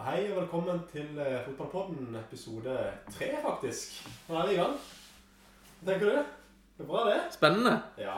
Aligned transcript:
Hei 0.00 0.30
og 0.30 0.36
velkommen 0.40 0.78
til 0.88 1.18
eh, 1.18 1.42
Fotballpodden 1.44 2.14
episode 2.16 2.72
tre, 3.12 3.26
faktisk. 3.42 4.08
Nå 4.28 4.34
er 4.34 4.46
vi 4.48 4.52
i 4.54 4.56
gang. 4.56 4.76
Hva 5.80 5.88
tenker 5.90 6.06
du? 6.06 6.20
Det 6.78 6.84
er 6.84 6.86
bra, 6.88 7.00
det? 7.10 7.16
Spennende. 7.34 7.72
Ja. 8.00 8.14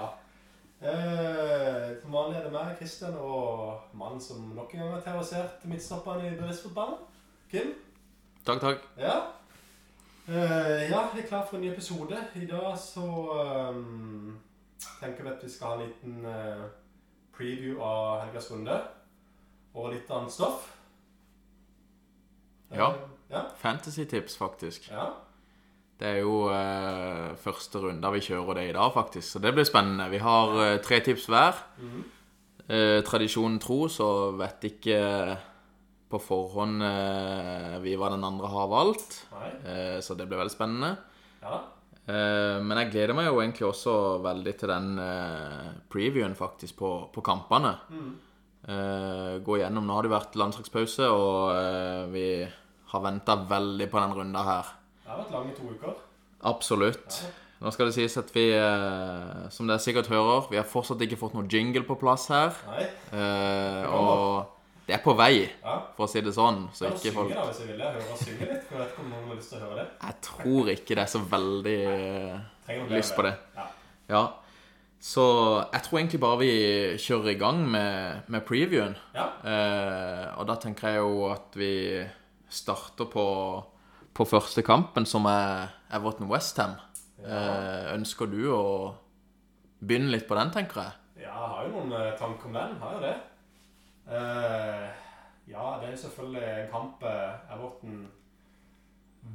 Eh, 0.78 1.88
som 1.98 2.14
vanlig 2.14 2.36
er 2.38 2.44
det 2.44 2.52
meg, 2.54 2.76
Kristian, 2.78 3.16
og 3.18 3.80
mannen 3.98 4.22
som 4.22 4.44
nok 4.54 4.74
en 4.76 4.80
gang 4.84 4.92
har 4.92 5.02
terrorisert 5.02 5.64
midtstopperen 5.66 6.28
i 6.28 6.30
bedriftsfotballen. 6.36 7.00
Kim? 7.50 7.72
Takk, 8.46 8.60
takk. 8.62 8.84
Ja. 9.00 9.16
Eh, 10.28 10.84
ja, 10.92 11.00
vi 11.14 11.24
er 11.24 11.26
klar 11.32 11.48
for 11.48 11.58
en 11.58 11.64
ny 11.66 11.72
episode. 11.72 12.20
I 12.38 12.44
dag 12.52 12.76
så 12.78 13.08
ehm, 13.46 14.36
tenker 15.00 15.26
vi 15.26 15.34
at 15.34 15.42
vi 15.42 15.50
skal 15.50 15.74
ha 15.74 15.80
en 15.80 15.82
liten 15.88 16.30
eh, 16.30 16.62
preview 17.34 17.82
av 17.82 18.20
helgas 18.20 18.52
runde. 18.54 18.78
Og 19.74 19.90
litt 19.96 20.14
annet 20.14 20.36
stoff. 20.38 20.70
Ja. 22.76 22.88
Eh, 22.92 23.10
ja. 23.32 23.44
Fantasy-tips, 23.62 24.36
faktisk. 24.40 24.90
ja. 24.90 25.10
Det 26.02 26.08
er 26.08 26.22
jo 26.24 26.48
eh, 26.50 27.36
første 27.38 27.78
runde 27.78 28.10
vi 28.16 28.20
kjører 28.26 28.58
det 28.58 28.64
i 28.70 28.74
dag, 28.74 28.88
faktisk. 28.90 29.36
Så 29.36 29.38
det 29.44 29.52
blir 29.54 29.66
spennende. 29.68 30.08
Vi 30.10 30.18
har 30.18 30.56
eh, 30.64 30.78
tre 30.82 30.98
tips 31.04 31.28
hver. 31.30 31.60
Mhm. 31.78 32.02
Eh, 32.72 33.02
tradisjonen 33.06 33.58
tro, 33.62 33.84
så 33.90 34.06
vet 34.38 34.64
ikke 34.66 34.98
på 36.10 36.18
forhånd 36.22 36.82
eh, 36.84 37.76
vi 37.84 37.94
hva 37.98 38.10
den 38.12 38.24
andre 38.26 38.50
har 38.50 38.66
valgt. 38.72 39.20
Eh, 39.62 40.00
så 40.02 40.16
det 40.18 40.26
blir 40.26 40.40
veldig 40.42 40.54
spennende. 40.54 40.90
Ja. 41.42 41.60
Eh, 42.02 42.58
men 42.64 42.80
jeg 42.82 42.90
gleder 42.96 43.14
meg 43.14 43.28
jo 43.28 43.38
egentlig 43.38 43.68
også 43.68 43.94
veldig 44.24 44.56
til 44.58 44.72
den 44.74 44.90
eh, 44.98 45.70
previewen, 45.92 46.34
faktisk, 46.38 46.80
på, 46.82 46.90
på 47.14 47.24
kampene. 47.24 47.76
Mm. 47.94 48.10
Eh, 48.62 49.38
gå 49.42 49.58
igjennom. 49.60 49.86
Nå 49.86 50.00
har 50.00 50.06
det 50.06 50.14
vært 50.16 50.38
landslagspause, 50.38 51.08
og 51.14 51.54
eh, 51.54 52.02
vi 52.14 52.26
har 52.92 53.00
venta 53.04 53.36
veldig 53.48 53.90
på 53.90 54.00
den 54.02 54.14
runda 54.18 54.42
her. 54.46 54.72
Det 55.02 55.10
har 55.10 55.22
vært 55.24 55.32
lange 55.34 55.54
to 55.56 55.68
uker. 55.74 55.94
Absolutt. 56.44 57.20
Nå 57.62 57.70
skal 57.70 57.86
det 57.86 57.94
sies 57.94 58.16
at 58.18 58.32
vi, 58.34 58.48
eh, 58.58 59.48
som 59.54 59.68
dere 59.70 59.78
sikkert 59.78 60.08
hører, 60.10 60.48
vi 60.50 60.58
har 60.58 60.66
fortsatt 60.66 61.02
ikke 61.04 61.18
fått 61.20 61.34
noe 61.36 61.46
jingle 61.46 61.84
på 61.86 61.94
plass 62.00 62.26
her. 62.32 62.50
Nei. 62.72 62.86
Eh, 63.14 63.84
og 63.86 64.48
det 64.88 64.96
er 64.96 65.02
på 65.04 65.14
vei, 65.16 65.48
Ja. 65.62 65.76
for 65.96 66.06
å 66.06 66.10
si 66.10 66.20
det 66.20 66.34
sånn. 66.34 66.64
Så 66.74 66.88
Jeg 66.90 66.98
ikke 66.98 67.14
folk 67.14 67.30
da, 67.34 67.44
hvis 67.46 67.60
jeg 67.60 67.68
vil. 67.68 67.78
Jeg 67.78 67.92
hører 67.94 68.16
synge 68.18 68.40
litt. 68.50 68.70
Jeg 68.70 68.78
vet 68.80 68.88
ikke 68.90 69.04
om 69.04 69.10
noen 69.12 69.28
har 69.28 69.36
lyst 69.36 69.50
til 69.52 69.58
å 69.58 69.62
høre 69.68 69.76
det. 69.76 69.88
Jeg 70.02 70.20
tror 70.22 70.72
ikke 70.74 70.94
det 70.98 70.98
er 70.98 71.12
så 71.12 71.22
veldig 71.36 72.90
lyst 72.90 73.14
på 73.16 73.22
det. 73.22 73.34
Ja. 73.56 73.66
Ja. 74.10 74.24
Så 75.02 75.22
jeg 75.72 75.82
tror 75.82 75.98
egentlig 75.98 76.20
bare 76.22 76.38
vi 76.38 76.50
kjører 76.98 77.30
i 77.32 77.38
gang 77.38 77.62
med, 77.70 78.22
med 78.28 78.44
previewen. 78.46 78.96
ja. 79.14 79.28
Eh, 79.44 80.26
og 80.38 80.46
da 80.46 80.54
tenker 80.56 80.88
jeg 80.88 80.98
jo 80.98 81.30
at 81.30 81.54
vi 81.58 81.72
starter 82.52 83.08
på, 83.10 83.26
på 84.14 84.26
første 84.28 84.64
kampen, 84.66 85.06
som 85.08 85.26
er 85.30 85.72
Everton 85.92 86.30
Westham. 86.30 86.78
Ja. 87.22 87.92
ønsker 87.94 88.26
du 88.26 88.48
å 88.50 88.62
begynne 89.78 90.10
litt 90.10 90.26
på 90.26 90.34
den, 90.38 90.50
tenker 90.54 90.80
jeg? 90.82 90.98
Ja, 91.22 91.34
jeg 91.36 91.52
har 91.52 91.68
jo 91.68 91.76
noen 91.76 91.94
eh, 91.98 92.14
tanker 92.18 92.48
om 92.48 92.56
den. 92.56 92.74
Har 92.82 92.96
jo 92.96 93.02
det. 93.04 93.14
Eh, 94.10 94.88
ja, 95.52 95.66
det 95.78 95.86
er 95.86 95.94
jo 95.94 96.02
selvfølgelig 96.02 96.42
en 96.48 96.72
kamp 96.72 97.04
eh, 97.06 97.54
Everton 97.54 98.00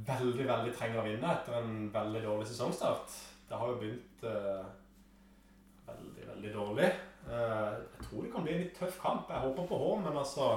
veldig, 0.08 0.46
veldig 0.48 0.74
trenger 0.76 1.00
å 1.00 1.06
vinne 1.06 1.32
etter 1.32 1.58
en 1.60 1.76
veldig 1.92 2.24
dårlig 2.24 2.48
sesongstart. 2.50 3.16
Det 3.48 3.56
har 3.60 3.72
jo 3.72 3.78
begynt 3.80 4.24
eh, 4.28 4.64
veldig, 5.88 6.26
veldig 6.32 6.54
dårlig. 6.56 6.90
Eh, 7.28 7.70
jeg 7.76 8.08
tror 8.08 8.24
det 8.24 8.32
kan 8.34 8.44
bli 8.46 8.56
en 8.56 8.64
litt 8.64 8.76
tøff 8.76 9.00
kamp. 9.02 9.32
Jeg 9.32 9.44
håper 9.46 9.70
på 9.70 9.80
H, 9.84 9.88
men 10.04 10.20
altså 10.24 10.50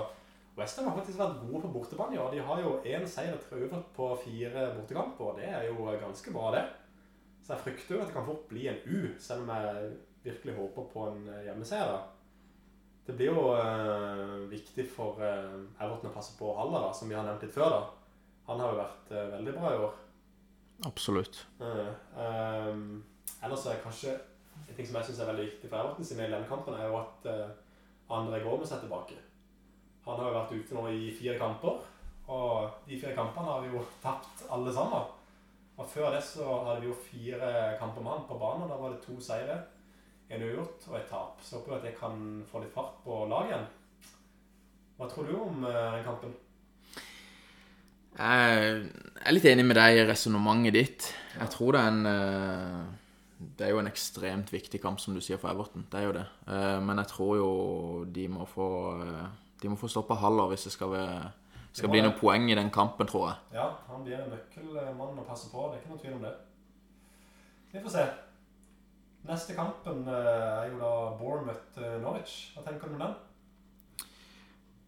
Westham 0.57 0.89
har 0.89 0.97
faktisk 0.99 1.19
vært 1.21 1.39
gode 1.45 1.63
på 1.63 1.73
bortebane. 1.77 2.17
Ja. 2.17 2.27
De 2.31 2.43
har 2.43 2.61
jo 2.61 2.77
én 2.83 3.05
seier 3.07 3.37
og 3.37 3.43
tre 3.45 3.59
uavgjort 3.61 3.91
på 3.95 4.07
fire 4.25 4.65
bortekamper. 4.75 5.31
og 5.31 5.37
Det 5.39 5.47
er 5.47 5.67
jo 5.69 5.89
ganske 6.01 6.33
bra, 6.35 6.51
det. 6.55 6.65
Så 7.41 7.53
jeg 7.55 7.63
frykter 7.65 7.95
jo 7.95 8.01
at 8.01 8.09
det 8.09 8.15
kan 8.15 8.27
fort 8.27 8.47
bli 8.49 8.67
en 8.69 8.81
U, 8.85 9.13
selv 9.19 9.45
om 9.45 9.53
jeg 9.55 9.91
virkelig 10.23 10.55
håper 10.55 10.89
på 10.91 11.05
en 11.09 11.23
eh, 11.29 11.45
hjemmeseier. 11.47 11.95
Det 13.07 13.15
blir 13.17 13.31
jo 13.31 13.55
øh, 13.55 14.51
viktig 14.51 14.85
for 14.91 15.17
øh, 15.25 15.63
Everton 15.81 16.11
å 16.11 16.13
passe 16.13 16.35
på 16.37 16.51
Haller, 16.59 16.85
da, 16.85 16.91
som 16.93 17.09
vi 17.09 17.17
har 17.17 17.25
nevnt 17.25 17.47
litt 17.47 17.55
før. 17.55 17.73
da. 17.73 17.81
Han 18.51 18.61
har 18.61 18.73
jo 18.73 18.81
vært 18.81 19.15
øh, 19.15 19.31
veldig 19.31 19.55
bra 19.57 19.71
i 19.71 19.81
år. 19.87 19.97
Absolutt. 20.85 21.47
Uh, 21.59 21.91
ehm, 22.17 23.03
ellers 23.45 23.65
er 23.69 23.83
kanskje 23.83 24.15
en 24.15 24.75
ting 24.75 24.87
som 24.87 24.95
jeg 24.97 25.11
syns 25.11 25.19
er 25.21 25.29
veldig 25.29 25.43
viktig 25.45 25.69
for 25.69 25.77
Everton 25.77 26.07
sine 26.07 26.25
i 26.25 26.31
denne 26.31 26.47
kampen, 26.49 26.73
er 26.73 26.89
jo 26.89 26.97
at 26.97 27.27
uh, 27.29 28.15
André 28.17 28.39
Gormes 28.41 28.71
er 28.73 28.81
tilbake. 28.81 29.17
Han 30.11 30.19
har 30.19 30.29
jo 30.29 30.37
vært 30.37 30.53
ute 30.59 30.75
nå 30.77 30.85
i 30.91 31.09
fire 31.15 31.37
kamper, 31.39 31.81
og 32.31 32.85
de 32.87 32.99
fire 32.99 33.15
kampene 33.15 33.47
har 33.47 33.63
vi 33.63 33.71
jo 33.71 33.83
tapt 34.03 34.43
alle 34.51 34.73
sammen. 34.75 35.09
Og 35.79 35.87
før 35.89 36.11
det 36.13 36.21
så 36.27 36.45
hadde 36.67 36.81
vi 36.83 36.89
jo 36.91 36.97
fire 37.07 37.51
kamper 37.79 38.03
med 38.03 38.11
han 38.11 38.25
på 38.27 38.37
banen, 38.41 38.67
da 38.69 38.77
var 38.77 38.91
det 38.93 39.01
to 39.05 39.15
seire, 39.23 39.55
en 40.31 40.43
uavgjort 40.45 40.87
og 40.91 40.97
et 40.99 41.09
tap. 41.09 41.39
Så 41.43 41.57
håper 41.57 41.73
jeg 41.73 41.81
at 41.81 41.87
jeg 41.89 41.99
kan 41.99 42.21
få 42.51 42.61
litt 42.63 42.75
fart 42.75 42.99
på 43.05 43.23
laget 43.31 43.53
igjen. 43.53 43.65
Hva 44.99 45.07
tror 45.09 45.27
du 45.27 45.35
om 45.39 45.65
eh, 45.65 45.83
den 45.95 46.05
kampen? 46.05 46.33
Jeg 48.11 48.81
er 49.25 49.33
litt 49.33 49.47
enig 49.49 49.65
med 49.65 49.79
deg 49.79 49.97
i 49.97 50.07
resonnementet 50.07 50.75
ditt. 50.75 51.07
Jeg 51.39 51.53
tror 51.55 51.73
det 51.75 51.81
er 51.81 51.93
en 51.93 52.09
eh, 52.11 52.81
Det 53.57 53.65
er 53.65 53.71
jo 53.73 53.79
en 53.81 53.89
ekstremt 53.89 54.51
viktig 54.53 54.81
kamp, 54.83 54.99
som 55.01 55.15
du 55.15 55.21
sier, 55.23 55.39
for 55.41 55.49
Everton. 55.49 55.87
Det 55.89 55.99
er 55.99 56.05
jo 56.05 56.15
det. 56.19 56.25
Eh, 56.47 56.79
Men 56.85 57.01
jeg 57.01 57.09
tror 57.15 57.37
jo 57.39 57.51
de 58.05 58.27
må 58.29 58.45
få 58.45 58.67
De 59.61 59.69
må 59.69 59.77
få 59.77 59.89
stoppa 59.91 60.17
Haller 60.17 60.49
hvis 60.51 60.65
det 60.67 60.73
skal, 60.73 60.91
være, 60.95 61.31
skal 61.71 61.89
må 61.89 61.95
bli 61.95 62.03
noen 62.05 62.17
poeng 62.17 62.49
i 62.49 62.57
den 62.57 62.71
kampen, 62.73 63.09
tror 63.09 63.27
jeg. 63.29 63.59
Ja, 63.59 63.67
han 63.91 64.05
blir 64.05 64.17
en 64.17 64.33
nøkkelmann 64.33 65.21
å 65.21 65.27
passe 65.27 65.51
på. 65.53 65.69
Det 65.69 65.77
er 65.77 65.83
ikke 65.83 65.93
noen 65.93 66.03
tvil 66.03 66.17
om 66.17 66.25
det. 66.25 66.35
Vi 67.71 67.83
får 67.83 67.95
se. 67.95 68.05
Neste 69.29 69.53
kampen 69.53 70.07
eh, 70.09 70.63
er 70.63 70.71
jo 70.71 70.79
da 70.81 70.93
Bournemouth-Norwich. 71.19 72.37
Hva 72.55 72.65
tenker 72.65 72.89
du 72.89 72.97
om 72.97 73.03
den? 73.05 73.19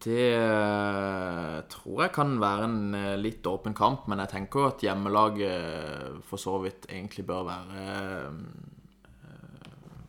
Det 0.04 0.24
eh, 0.36 1.60
tror 1.72 2.02
jeg 2.04 2.14
kan 2.16 2.34
være 2.42 2.66
en 2.68 2.98
eh, 2.98 3.14
litt 3.22 3.46
åpen 3.48 3.78
kamp, 3.78 4.10
men 4.12 4.20
jeg 4.24 4.34
tenker 4.34 4.64
jo 4.64 4.72
at 4.72 4.84
hjemmelaget 4.84 6.26
for 6.28 6.42
så 6.42 6.58
vidt 6.66 6.90
egentlig 6.90 7.28
bør 7.30 7.46
være 7.52 7.86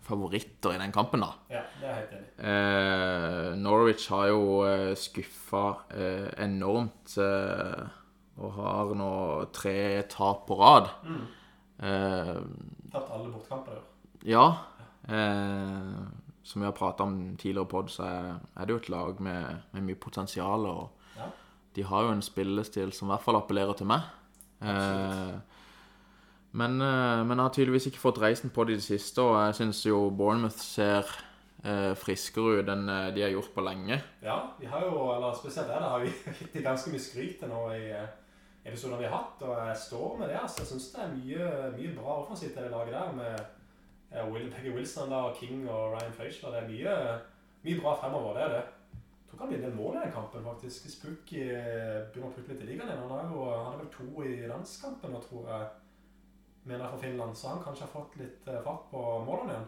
favoritter 0.04 0.74
i 0.74 0.78
den 0.80 0.92
kampen, 0.94 1.20
da. 1.24 1.30
Ja, 1.50 1.62
det 1.80 1.88
er 1.88 1.94
helt 1.98 2.12
enig. 2.16 2.30
Eh, 2.50 3.54
Norwich 3.60 4.08
har 4.12 4.28
jo 4.30 4.42
eh, 4.68 4.92
skuffa 5.00 5.64
eh, 5.96 6.28
enormt 6.44 7.16
eh, 7.22 7.84
og 8.38 8.52
har 8.58 8.92
nå 8.98 9.10
tre 9.54 10.02
tap 10.10 10.44
på 10.48 10.56
rad. 10.58 10.90
Mm. 11.06 11.24
Eh, 11.88 12.34
Tatt 12.94 13.10
alle 13.14 13.30
bortkamper 13.32 13.72
i 13.74 13.80
år. 13.80 13.88
ja. 14.34 14.46
Eh, 15.08 16.04
som 16.44 16.60
vi 16.60 16.66
har 16.68 16.72
prata 16.76 17.02
om 17.06 17.36
tidligere 17.40 17.64
på, 17.68 17.80
så 17.88 18.04
er, 18.04 18.66
det 18.66 18.74
jo 18.74 18.76
et 18.82 18.88
lag 18.92 19.20
med, 19.24 19.62
med 19.72 19.82
mye 19.86 19.96
potensial. 19.96 20.66
Og 20.68 20.90
Ja. 21.16 21.28
de 21.76 21.82
har 21.88 22.02
jo 22.04 22.10
en 22.12 22.22
spillestil 22.22 22.92
som 22.92 23.08
i 23.08 23.12
hvert 23.14 23.24
fall 23.24 23.36
appellerer 23.38 23.72
til 23.78 23.86
meg. 23.88 24.02
Eh, 24.60 24.68
Absolutt. 24.68 25.53
Men, 26.54 26.80
eh, 26.80 27.20
men 27.26 27.42
har 27.42 27.50
tydeligvis 27.50 27.88
ikke 27.90 28.02
fått 28.02 28.20
reisen 28.22 28.52
på 28.54 28.64
det 28.64 28.76
i 28.76 28.78
det 28.78 28.86
siste, 28.86 29.22
og 29.22 29.38
jeg 29.42 29.56
syns 29.58 29.80
jo 29.88 30.04
Bournemouth 30.14 30.60
ser 30.62 31.08
eh, 31.64 31.94
friskere 31.98 32.60
ut 32.60 32.70
enn 32.70 32.86
eh, 32.88 33.08
de 33.16 33.24
har 33.24 33.32
gjort 33.34 33.54
på 33.56 33.64
lenge. 33.64 33.98
Ja, 34.22 34.36
vi 34.60 34.68
har 34.70 34.84
jo, 34.86 35.08
eller 35.16 35.34
spesielt 35.34 35.66
der, 35.70 35.82
da 35.82 35.94
har 35.96 36.04
vi 36.04 36.12
gitt 36.52 36.60
ganske 36.62 36.92
mye 36.92 37.02
skryt 37.02 37.42
nå 37.50 37.64
i 37.74 37.88
eh, 37.90 38.06
episoder 38.64 39.02
vi 39.02 39.08
har 39.08 39.16
hatt, 39.16 39.42
og 39.42 39.58
jeg 39.58 39.80
står 39.82 40.16
med 40.20 40.30
det. 40.30 40.38
altså. 40.40 40.62
Jeg 40.62 40.70
syns 40.70 40.88
det 40.94 41.02
er 41.02 41.16
mye, 41.16 41.50
mye 41.74 41.96
bra 41.98 42.16
offensivt 42.22 42.54
i 42.56 42.62
det 42.62 42.72
laget 42.72 42.94
der, 42.94 43.12
med 43.18 44.30
Will, 44.30 44.46
Peggy 44.52 44.70
Wilson 44.70 45.10
da, 45.10 45.24
og 45.26 45.36
King 45.40 45.66
og 45.66 45.96
Ryan 45.96 46.14
Frazier. 46.14 46.54
Det 46.54 46.62
er 46.62 46.70
mye, 46.70 47.18
mye 47.66 47.80
bra 47.82 47.98
fremover, 47.98 48.38
det 48.38 48.44
er 48.44 48.52
det. 48.54 48.64
Jeg 48.94 49.26
tror 49.28 49.34
det 49.34 49.40
kan 49.40 49.50
bli 49.50 49.66
en 49.66 49.80
mål 49.80 49.96
i 49.96 50.04
den 50.04 50.12
kampen, 50.14 50.44
faktisk. 50.46 50.86
Spooky 50.92 51.48
begynner 51.48 52.28
å 52.28 52.34
putte 52.36 52.54
litt 52.54 52.62
i 52.62 52.68
ligaen 52.68 52.92
igjen. 52.92 53.02
Han 53.02 53.16
har 53.16 53.32
jo 53.32 53.48
han 53.50 53.72
har 53.72 53.80
vel 53.80 53.90
to 53.90 54.22
i 54.22 54.36
landskampen 54.46 55.16
nå, 55.16 55.22
tror 55.26 55.48
jeg. 55.50 55.72
Mener 56.64 56.88
fra 56.88 56.98
Finland, 56.98 57.36
så 57.36 57.48
han 57.48 57.62
kanskje 57.64 57.84
har 57.84 57.92
fått 57.92 58.14
litt 58.16 58.46
eh, 58.48 58.60
fart 58.64 58.86
på 58.90 59.00
målene 59.26 59.52
igjen. 59.52 59.64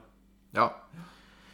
Ja, 0.57 0.71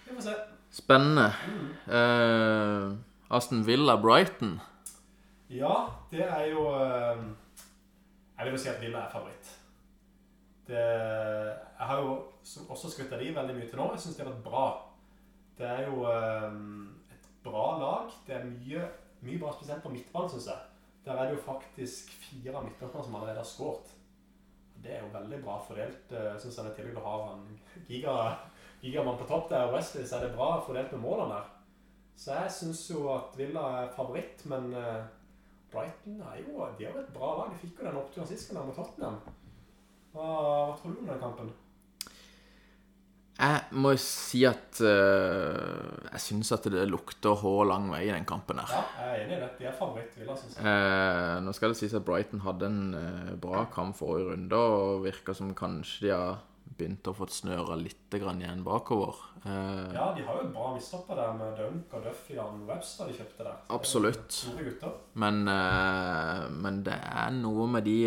Vi 0.04 0.14
får 0.14 0.22
se. 0.22 0.34
spennende. 0.70 1.32
Mm. 1.48 1.72
Uh, 1.88 2.98
Aston 3.28 3.64
Villa 3.66 3.96
Brighton. 3.96 4.60
Ja, 5.50 5.88
det 6.10 6.22
er 6.22 6.44
jo 6.52 6.68
uh, 6.70 7.24
Jeg 8.38 8.44
vil 8.44 8.52
jo 8.52 8.60
si 8.62 8.70
at 8.70 8.80
Villa 8.80 9.02
er 9.02 9.10
favoritt. 9.10 9.50
Det, 10.66 10.84
jeg 11.78 11.86
har 11.90 12.00
jo 12.00 12.14
også 12.68 12.90
skrytt 12.90 13.12
av 13.12 13.18
de 13.18 13.34
veldig 13.34 13.56
mye 13.56 13.68
til 13.68 13.80
nå. 13.80 13.88
Jeg 13.96 14.04
syns 14.04 14.16
de 14.16 14.22
har 14.22 14.30
vært 14.30 14.44
bra. 14.46 14.66
Det 15.58 15.66
er 15.66 15.88
jo 15.88 16.04
uh, 16.06 16.54
et 17.10 17.26
bra 17.42 17.66
lag. 17.80 18.14
Det 18.26 18.36
er 18.36 18.46
mye, 18.46 18.86
mye 19.26 19.42
bra 19.42 19.50
spesielt 19.56 19.82
på 19.82 19.90
midtbanen, 19.90 20.30
syns 20.30 20.46
jeg. 20.52 20.70
Der 21.04 21.18
er 21.18 21.26
det 21.26 21.34
jo 21.34 21.42
faktisk 21.50 22.14
fire 22.14 22.54
av 22.54 22.64
midtbanene 22.68 23.04
som 23.04 23.18
allerede 23.18 23.42
har 23.42 23.50
skåret. 23.50 23.90
Det 24.82 24.96
er 24.96 25.02
jo 25.04 25.12
veldig 25.14 25.38
bra 25.44 25.60
fordelt, 25.62 26.12
syns 26.42 26.56
jeg. 26.58 26.70
I 26.72 26.76
tillegg 26.76 26.96
til 26.96 27.02
å 27.02 27.06
ha 27.06 27.32
en 27.32 27.42
giga, 27.86 28.14
gigamann 28.82 29.20
på 29.20 29.28
topp 29.30 29.50
der, 29.52 29.70
Wesley, 29.70 30.06
så 30.06 30.18
er 30.18 30.26
det 30.26 30.36
bra 30.36 30.56
fordelt 30.66 30.90
med 30.96 31.04
målene 31.04 31.36
der. 31.36 31.50
Så 32.18 32.36
jeg 32.38 32.54
syns 32.54 32.82
jo 32.90 33.06
at 33.14 33.36
Villa 33.38 33.62
er 33.80 33.92
favoritt, 33.96 34.44
men 34.50 34.72
eh, 34.78 35.04
Brighton 35.72 36.20
er 36.20 36.42
jo, 36.42 36.66
de 36.78 36.86
har 36.86 36.94
jo 36.94 37.04
et 37.04 37.14
bra 37.14 37.30
lag. 37.38 37.52
De 37.54 37.62
fikk 37.62 37.80
jo 37.80 37.88
den 37.88 37.98
oppturen 38.02 38.28
sist 38.28 38.52
gang 38.52 38.68
mot 38.68 38.76
Tottenham. 38.76 39.20
Hva, 40.12 40.26
hva 40.26 40.76
tror 40.78 40.92
du 40.92 41.00
om 41.02 41.08
den 41.08 41.22
kampen? 41.22 41.52
Jeg 43.40 43.80
må 43.80 43.94
si 44.00 44.42
at 44.44 44.78
uh, 44.84 46.10
jeg 46.12 46.20
syns 46.20 46.52
at 46.54 46.68
det 46.70 46.84
lukter 46.90 47.34
H 47.40 47.52
lang 47.66 47.88
vei 47.90 48.04
i 48.04 48.12
den 48.12 48.26
kampen 48.28 48.60
her. 48.60 48.70
Ja, 48.70 48.82
jeg 49.00 49.08
er 49.08 49.24
enig 49.24 49.36
i 49.38 49.40
det. 49.40 49.50
De 49.58 49.68
er 49.70 49.76
favoritt, 49.78 50.14
vil 50.18 50.28
jeg. 50.28 50.52
Eh, 50.60 51.36
nå 51.42 51.54
skal 51.56 51.72
det 51.72 51.80
sies 51.80 51.96
at 51.96 52.04
Brighton 52.06 52.44
hadde 52.44 52.68
en 52.68 52.80
uh, 52.94 53.34
bra 53.40 53.64
kamp 53.72 53.96
forrige 53.98 54.34
runde, 54.34 54.58
og 54.60 55.04
virker 55.06 55.36
som 55.36 55.54
kanskje 55.58 56.06
de 56.06 56.12
har 56.12 56.42
begynt 56.72 57.08
å 57.08 57.14
få 57.16 57.26
snøra 57.28 57.76
litt 57.80 58.14
grann 58.20 58.40
igjen 58.40 58.62
bakover. 58.64 59.16
Ja, 59.44 60.06
de 60.16 60.22
har 60.24 60.38
jo 60.38 60.46
bra 60.54 60.70
midtstopper 60.72 61.18
der 61.18 61.34
med 61.36 61.56
Dunk 61.58 61.92
og 61.98 62.04
Duffy 62.06 62.38
og 62.40 62.62
Webster 62.68 63.10
de 63.10 63.16
kjøpte 63.16 63.44
der. 63.44 63.58
Er 63.58 63.74
Absolutt. 63.76 64.38
Men, 65.20 65.42
men 65.44 66.80
det 66.86 66.96
er 66.96 67.34
noe 67.36 67.66
med 67.74 67.84
de 67.90 67.98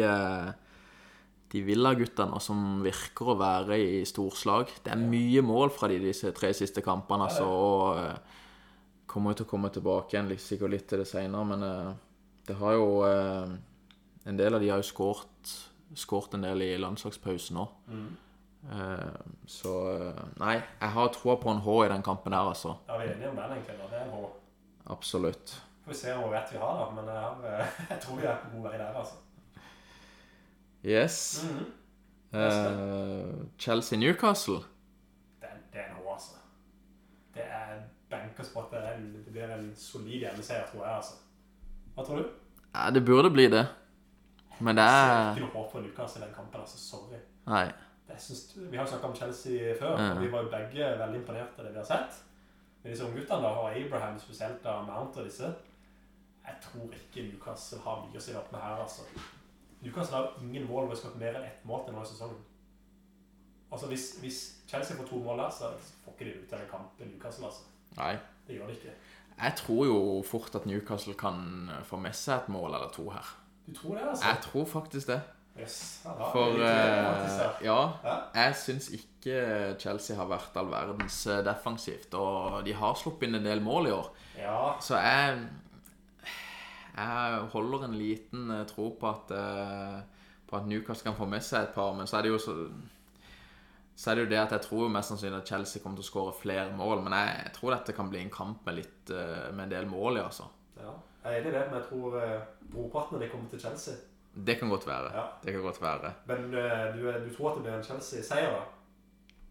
De 1.52 1.62
Villa-guttene 1.64 2.40
som 2.42 2.82
virker 2.84 3.32
å 3.32 3.38
være 3.40 3.78
i 3.78 4.02
storslag. 4.08 4.72
Det 4.84 4.92
er 4.92 5.04
mye 5.04 5.44
mål 5.46 5.72
fra 5.76 5.90
de 5.92 6.00
disse 6.02 6.32
tre 6.36 6.50
siste 6.58 6.82
kampene, 6.86 7.30
altså. 7.30 7.46
Og 7.46 8.00
eh, 8.02 8.42
kommer 9.06 9.38
til 9.38 9.46
å 9.46 9.52
komme 9.54 9.72
tilbake 9.72 10.16
igjen 10.16 10.34
sikkert 10.42 10.74
litt 10.74 10.90
til 10.90 11.04
det 11.04 11.08
seinere, 11.10 11.46
men 11.54 11.64
eh, 11.70 11.94
det 12.50 12.58
har 12.60 12.76
jo 12.78 12.90
eh, 13.08 13.56
En 14.26 14.38
del 14.40 14.56
av 14.58 14.64
de 14.64 14.70
har 14.72 14.80
jo 14.82 14.88
skåret 14.88 15.52
skåret 15.96 16.34
en 16.34 16.46
del 16.46 16.64
i 16.66 16.72
landslagspausen 16.82 17.60
òg. 17.62 17.76
Mm. 17.88 18.08
så 19.48 19.74
eh, 19.92 20.24
Nei, 20.42 20.56
jeg 20.58 20.90
har 20.96 21.12
troa 21.14 21.36
på 21.42 21.52
en 21.52 21.62
H 21.62 21.76
i 21.86 21.92
den 21.92 22.04
kampen 22.06 22.34
her, 22.34 22.50
altså. 22.50 22.76
Ja, 22.88 22.98
vi 22.98 23.06
er 23.06 23.14
enige 23.14 23.30
om 23.30 23.38
den 23.40 23.54
egentlig. 23.58 23.78
Det 23.92 24.00
er 24.00 24.08
en 24.08 24.16
H. 24.16 24.32
Absolutt. 24.96 25.54
Får 25.86 25.94
vi 25.94 26.00
se 26.00 26.16
hvor 26.18 26.34
rett 26.34 26.54
vi 26.54 26.62
har, 26.62 26.82
da. 26.82 26.90
Men 26.98 27.14
jeg, 27.14 27.70
jeg 27.92 28.00
tror 28.02 28.20
vi 28.20 28.28
er 28.32 28.42
på 28.42 28.52
god 28.56 28.68
vei 28.70 28.80
der, 28.80 28.98
altså. 29.04 29.22
Yes. 30.86 31.44
Mm 31.44 31.58
-hmm. 31.60 32.38
uh, 32.38 33.46
Chelsea-Newcastle. 33.58 34.54
Det, 35.42 35.48
er- 35.50 35.64
det 35.74 35.80
er 35.82 35.94
noe, 35.94 36.14
altså. 36.14 36.36
Det 37.34 37.44
er 37.44 37.82
bankerspot. 38.10 38.72
Det, 38.72 38.78
er 38.80 38.94
en, 38.98 39.14
det 39.26 39.32
blir 39.32 39.44
en 39.44 39.76
solid 39.76 40.20
hjemmeseier, 40.20 40.66
tror 40.72 40.86
jeg, 40.86 40.96
altså. 40.96 41.14
Hva 41.96 42.04
tror 42.06 42.16
du? 42.16 42.26
Ja, 42.76 42.90
det 42.90 43.06
burde 43.06 43.32
bli 43.32 43.48
det. 43.48 43.68
Men 44.60 44.76
det 44.76 44.84
Jeg 44.84 44.92
ser 44.92 45.16
er 45.16 45.36
ikke 45.36 45.42
noe 45.42 45.64
håp 45.64 45.72
for 45.72 45.80
Newcastle 45.80 46.22
i 46.22 46.26
den 46.26 46.36
kampen, 46.36 46.62
altså. 46.62 46.78
Sorry. 46.78 47.20
Nei. 47.48 47.72
Synes, 48.18 48.58
vi 48.72 48.78
har 48.78 48.84
jo 48.86 48.90
snakket 48.90 49.10
om 49.10 49.16
Chelsea 49.16 49.74
før, 49.80 49.92
Ja. 50.02 50.12
og 50.16 50.22
vi 50.22 50.32
var 50.32 50.42
jo 50.44 50.50
begge 50.50 51.00
veldig 51.00 51.20
imponert 51.20 51.60
av 51.60 51.66
det 51.66 51.72
vi 51.74 51.78
har 51.78 51.86
sett. 51.86 52.24
Men 52.84 52.92
disse 52.92 53.06
ungguttene 53.06 53.48
og 53.48 53.76
Abraham 53.78 54.20
spesielt, 54.20 54.64
da, 54.64 54.82
Mount 54.82 55.18
og 55.18 55.26
disse, 55.26 55.44
jeg 56.48 56.56
tror 56.62 56.90
ikke 56.94 57.28
Newcastle 57.32 57.80
har 57.80 58.06
mye 58.06 58.18
å 58.18 58.22
si 58.22 58.34
opp 58.36 58.52
med 58.52 58.62
her, 58.62 58.76
altså. 58.82 59.02
Newcastle 59.86 60.18
har 60.18 60.32
ingen 60.42 60.66
mål 60.68 60.86
hvor 60.88 60.94
de 60.96 61.00
skal 61.00 61.14
ha 61.14 61.20
mer 61.22 61.38
enn 61.40 61.46
ett 61.48 61.66
mål 61.70 61.84
til 61.86 61.94
nå 61.96 62.02
i 62.04 62.10
sesongen. 62.10 62.42
Altså, 63.72 63.88
hvis, 63.92 64.06
hvis 64.22 64.40
Chelsea 64.70 64.98
får 64.98 65.08
to 65.10 65.20
mål 65.24 65.40
der, 65.44 65.50
så 65.54 65.72
får 66.06 66.16
ikke 66.16 66.26
de 66.32 66.40
ut 66.42 66.52
denne 66.52 66.68
kampen 66.72 67.12
Newcastle, 67.14 67.46
altså. 67.50 67.64
Nei. 67.98 68.16
Det 68.48 68.58
gjør 68.58 68.68
de 68.72 68.76
ikke. 68.80 68.94
Jeg 69.42 69.54
tror 69.60 69.86
jo 69.86 69.98
fort 70.28 70.56
at 70.56 70.66
Newcastle 70.70 71.14
kan 71.20 71.70
få 71.84 71.98
med 72.00 72.14
seg 72.16 72.38
et 72.46 72.50
mål 72.56 72.74
eller 72.78 72.92
to 72.96 73.10
her. 73.12 73.32
Du 73.68 73.74
tror 73.76 73.96
det, 73.98 74.06
altså? 74.10 74.26
Jeg 74.30 74.42
tror 74.46 74.66
faktisk 74.66 75.08
det. 75.12 75.22
Yes. 75.60 76.02
Er 76.06 76.30
For 76.34 76.52
det 76.52 76.60
der. 76.60 77.52
ja, 77.64 77.80
Ja. 78.04 78.16
jeg 78.36 78.56
syns 78.60 78.90
ikke 78.92 79.76
Chelsea 79.80 80.16
har 80.18 80.28
vært 80.28 80.56
all 80.60 80.68
verdens 80.72 81.22
eh, 81.32 81.44
defensivt. 81.48 82.14
Og 82.14 82.66
de 82.66 82.74
har 82.76 82.94
sluppet 83.00 83.28
inn 83.30 83.36
en 83.40 83.46
del 83.48 83.62
mål 83.64 83.88
i 83.88 83.92
år. 83.96 84.10
Ja, 84.38 84.74
Så 84.82 84.98
jeg 85.00 85.48
Jeg 86.96 87.48
holder 87.52 87.86
en 87.86 87.98
liten 88.00 88.52
eh, 88.52 88.66
tro 88.70 88.90
på 89.00 89.10
at 89.10 89.32
eh, 89.36 89.98
På 90.48 90.60
at 90.60 90.68
Newcastle 90.70 91.10
kan 91.10 91.18
få 91.18 91.28
med 91.28 91.44
seg 91.44 91.66
et 91.66 91.76
par, 91.76 91.96
men 91.98 92.08
så 92.08 92.20
er 92.20 92.28
det 92.28 92.36
jo 92.36 92.42
så 92.42 92.60
så 93.96 94.12
er 94.12 94.18
det 94.18 94.24
jo 94.26 94.30
det 94.34 94.40
at 94.42 94.52
jeg 94.52 94.64
tror 94.66 94.90
mest 94.92 95.08
sannsynlig 95.08 95.38
at 95.38 95.48
Chelsea 95.48 95.80
kommer 95.80 95.96
til 95.96 96.04
å 96.04 96.08
skåre 96.10 96.32
flere 96.36 96.74
mål. 96.76 97.00
Men 97.06 97.14
jeg, 97.16 97.54
tror 97.56 97.72
dette 97.72 97.94
kan 97.96 98.10
bli 98.12 98.20
en 98.20 98.32
kamp 98.34 98.66
med, 98.68 98.82
litt, 98.82 99.08
eh, 99.08 99.46
med 99.56 99.70
en 99.70 99.72
del 99.72 99.88
mål 99.88 100.20
i, 100.20 100.24
altså. 100.26 100.50
ja. 100.82 100.92
Jeg 101.24 101.32
er 101.32 101.40
enig 101.40 101.54
i 101.54 101.54
det, 101.56 101.62
men 101.70 101.78
jeg 101.80 101.86
tror 101.88 102.18
brorparten 102.74 103.16
av 103.16 103.24
de 103.24 103.30
kommer 103.32 103.48
til 103.54 103.62
Chelsea. 103.64 103.96
Det 104.36 104.58
kan 104.60 104.70
godt 104.70 104.84
være. 104.88 105.14
Ja. 105.16 105.24
Det 105.46 105.56
kan 105.56 105.64
godt 105.64 105.82
være. 105.82 106.12
Men 106.28 106.52
du, 106.52 107.08
du 107.24 107.32
tror 107.38 107.54
at 107.54 107.56
det 107.56 107.64
blir 107.64 107.78
en 107.78 107.88
Chelsea-seier, 107.88 108.52
da? 108.52 108.62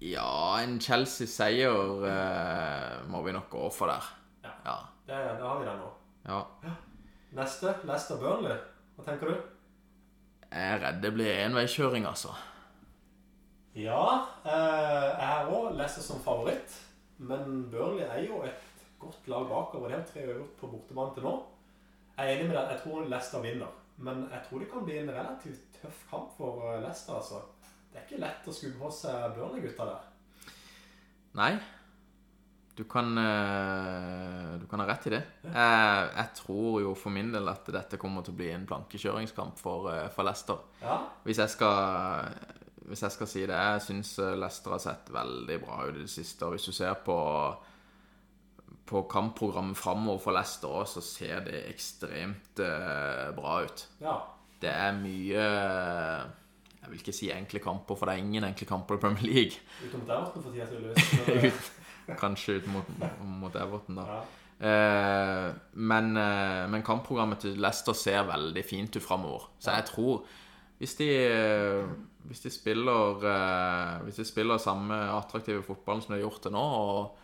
Ja, 0.04 0.60
en 0.60 0.76
Chelsea-seier 0.80 2.04
eh, 2.10 2.96
må 3.08 3.22
vi 3.24 3.32
nok 3.32 3.48
gå 3.50 3.68
for 3.72 3.88
der. 3.88 4.10
Ja. 4.44 4.52
Ja. 4.66 4.76
Det, 5.08 5.22
det 5.40 5.46
har 5.48 5.60
vi 5.62 5.70
den 5.70 5.80
nå. 5.80 5.94
ja. 6.28 6.74
Neste, 7.34 7.74
Leicester 7.82 8.18
Burnley. 8.22 8.56
Hva 8.94 9.04
tenker 9.08 9.30
du? 9.30 9.38
Jeg 10.54 10.66
er 10.70 10.82
redd 10.84 11.00
det 11.02 11.10
blir 11.16 11.40
enveiskjøring, 11.44 12.06
altså. 12.06 12.34
Ja, 13.74 14.02
eh, 14.46 15.08
jeg 15.18 15.30
er 15.30 15.50
òg 15.50 15.72
Leicester 15.74 16.04
som 16.06 16.22
favoritt. 16.22 16.76
Men 17.18 17.64
Burnley 17.72 18.06
er 18.06 18.22
jo 18.28 18.42
et 18.46 18.86
godt 19.02 19.26
lag 19.30 19.48
bakover. 19.50 19.90
De 19.90 19.98
har 19.98 20.06
tre 20.06 20.28
øvert 20.28 20.54
på 20.60 20.70
bortebane 20.70 21.14
til 21.16 21.26
nå. 21.26 21.34
Jeg 22.16 22.28
er 22.28 22.36
enig 22.36 22.46
med 22.52 22.56
deg. 22.56 22.70
Jeg 22.70 22.80
tror 22.84 23.08
Leicester 23.10 23.42
vinner. 23.42 23.72
Men 23.96 24.28
jeg 24.30 24.46
tror 24.46 24.62
det 24.62 24.70
kan 24.70 24.86
bli 24.86 24.98
en 24.98 25.10
relativt 25.10 25.80
tøff 25.80 26.06
kamp 26.10 26.36
for 26.38 26.68
eh, 26.70 26.82
Leicester. 26.82 27.18
altså. 27.18 27.42
Det 27.90 27.98
er 27.98 28.06
ikke 28.06 28.22
lett 28.22 28.46
å 28.46 28.54
skubbe 28.54 28.78
på 28.78 28.90
seg 28.94 29.34
Burnley-gutta 29.34 29.90
der. 29.90 30.06
Nei. 31.34 31.52
Du 32.74 32.82
kan, 32.90 33.06
eh, 33.18 34.58
du 34.58 34.66
kan 34.66 34.80
ha 34.82 34.86
rett 34.88 35.06
i 35.06 35.10
det. 35.14 35.20
Jeg, 35.44 36.08
jeg 36.16 36.30
tror 36.40 36.80
jo 36.82 36.94
for 36.98 37.14
min 37.14 37.28
del 37.30 37.46
at 37.52 37.68
dette 37.70 38.00
kommer 38.02 38.24
til 38.26 38.34
å 38.34 38.38
bli 38.40 38.48
en 38.50 38.64
blankekjøringskamp 38.66 39.60
for, 39.60 39.86
eh, 39.92 40.08
for 40.10 40.26
Leicester. 40.26 40.58
Ja, 40.82 40.96
Hvis 41.22 41.38
jeg 41.38 41.52
skal, 41.54 42.34
hvis 42.88 43.04
jeg 43.06 43.14
skal 43.14 43.30
si 43.30 43.44
det, 43.46 43.54
jeg 43.54 43.84
syns 43.86 44.10
Leicester 44.18 44.74
har 44.74 44.82
sett 44.82 45.12
veldig 45.14 45.60
bra 45.62 45.84
ut 45.86 45.94
i 46.00 46.02
det 46.02 46.10
siste. 46.10 46.48
Og 46.48 46.56
hvis 46.56 46.66
du 46.66 46.72
ser 46.74 46.98
på, 47.06 47.16
på 48.90 49.04
kampprogrammet 49.08 49.78
framover 49.78 50.18
for 50.26 50.34
Leicester 50.34 50.74
òg, 50.74 50.88
så 50.90 51.00
ser 51.00 51.46
det 51.46 51.62
ekstremt 51.70 52.58
eh, 52.58 53.30
bra 53.38 53.60
ut. 53.68 53.86
ja. 54.02 54.18
Det 54.64 54.70
er 54.72 54.94
mye 54.96 55.42
Jeg 55.44 56.88
vil 56.88 57.00
ikke 57.02 57.12
si 57.12 57.26
enkle 57.34 57.60
kamper, 57.60 57.96
for 57.98 58.08
det 58.08 58.14
er 58.14 58.22
ingen 58.22 58.44
enkle 58.46 58.66
kamper 58.66 58.96
i 58.96 59.00
Premier 59.02 59.26
League. 59.26 59.58
Utenom 59.84 60.08
Everton 60.08 60.42
for 60.42 60.54
tida, 60.54 60.66
tydeligvis. 60.70 61.72
Kanskje 62.20 62.58
ut 62.60 62.66
mot, 62.72 62.88
mot 63.24 63.54
Everton, 63.56 64.00
da. 64.00 64.22
Eh, 64.64 65.50
men, 65.72 66.16
eh, 66.16 66.64
men 66.70 66.84
kampprogrammet 66.86 67.42
til 67.42 67.58
Leicester 67.60 67.96
ser 67.98 68.26
veldig 68.28 68.64
fint 68.64 68.96
ut 68.96 69.02
framover. 69.02 69.48
Så 69.58 69.74
jeg 69.74 69.88
tror 69.90 70.24
hvis 70.78 70.96
de, 70.98 71.10
hvis 72.28 72.42
de 72.44 72.50
spiller 72.50 73.26
eh, 73.30 74.00
Hvis 74.04 74.18
de 74.20 74.26
spiller 74.26 74.58
samme 74.58 74.96
attraktive 75.14 75.62
fotballen 75.62 76.02
som 76.02 76.14
de 76.14 76.18
har 76.18 76.26
gjort 76.26 76.42
til 76.44 76.54
nå, 76.54 76.64
og, 76.64 77.20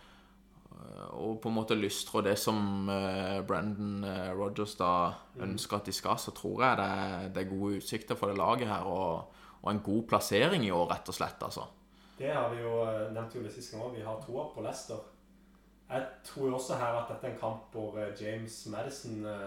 og 1.21 1.41
på 1.43 1.51
en 1.51 1.57
måte 1.57 1.79
lystrer 1.79 2.25
det 2.31 2.37
som 2.41 2.89
eh, 2.93 3.41
Brandon 3.47 4.05
eh, 4.07 4.31
Rogers 4.37 4.77
da 4.79 4.93
ønsker 5.43 5.81
at 5.81 5.91
de 5.91 5.97
skal, 5.97 6.19
så 6.21 6.35
tror 6.37 6.65
jeg 6.65 6.81
det 6.81 6.89
er, 7.03 7.29
det 7.35 7.51
gode 7.51 7.83
utsikter 7.83 8.19
for 8.19 8.31
det 8.31 8.39
laget 8.41 8.71
her. 8.71 8.87
Og 8.87 9.71
en 9.71 9.83
god 9.85 10.07
plassering 10.09 10.65
i 10.65 10.73
år, 10.73 10.89
rett 10.95 11.11
og 11.13 11.17
slett. 11.17 11.43
altså. 11.43 11.67
Det 12.21 12.33
har 12.33 12.51
vi 12.55 12.61
jo 12.61 12.73
eh, 12.85 13.13
nevnt 13.15 13.35
jo 13.35 13.43
det 13.43 13.51
siste 13.55 13.73
gang 13.73 13.87
òg. 13.87 13.95
Vi 13.97 14.05
har 14.05 14.19
troa 14.21 14.51
på 14.53 14.61
Leicester. 14.61 14.99
Jeg 15.89 16.07
tror 16.25 16.49
jo 16.51 16.57
også 16.59 16.77
her 16.77 16.99
at 16.99 17.09
dette 17.09 17.27
er 17.27 17.33
en 17.33 17.41
kamp 17.41 17.73
hvor 17.73 17.97
eh, 17.97 18.13
James 18.21 18.57
Madison 18.69 19.25
eh, 19.27 19.47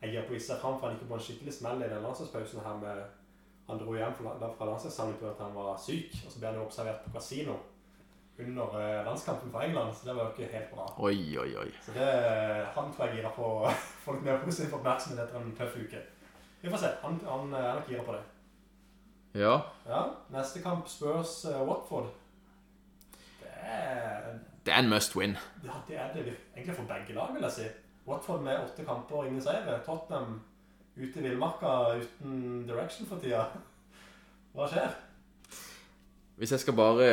jeg 0.00 0.14
gir 0.14 0.24
på 0.24 0.32
visse 0.32 0.56
fram, 0.62 0.78
for 0.78 0.88
han 0.88 0.96
gikk 0.96 1.10
på 1.10 1.18
en 1.18 1.26
skikkelig 1.26 1.52
smell 1.52 1.84
i 1.84 1.90
den 1.90 2.00
landslagspausen 2.00 2.64
her 2.64 2.78
med 2.80 3.02
Han 3.68 3.78
dro 3.78 3.92
hjem 3.94 4.14
fra, 4.16 4.32
fra 4.58 4.66
landslagssamling 4.66 5.20
at 5.28 5.42
han 5.44 5.52
var 5.54 5.76
syk, 5.78 6.16
og 6.24 6.32
så 6.32 6.40
ble 6.40 6.48
han 6.48 6.56
jo 6.58 6.64
observert 6.64 7.04
på 7.04 7.12
kasino 7.14 7.58
under 8.40 9.04
landskampen 9.04 9.52
for 9.52 9.60
England, 9.62 9.92
så 9.94 10.08
det 10.08 10.16
var 10.16 10.24
jo 10.24 10.32
ikke 10.32 10.56
helt 10.56 10.72
bra. 10.72 10.86
Oi, 11.06 11.36
oi, 11.38 11.52
oi. 11.60 11.68
Så 11.84 11.92
det, 11.94 12.08
han 12.74 12.90
tror 12.90 13.06
jeg 13.06 13.20
girer 13.20 13.36
på 13.36 13.50
folk 14.06 14.24
mer 14.24 14.40
positiv 14.42 14.74
oppmerksomhet 14.80 15.22
etter 15.22 15.38
en 15.38 15.54
tøff 15.60 15.76
uke. 15.76 16.02
Vi 16.62 16.72
får 16.72 16.82
se. 16.82 16.90
Han, 17.04 17.20
han 17.28 17.54
er 17.54 17.74
nok 17.78 17.92
gira 17.92 18.02
på 18.08 18.16
det. 18.16 18.24
Ja. 19.34 19.60
Ja, 19.86 20.02
neste 20.30 20.62
kamp 20.62 20.88
Spurs-Watford. 20.88 22.10
Det 23.40 23.52
er 23.62 24.38
Det 24.64 24.72
er 24.74 24.78
en 24.78 24.88
must 24.90 25.16
win. 25.16 25.36
Ja, 25.64 25.78
det 25.88 25.96
er 25.96 26.12
det 26.14 26.36
egentlig 26.56 26.76
for 26.76 26.84
begge 26.88 27.14
lag, 27.14 27.34
vil 27.34 27.42
jeg 27.42 27.52
si. 27.52 27.68
Watford 28.06 28.42
med 28.42 28.58
åtte 28.58 28.84
kamper 28.84 29.16
og 29.16 29.26
ingen 29.26 29.42
seire. 29.42 29.78
Tottenham 29.86 30.40
ute 30.96 31.20
i 31.20 31.22
villmarka 31.22 32.00
uten 32.00 32.66
direction 32.68 33.06
for 33.06 33.22
tida. 33.22 33.44
Hva 34.54 34.66
skjer? 34.68 34.96
Hvis 36.36 36.52
jeg 36.52 36.60
skal 36.60 36.76
bare 36.76 37.10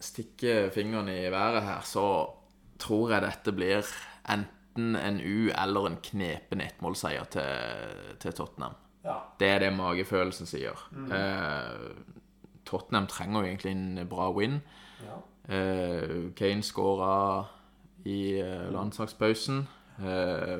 stikke 0.00 0.70
fingeren 0.74 1.08
i 1.08 1.30
været 1.30 1.62
her, 1.62 1.80
så 1.86 2.04
tror 2.78 3.10
jeg 3.10 3.22
dette 3.22 3.54
blir 3.54 3.86
enten 4.28 4.96
en 4.96 5.20
U 5.20 5.48
eller 5.50 5.86
en 5.88 5.96
knepen 6.02 6.60
ettmålseier 6.60 7.24
til, 7.32 8.14
til 8.20 8.32
Tottenham. 8.32 8.76
Ja. 9.04 9.18
Det 9.40 9.48
er 9.48 9.58
det 9.62 9.72
magefølelsen 9.76 10.46
sier. 10.50 10.78
Eh, 10.92 11.92
Tottenham 12.68 13.06
trenger 13.08 13.40
jo 13.44 13.46
egentlig 13.52 13.72
en 13.72 14.08
bra 14.10 14.30
win. 14.36 14.60
ja. 15.04 15.18
Eh, 15.48 16.32
Kane 16.36 16.62
skåra 16.62 17.46
i 18.04 18.40
eh, 18.40 18.66
landslagspausen. 18.72 19.62
Eh, 19.98 20.58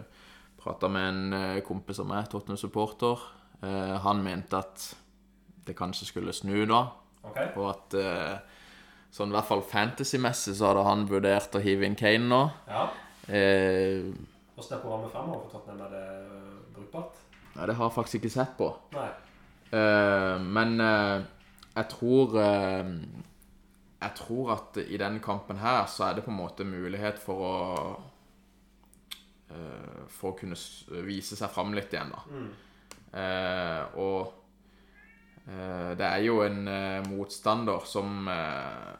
Prata 0.58 0.88
med 0.88 1.08
en 1.08 1.32
eh, 1.36 1.60
kompis 1.62 2.00
av 2.00 2.06
meg, 2.08 2.24
Tottenham-supporter. 2.32 3.20
Eh, 3.62 3.96
han 4.02 4.22
mente 4.24 4.56
at 4.58 4.86
det 5.66 5.76
kanskje 5.76 6.08
skulle 6.08 6.32
snu 6.32 6.64
da, 6.66 6.80
okay. 7.22 7.50
og 7.56 7.68
at 7.74 7.94
eh, 8.00 8.38
sånn 9.12 9.28
i 9.28 9.36
hvert 9.36 9.48
fall 9.50 9.62
fantasy-messig 9.62 10.56
så 10.56 10.70
hadde 10.70 10.86
han 10.88 11.04
vurdert 11.10 11.54
å 11.58 11.62
hive 11.62 11.84
inn 11.86 11.96
Kane 11.98 12.24
nå. 12.30 12.40
Ja. 12.66 12.86
Eh, 13.28 14.08
Hvordan 14.56 14.78
er 14.78 14.82
programmet 14.82 15.12
fremover 15.12 15.44
for 15.44 15.58
Tottenham? 15.58 15.84
Er 15.84 15.90
det 15.92 16.72
brukbart? 16.74 17.20
Ja, 17.58 17.66
det 17.66 17.74
har 17.74 17.88
jeg 17.88 17.96
faktisk 17.96 18.20
ikke 18.20 18.34
sett 18.38 18.54
på. 18.58 18.70
Nei. 18.94 19.08
Uh, 19.68 20.38
men 20.40 20.78
uh, 20.80 21.20
jeg 21.74 21.88
tror 21.92 22.38
uh, 22.40 22.92
Jeg 24.00 24.14
tror 24.16 24.52
at 24.54 24.78
i 24.80 24.96
denne 24.96 25.20
kampen 25.20 25.58
her 25.60 25.82
så 25.92 26.06
er 26.06 26.14
det 26.16 26.22
på 26.24 26.32
en 26.32 26.38
måte 26.38 26.64
mulighet 26.64 27.18
for 27.20 27.42
å 27.44 27.56
For 30.12 30.30
å 30.30 30.36
kunne 30.36 30.56
vise 31.06 31.36
seg 31.36 31.48
fram 31.50 31.72
litt 31.72 31.94
igjen, 31.94 32.10
da. 32.12 32.18
Mm. 32.28 32.50
Og 33.96 34.34
det 35.96 36.04
er 36.04 36.20
jo 36.20 36.42
en 36.44 36.68
motstander 37.06 37.86
som, 37.88 38.28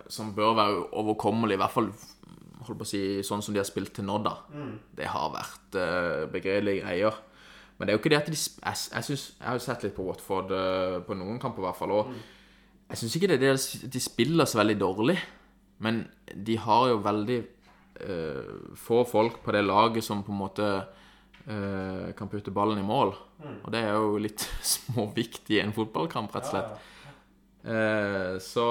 som 0.09 0.31
bør 0.33 0.55
være 0.57 0.87
overkommelig, 1.03 1.59
i 1.59 1.61
hvert 1.61 1.75
fall 1.75 1.91
holdt 1.93 2.81
på 2.81 2.87
å 2.87 2.89
si, 2.89 3.03
sånn 3.29 3.45
som 3.45 3.53
de 3.53 3.61
har 3.61 3.69
spilt 3.69 3.93
til 3.99 4.09
nå, 4.09 4.17
da. 4.25 4.39
Mm. 4.57 4.73
Det 4.97 5.11
har 5.13 5.35
vært 5.37 5.79
begredelige 6.33 6.87
greier. 6.87 7.21
Men 7.79 7.87
det 7.87 7.93
er 7.93 7.97
jo 7.97 8.03
ikke 8.03 8.11
det 8.11 8.19
at 8.19 8.31
de 8.31 8.37
Jeg, 8.37 8.77
jeg, 8.95 9.05
synes, 9.05 9.25
jeg 9.39 9.47
har 9.47 9.55
jo 9.55 9.65
sett 9.65 9.85
litt 9.87 9.95
på 9.95 10.07
Watford 10.09 10.51
eh, 10.51 10.99
på 11.07 11.15
noen 11.15 11.39
kamper, 11.39 11.63
i 11.63 11.69
hvert 11.69 11.79
fall. 11.79 11.95
Og 11.95 12.13
jeg 12.89 13.01
syns 13.01 13.17
ikke 13.17 13.31
det 13.31 13.39
er 13.39 13.45
det 13.45 13.55
at 13.55 13.93
de 13.95 14.03
spiller 14.03 14.49
så 14.49 14.59
veldig 14.59 14.79
dårlig. 14.81 15.19
Men 15.79 16.03
de 16.35 16.59
har 16.59 16.89
jo 16.91 17.03
veldig 17.05 17.39
uh, 18.03 18.75
få 18.75 19.05
folk 19.07 19.39
på 19.45 19.53
det 19.55 19.61
laget 19.63 20.03
som 20.03 20.25
på 20.27 20.33
en 20.35 20.41
måte 20.41 20.67
uh, 21.47 22.09
kan 22.19 22.31
putte 22.33 22.51
ballen 22.51 22.81
i 22.81 22.87
mål. 22.87 23.13
Og 23.63 23.69
det 23.71 23.85
er 23.85 23.95
jo 23.95 24.19
litt 24.19 24.43
småviktig 24.75 25.61
i 25.61 25.63
en 25.63 25.77
fotballkamp, 25.77 26.35
rett 26.35 26.49
og 26.49 26.57
slett. 26.57 26.89
Eh, 27.69 28.39
så 28.41 28.67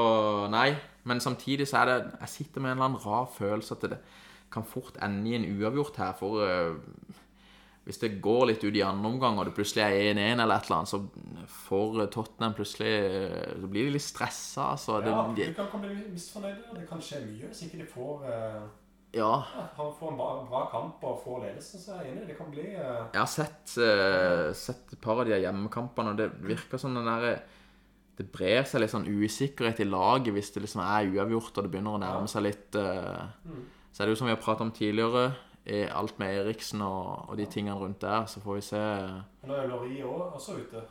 nei. 0.51 0.71
Men 1.07 1.21
samtidig 1.23 1.67
så 1.67 1.81
er 1.81 1.85
det 1.85 1.97
Jeg 2.21 2.29
sitter 2.29 2.61
med 2.61 2.71
en 2.71 2.77
eller 2.77 2.85
annen 2.89 3.03
rar 3.03 3.27
følelse 3.31 3.75
at 3.75 3.89
det 3.91 3.99
kan 4.51 4.63
fort 4.63 4.97
ende 5.03 5.29
i 5.29 5.35
en 5.35 5.45
uavgjort 5.45 5.97
her. 5.97 6.13
For 6.19 6.79
hvis 7.87 8.01
det 8.01 8.17
går 8.19 8.49
litt 8.49 8.63
ut 8.65 8.75
i 8.75 8.83
andre 8.83 9.07
omgang, 9.07 9.37
og 9.39 9.47
det 9.47 9.53
plutselig 9.55 9.85
er 9.85 10.09
1-1 10.11 10.41
eller 10.43 10.57
et 10.57 10.65
eller 10.67 10.81
annet, 10.81 10.89
så 10.91 11.53
får 11.69 12.01
Tottenham 12.11 12.55
plutselig 12.57 12.89
eh, 12.91 13.53
Så 13.61 13.69
blir 13.71 13.87
de 13.87 13.93
litt 13.95 14.03
stressa. 14.03 14.73
Altså. 14.73 14.97
Det, 15.05 15.13
Ja, 15.13 15.21
de, 15.37 15.45
du 15.47 15.55
kan, 15.55 15.69
komme 15.71 15.93
bli 15.93 16.09
misfornøyd. 16.11 16.65
Det 16.75 16.83
kan 16.89 17.03
skje 17.03 17.21
mye 17.23 17.47
hvis 17.47 17.63
ikke 17.63 17.79
de 17.79 17.87
får, 17.93 18.27
øh, 18.27 18.65
ja. 19.15 19.31
ja, 19.55 19.63
får 19.77 20.11
en 20.11 20.19
bra, 20.19 20.27
bra 20.51 20.65
kamp 20.73 21.07
og 21.07 21.23
får 21.23 21.39
ledelsen. 21.45 21.85
Så 21.85 21.95
er 21.95 22.03
jeg 22.03 22.17
enig. 22.17 22.27
Det 22.27 22.37
kan 22.41 22.51
bli 22.51 22.67
øh, 22.75 22.99
Jeg 23.13 23.21
har 23.21 23.31
sett, 23.37 23.77
eh, 23.79 24.51
sett 24.65 24.93
et 24.97 25.03
par 25.07 25.23
av 25.23 25.31
de 25.31 25.39
hjemmekampene, 25.39 26.11
og 26.11 26.19
det 26.19 26.27
virker 26.43 26.83
som 26.83 26.97
den 26.97 27.07
derre 27.07 27.37
Det 28.17 28.27
brer 28.33 28.67
seg 28.67 28.81
litt 28.81 28.91
sånn 28.91 29.07
usikkerhet 29.07 29.79
i 29.79 29.87
laget 29.87 30.33
hvis 30.35 30.49
det 30.55 30.63
liksom 30.63 30.81
er 30.83 31.07
uavgjort 31.13 31.55
og 31.55 31.63
det 31.63 31.71
begynner 31.71 31.95
å 31.95 32.01
nærme 32.01 32.27
seg 32.27 32.49
litt 32.49 32.75
eh, 32.75 33.27
Så 33.93 34.01
er 34.01 34.09
det 34.09 34.17
jo 34.17 34.23
som 34.25 34.27
vi 34.27 34.33
har 34.35 34.43
pratet 34.43 34.65
om 34.65 34.75
tidligere, 34.75 35.29
er 35.29 35.46
alt 35.67 36.19
med 36.19 36.37
Eriksen 36.39 36.81
og, 36.81 37.29
og 37.29 37.37
de 37.37 37.45
tingene 37.45 37.75
rundt 37.79 38.01
der, 38.01 38.25
så 38.25 38.39
får 38.39 38.55
vi 38.55 38.61
se. 38.61 38.79
Nå 39.43 39.53
er 39.53 39.63
jo 39.65 39.69
Lori 39.73 39.97
også, 40.03 40.53
ute. 40.61 40.81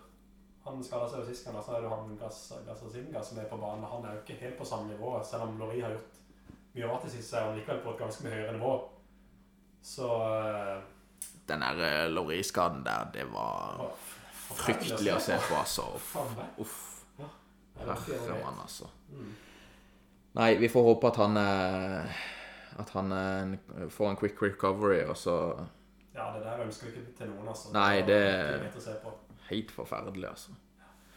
Han 0.66 0.82
skada 0.84 1.06
seg 1.08 1.22
jo 1.22 1.26
sist 1.30 1.46
gang. 1.46 1.56
Så 1.64 1.76
er 1.76 1.84
det 1.84 1.90
han 1.92 2.18
Gazazinga 2.66 3.22
som 3.24 3.38
er 3.38 3.46
på 3.50 3.56
banen. 3.60 3.84
Han 3.88 4.04
er 4.04 4.16
jo 4.16 4.22
ikke 4.24 4.40
helt 4.42 4.58
på 4.58 4.64
samme 4.68 4.90
nivå. 4.90 5.14
Selv 5.24 5.42
om 5.46 5.56
Lori 5.58 5.80
har 5.80 5.94
gjort 5.94 6.20
mye 6.74 6.90
rart 6.90 7.06
i 7.06 7.12
siste, 7.14 7.30
så 7.30 7.36
er 7.40 7.46
han 7.48 7.56
likevel 7.60 7.80
på 7.84 7.94
et 7.94 8.00
ganske 8.02 8.26
mye 8.26 8.34
høyere 8.34 8.52
nivå. 8.58 8.72
Så 9.82 10.08
øh, 10.10 10.82
Den 11.48 11.62
der 11.62 11.82
eh, 11.86 12.10
Lorry-skaden 12.10 12.84
der, 12.84 13.06
det 13.14 13.24
var 13.32 13.86
fryktelig 14.56 15.12
å 15.14 15.20
se 15.22 15.38
på, 15.48 15.54
altså. 15.62 15.86
Uff. 16.58 16.82
Det- 17.16 17.94
Herremann, 18.08 18.58
altså. 18.62 18.88
Nei, 20.36 20.54
vi 20.60 20.68
får 20.68 20.82
håpe 20.82 21.06
at 21.12 21.16
han 21.20 21.36
eh, 21.36 22.20
At 22.78 22.90
han 22.90 23.12
en, 23.12 23.58
får 23.90 24.10
en 24.10 24.16
quick 24.20 24.42
recovery, 24.42 25.02
og 25.08 25.16
så 25.16 25.36
Ja, 26.16 26.30
det 26.34 26.44
der 26.44 26.62
ønsker 26.64 26.86
vi 26.86 26.92
ikke 27.00 27.16
til 27.18 27.26
noen, 27.30 27.48
altså. 27.48 27.72
Nei, 27.72 28.00
det- 28.00 28.16
er. 28.16 28.70
Helt 29.50 29.70
forferdelig, 29.70 30.28
altså. 30.28 30.50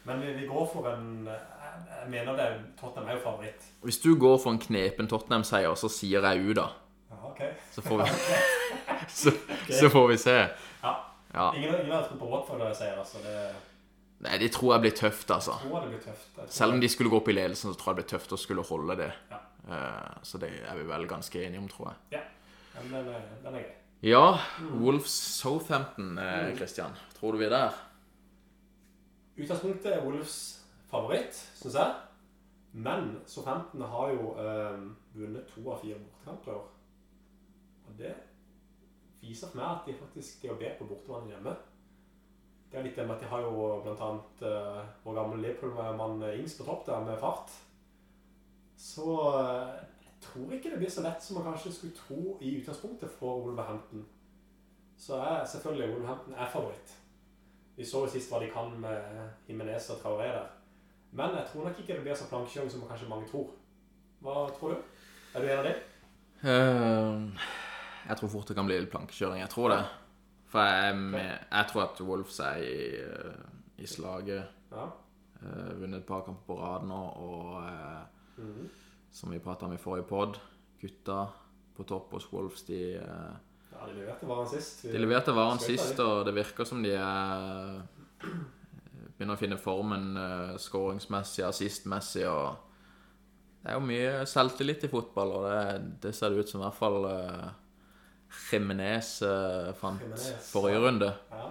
Men 0.04 0.20
vi, 0.20 0.32
vi 0.32 0.46
går 0.46 0.70
for 0.72 0.88
en 0.88 1.26
Jeg, 1.26 2.10
mener 2.10 2.36
det 2.36 2.46
Tottenham 2.80 3.08
er 3.08 3.12
jo 3.12 3.20
favoritt. 3.24 3.64
Hvis 3.82 3.98
du 3.98 4.14
går 4.18 4.38
for 4.42 4.50
en 4.50 4.58
knepen 4.58 5.08
Tottenham-seier, 5.08 5.74
så 5.74 5.88
sier 5.88 6.20
jeg 6.20 6.44
U, 6.50 6.52
da. 6.52 6.66
Ja, 7.10 7.16
ok. 7.30 7.40
Så 7.72 7.82
får 7.82 8.02
vi, 8.02 8.08
så, 9.22 9.32
så 9.70 9.88
får 9.88 10.08
vi 10.08 10.16
se. 10.16 10.36
Ja. 10.82 10.94
Ja. 11.34 11.52
Ingen, 11.54 11.74
ingen 11.74 11.92
har 11.92 12.02
trodd 12.08 12.18
på 12.18 12.26
råd 12.26 12.46
for 12.48 12.58
det, 12.58 12.66
jeg 12.72 12.76
sier 12.76 12.96
altså. 12.98 13.18
Det 13.24 13.50
Nei, 14.20 14.36
det 14.38 14.50
tror 14.52 14.74
jeg 14.74 14.80
blir 14.84 14.96
tøft, 14.96 15.30
altså. 15.32 15.54
jeg 15.62 15.70
tror 15.70 15.80
det 15.80 15.88
blir 15.94 16.00
tøft. 16.04 16.40
Selv 16.52 16.74
om 16.74 16.80
de 16.80 16.88
skulle 16.92 17.10
gå 17.10 17.16
opp 17.16 17.28
i 17.28 17.32
ledelsen, 17.32 17.72
så 17.72 17.78
tror 17.80 17.94
jeg 17.94 17.96
det 17.96 18.04
blir 18.04 18.10
tøft 18.18 18.34
å 18.36 18.38
skulle 18.40 18.64
holde 18.68 18.96
det. 19.00 19.12
Ja. 19.30 19.38
Eh, 19.68 20.16
Så 20.22 20.38
det 20.38 20.50
er 20.64 20.76
vi 20.78 20.86
vel 20.88 21.06
ganske 21.08 21.42
enige 21.46 21.58
om, 21.60 21.68
tror 21.68 21.88
jeg. 21.90 21.96
Ja. 22.18 22.20
men 22.82 22.92
den 22.92 23.14
er, 23.14 23.20
den 23.44 23.54
er 23.54 23.60
grei. 23.60 23.74
Ja, 24.02 24.38
Wolves 24.80 25.10
Southampton, 25.12 26.18
eh, 26.18 26.56
Christian. 26.56 26.92
Tror 27.18 27.32
du 27.32 27.38
vi 27.38 27.44
er 27.44 27.50
der? 27.50 27.70
Utgangspunktet 29.38 29.92
er 29.92 30.04
Wolves 30.04 30.36
favoritt, 30.90 31.34
syns 31.54 31.74
jeg. 31.74 31.94
Men 32.72 33.16
Southampton 33.26 33.82
har 33.82 34.10
jo 34.14 34.34
øh, 34.38 34.90
vunnet 35.14 35.46
to 35.50 35.64
av 35.72 35.80
fire 35.82 35.98
bortekamper 35.98 36.52
i 36.52 36.54
år. 36.54 36.68
Og 37.88 37.96
det 37.98 38.12
viser 39.20 39.50
for 39.50 39.58
meg 39.58 39.70
at 39.74 39.88
de 39.88 39.96
faktisk 39.98 40.42
de 40.42 40.48
er 40.52 40.60
bedre 40.60 40.76
på 40.78 40.86
bortebane 40.92 41.26
enn 41.26 41.34
hjemme. 41.34 41.56
Det 42.70 42.78
er 42.78 42.84
litt 42.86 42.96
det 43.00 43.06
med 43.08 43.16
at 43.16 43.24
de 43.24 43.30
har 43.32 43.42
jo 43.42 43.64
blant 43.82 44.04
annet 44.06 44.44
eh, 44.46 44.84
vår 45.04 45.16
gamle 45.18 45.40
Liverpool-mann 45.42 46.22
Ings 46.36 46.54
på 46.60 46.66
topp 46.68 46.86
der 46.86 47.02
med 47.04 47.18
fart. 47.18 47.50
Så 48.80 49.06
eh, 49.40 49.74
jeg 50.04 50.14
tror 50.24 50.54
ikke 50.56 50.72
det 50.72 50.78
blir 50.80 50.92
så 50.92 51.04
lett 51.04 51.24
som 51.24 51.36
man 51.36 51.50
kanskje 51.50 51.72
skulle 51.74 51.96
tro 51.96 52.38
i 52.40 52.54
utgangspunktet 52.60 53.12
for 53.18 53.42
Wolverhampton. 53.44 54.06
Så 54.96 55.18
er 55.20 55.44
selvfølgelig 55.48 55.92
Wolverhampton 55.94 56.34
er 56.34 56.48
favoritt. 56.52 56.96
Vi 57.76 57.84
så 57.84 58.04
jo 58.04 58.10
sist 58.12 58.32
hva 58.32 58.40
de 58.40 58.48
kan 58.52 58.72
med 58.80 59.20
Jimenez 59.48 59.88
og 59.92 60.00
Traoré 60.02 60.28
der. 60.32 60.48
Men 61.12 61.36
jeg 61.36 61.46
tror 61.52 61.64
nok 61.66 61.78
ikke 61.80 61.94
det 61.96 62.04
blir 62.04 62.16
så 62.16 62.28
plankekjøring 62.28 62.72
som 62.72 62.84
kanskje 62.88 63.08
mange 63.08 63.28
tror. 63.28 63.54
Hva 64.20 64.34
tror 64.58 64.74
du? 64.74 64.82
Er 65.34 65.40
du 65.40 65.48
en 65.48 65.62
av 65.62 65.68
det? 65.68 65.76
Uh, 66.44 67.48
Jeg 68.08 68.16
tror 68.16 68.32
fort 68.32 68.48
det 68.48 68.56
kan 68.56 68.68
bli 68.68 68.78
litt 68.80 68.92
plankekjøring. 68.92 69.40
Jeg 69.40 69.52
tror 69.52 69.74
det. 69.74 69.80
For 70.50 70.66
jeg, 70.66 70.96
med, 70.96 71.30
jeg 71.50 71.66
tror 71.72 71.82
at 71.84 72.00
Wolfs 72.04 72.40
er 72.42 72.62
i, 72.64 72.78
eh, 73.00 73.42
i 73.78 73.86
slaget. 73.86 74.48
Ja. 74.72 74.88
Uh, 75.40 75.80
Vunnet 75.80 76.00
et 76.00 76.06
par 76.08 76.24
kamper 76.26 76.46
på 76.48 76.56
rad 76.58 76.88
nå, 76.88 77.00
og 77.24 77.60
eh, 77.62 78.00
Mhm. 78.40 78.68
som 79.12 79.30
vi 79.34 79.38
prata 79.42 79.66
om 79.66 79.72
i 79.74 79.78
forrige 79.82 80.06
pod, 80.08 80.38
gutta 80.80 81.28
på 81.76 81.84
topp 81.88 82.12
hos 82.12 82.28
Wolves, 82.32 82.62
de 82.68 82.94
eh, 82.96 83.32
Ja, 83.72 83.86
de 83.86 83.94
leverte 83.94 84.26
varen 84.26 84.48
sist. 84.48 84.84
Vi- 84.84 84.92
De 84.92 84.98
leverte 84.98 85.32
varen 85.34 85.58
sist, 85.58 85.98
og 86.00 86.24
det 86.26 86.34
virker 86.34 86.64
som 86.66 86.82
de 86.82 86.92
er 86.94 87.82
begynner 89.16 89.36
å 89.36 89.40
finne 89.40 89.56
formen 89.60 90.16
uh, 90.16 90.56
skåringsmessig, 90.56 91.44
assistmessig, 91.44 92.24
og 92.28 92.56
det 93.62 93.70
er 93.70 93.74
jo 93.76 93.84
mye 93.84 94.12
selvtillit 94.26 94.84
i 94.84 94.88
fotball, 94.92 95.32
og 95.36 95.44
det, 95.50 96.00
det 96.06 96.14
ser 96.16 96.30
det 96.32 96.38
ut 96.44 96.48
som 96.48 96.60
i 96.60 96.64
hvert 96.64 96.78
fall 96.78 97.04
uh, 97.04 97.50
Jimenez 98.50 99.22
uh, 99.26 99.72
fant 99.76 100.00
Jimenez, 100.00 100.30
forrige 100.50 100.78
ja. 100.78 100.84
runde. 100.86 101.10
Ja. 101.30 101.48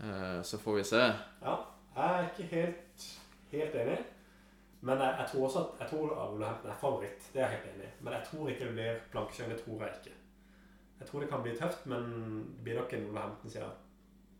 Uh, 0.00 0.42
så 0.42 0.58
får 0.58 0.74
vi 0.80 0.84
se. 0.84 1.04
ja. 1.42 1.56
Jeg 1.98 2.14
er 2.14 2.26
ikke 2.28 2.44
helt, 2.54 3.06
helt 3.50 3.74
enig. 3.74 3.98
Men 4.80 4.98
jeg, 5.02 5.14
jeg 5.18 5.26
tror 5.32 5.44
også 5.48 5.60
at 5.64 5.80
jeg 5.80 5.88
tror 5.90 6.12
Wolverhampton 6.30 6.70
er 6.70 6.76
favoritt. 6.80 7.30
Det 7.34 7.40
er 7.42 7.48
jeg 7.48 7.58
helt 7.58 7.74
enig 7.74 7.86
i. 7.88 7.92
Men 8.00 8.12
jeg 8.14 8.26
tror 8.30 8.48
ikke 8.48 8.64
det 8.68 8.74
blir 8.76 9.00
plankekjøring. 9.12 9.52
Det 9.56 9.64
tror 9.64 9.82
jeg 9.84 9.94
ikke. 10.00 10.16
Jeg 11.00 11.08
tror 11.08 11.20
det 11.20 11.28
kan 11.30 11.42
bli 11.42 11.54
tøft, 11.58 11.86
men 11.86 12.04
det 12.56 12.62
blir 12.64 12.78
nok 12.78 12.92
en 12.92 13.06
Wolverhampton-seier 13.08 13.72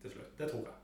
til 0.02 0.10
slutt. 0.14 0.38
Det 0.38 0.50
tror 0.50 0.68
jeg. 0.68 0.76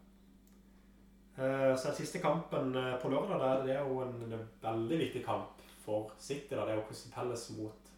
Eh, 1.38 1.76
Så 1.76 1.88
den 1.88 1.96
siste 2.00 2.18
kampen 2.22 2.74
eh, 2.78 2.98
på 3.02 3.08
lørdag 3.10 3.64
det 3.66 3.76
er 3.76 3.80
jo 3.86 4.00
en, 4.02 4.32
en 4.32 4.44
veldig 4.62 4.98
viktig 4.98 5.24
kamp 5.24 5.62
for 5.84 6.12
City. 6.18 6.54
Da. 6.54 6.64
Det 6.66 6.74
er 6.74 6.80
jo 6.80 6.86
Crystal 6.88 7.12
Palace 7.14 7.52
mot 7.58 7.90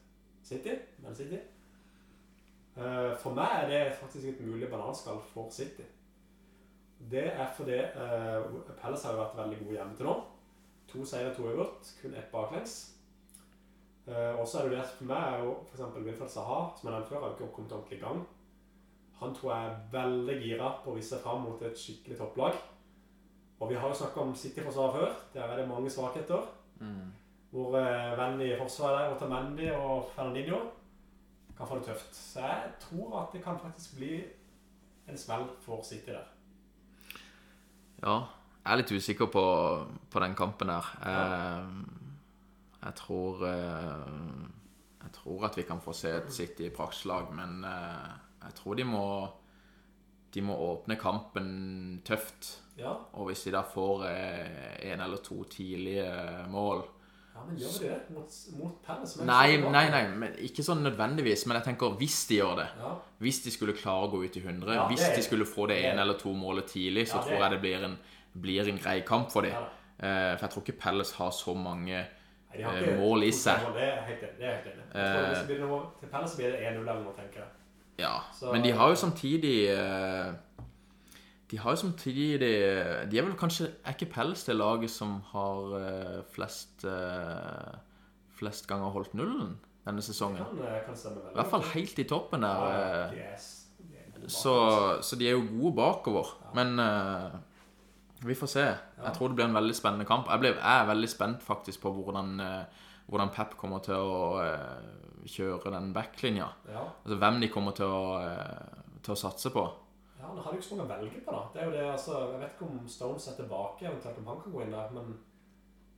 City. 0.42 0.76
Men 0.98 1.14
City. 1.16 1.40
Eh, 2.76 3.12
For 3.20 3.32
meg 3.36 3.62
er 3.62 3.68
det 3.72 3.96
faktisk 4.00 4.28
et 4.28 4.40
mulig 4.44 4.68
bananskall 4.72 5.20
for 5.32 5.50
City. 5.50 5.84
Det 7.10 7.26
er 7.32 7.48
fordi 7.56 7.76
Palace 8.80 9.04
har 9.06 9.12
jo 9.14 9.20
vært 9.20 9.36
veldig 9.36 9.58
gode 9.64 9.74
hjemme 9.76 9.96
til 9.96 10.06
nå. 10.08 10.14
To 10.96 11.04
seire, 11.04 11.34
to 11.34 11.42
uavgjort. 11.44 11.88
Kun 12.00 12.14
ett 12.14 12.30
baklengs. 12.32 12.76
Uh, 14.06 14.40
og 14.40 14.46
så 14.48 14.58
er 14.58 14.68
det 14.68 14.78
det 14.78 14.84
for 14.96 15.08
meg 15.10 15.24
er 15.34 15.42
jo 15.42 15.52
f.eks. 15.66 15.82
Wilfred 15.98 16.30
Saha, 16.30 16.60
som 16.78 16.88
jeg 16.88 16.94
nevnte 16.94 17.10
før, 17.10 17.24
har 17.24 17.34
ikke 17.34 17.48
kommet 17.52 17.74
ordentlig 17.74 17.98
i 17.98 18.04
gang. 18.04 18.22
Han 19.20 19.34
tror 19.34 19.52
jeg 19.52 19.66
er 19.66 19.82
veldig 19.92 20.36
gira 20.44 20.70
på 20.84 20.92
å 20.92 20.96
vise 20.96 21.16
seg 21.16 21.24
fram 21.24 21.42
mot 21.44 21.64
et 21.66 21.80
skikkelig 21.80 22.16
topplag. 22.20 22.56
Og 23.60 23.70
vi 23.72 23.76
har 23.80 23.92
jo 23.92 23.98
snakka 23.98 24.22
om 24.22 24.32
City-forsvaret 24.36 24.96
før. 24.96 25.20
Der 25.34 25.44
er 25.50 25.60
det 25.60 25.68
mange 25.68 25.90
svakheter. 25.92 26.48
Hvor 27.50 27.76
uh, 27.76 28.16
venn 28.20 28.40
i 28.46 28.54
forsvaret 28.60 29.02
der, 29.02 29.16
Otamendi 29.16 29.68
og 29.74 30.08
Fernandinho, 30.14 30.62
kan 31.56 31.68
få 31.68 31.80
det 31.80 31.90
tøft. 31.90 32.16
Så 32.16 32.46
jeg 32.46 32.72
tror 32.80 33.20
at 33.20 33.36
det 33.36 33.42
kan 33.44 33.60
faktisk 33.60 33.98
bli 33.98 34.20
en 35.08 35.18
smell 35.18 35.48
for 35.64 35.82
City 35.82 36.14
der. 36.14 36.24
Ja, 38.04 38.20
jeg 38.66 38.74
er 38.74 38.80
litt 38.80 38.92
usikker 38.98 39.28
på, 39.30 39.42
på 40.10 40.22
den 40.24 40.34
kampen 40.34 40.72
her. 40.74 40.86
Jeg, 41.06 41.66
jeg 42.82 42.94
tror 42.98 43.44
eh, 43.46 44.46
Jeg 45.04 45.12
tror 45.20 45.44
at 45.46 45.58
vi 45.58 45.64
kan 45.68 45.80
få 45.82 45.94
se 45.94 46.10
et 46.18 46.32
City 46.34 46.66
i 46.66 46.74
praktslag, 46.74 47.30
men 47.34 47.62
eh, 47.64 48.10
jeg 48.48 48.58
tror 48.58 48.74
de 48.78 48.86
må 48.90 49.04
De 50.34 50.42
må 50.42 50.56
åpne 50.66 50.98
kampen 51.00 52.02
tøft. 52.04 52.56
Ja, 52.76 52.92
Og 53.14 53.30
hvis 53.30 53.46
de 53.46 53.54
da 53.54 53.62
får 53.62 54.04
eh, 54.10 54.90
en 54.90 55.00
eller 55.00 55.22
to 55.24 55.44
tidlige 55.44 56.10
mål 56.52 56.84
ja 57.36 57.42
men 57.44 57.58
gjør 57.60 57.72
de 57.76 57.88
det 57.88 58.14
mot, 58.16 58.36
mot 58.56 58.76
Palace? 58.84 59.24
Nei, 59.28 59.58
nei, 59.60 59.82
nei, 59.92 60.02
men 60.16 60.36
ikke 60.40 60.64
sånn 60.64 60.80
nødvendigvis. 60.86 61.42
Men 61.48 61.58
jeg 61.58 61.66
tenker 61.68 61.96
hvis 62.00 62.22
de 62.30 62.38
gjør 62.38 62.54
det. 62.62 62.66
Ja, 62.80 62.92
Hvis 63.20 63.42
de 63.44 63.52
skulle 63.52 63.74
klare 63.76 64.06
å 64.06 64.12
gå 64.14 64.22
ut 64.24 64.38
i 64.40 64.40
100, 64.40 64.72
Ja, 64.72 64.86
hvis 64.88 65.04
de 65.12 65.24
skulle 65.24 65.48
få 65.48 65.66
det 65.68 65.76
ene 65.84 66.00
eller 66.04 66.16
to 66.20 66.32
målet 66.32 66.70
tidlig, 66.72 67.06
så 67.10 67.20
tror 67.20 67.36
jeg 67.42 67.52
det 67.52 67.60
blir 67.60 67.84
en, 67.90 67.98
blir 68.42 68.68
en 68.68 68.78
grei 68.78 69.00
kamp 69.06 69.30
for 69.32 69.42
dem. 69.46 69.52
Ja. 69.52 69.64
Eh, 69.98 70.36
for 70.36 70.46
jeg 70.46 70.50
tror 70.54 70.62
ikke 70.66 70.80
Pelles 70.80 71.12
har 71.16 71.30
så 71.32 71.54
mange 71.56 72.06
eh, 72.54 72.96
mål 72.98 73.22
i 73.24 73.30
seg. 73.32 73.60
Det 73.74 73.82
er 73.82 74.02
helt 74.06 74.24
enig. 74.72 75.60
Noe, 75.60 75.80
til 76.00 76.08
Pelles 76.12 76.34
blir 76.36 76.50
det 76.52 76.60
1-0 76.60 76.80
eller 76.82 77.02
noe, 77.04 77.14
tenker 77.16 77.40
jeg. 77.44 77.48
Ja, 77.98 78.18
Så- 78.32 78.52
men 78.52 78.62
de 78.62 78.72
har 78.76 78.88
jo 78.88 78.94
samtidig 78.94 79.68
eh, 79.72 80.32
De 81.50 81.58
har 81.58 81.70
jo 81.72 81.76
samtidig 81.76 82.40
De 83.08 83.18
er 83.18 83.22
vel 83.22 83.32
kanskje 83.40 83.70
Er 83.84 83.94
ikke 83.94 84.10
Pels 84.12 84.44
det 84.44 84.56
laget 84.56 84.90
som 84.90 85.22
har 85.32 85.72
eh, 85.80 86.22
flest 86.34 86.84
eh, 86.84 87.78
Flest 88.36 88.66
ganger 88.68 88.90
holdt 88.92 89.14
nullen 89.14 89.54
denne 89.86 90.02
sesongen? 90.02 90.36
Kan, 90.44 90.58
eh, 90.66 90.80
kan 90.84 90.96
stemme 90.98 91.22
veldig. 91.22 91.32
I 91.32 91.38
hvert 91.40 91.50
fall 91.54 91.62
helt 91.72 91.98
i 91.98 92.04
toppen 92.10 92.42
der. 92.42 92.64
Ja, 93.14 93.32
yes. 93.32 93.66
de 93.78 94.20
de 94.20 94.28
Så, 94.30 94.54
så 95.02 95.16
de 95.16 95.28
er 95.28 95.36
jo 95.38 95.44
gode 95.60 95.76
bakover. 95.76 96.26
Men 96.54 96.78
eh, 96.78 97.30
vi 98.24 98.34
får 98.34 98.46
se. 98.46 98.64
Jeg 99.04 99.14
tror 99.16 99.28
det 99.28 99.38
blir 99.38 99.48
en 99.48 99.56
veldig 99.56 99.74
spennende 99.76 100.06
kamp. 100.08 100.30
Jeg, 100.30 100.40
ble, 100.40 100.52
jeg 100.56 100.82
er 100.82 100.88
veldig 100.88 101.08
spent 101.10 101.42
faktisk 101.44 101.82
på 101.82 101.92
hvordan, 101.92 102.40
eh, 102.40 102.84
hvordan 103.10 103.32
Pep 103.34 103.56
kommer 103.60 103.82
til 103.84 104.00
å 104.00 104.20
eh, 104.40 105.26
kjøre 105.28 105.72
den 105.74 105.92
backlinja. 105.96 106.48
Ja. 106.72 106.86
Altså 107.04 107.18
hvem 107.20 107.40
de 107.42 107.50
kommer 107.52 107.76
til 107.76 107.92
å, 107.92 108.16
eh, 108.22 108.98
til 109.04 109.12
å 109.12 109.20
satse 109.20 109.52
på. 109.52 109.66
ja, 110.18 110.26
han 110.30 110.38
hadde 110.38 110.56
jo 110.56 110.62
ikke 110.62 110.68
så 110.68 110.76
mange 110.76 110.88
å 110.88 110.96
velge 110.96 111.20
på, 111.20 111.32
da. 111.32 111.42
Det 111.52 111.60
er 111.62 111.66
jo 111.66 111.76
det, 111.76 111.86
altså, 111.92 112.12
Jeg 112.32 112.40
vet 112.40 112.54
ikke 112.54 112.68
om 112.70 112.88
Stones 112.88 113.28
er 113.28 113.36
tilbake, 113.36 113.86
eventuelt 113.86 114.18
om 114.18 114.30
han 114.32 114.40
kan 114.42 114.52
gå 114.52 114.62
inn 114.62 114.72
der, 114.72 114.94
men 114.96 115.18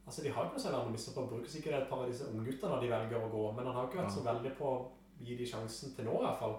altså, 0.07 0.23
de 0.23 0.33
har 0.33 0.43
jo 0.43 0.49
ikke 0.49 0.59
noe 0.59 0.65
særlig 0.67 1.15
på 1.15 1.23
å. 1.23 1.29
Bruker 1.29 1.53
sikkert 1.53 1.79
et 1.83 1.89
par 1.89 2.03
av 2.03 2.11
disse 2.11 2.27
ungguttene 2.33 2.81
de 2.83 2.91
velger 2.91 3.23
å 3.23 3.31
gå, 3.37 3.45
men 3.53 3.71
han 3.71 3.79
har 3.79 3.87
ikke 3.87 4.03
vært 4.03 4.17
så 4.17 4.27
veldig 4.27 4.57
på 4.59 4.73
å 4.73 4.83
gi 5.23 5.39
de 5.39 5.47
sjansen 5.47 5.95
til 5.95 6.11
nå, 6.11 6.19
i 6.19 6.27
hvert 6.27 6.43
fall. 6.43 6.59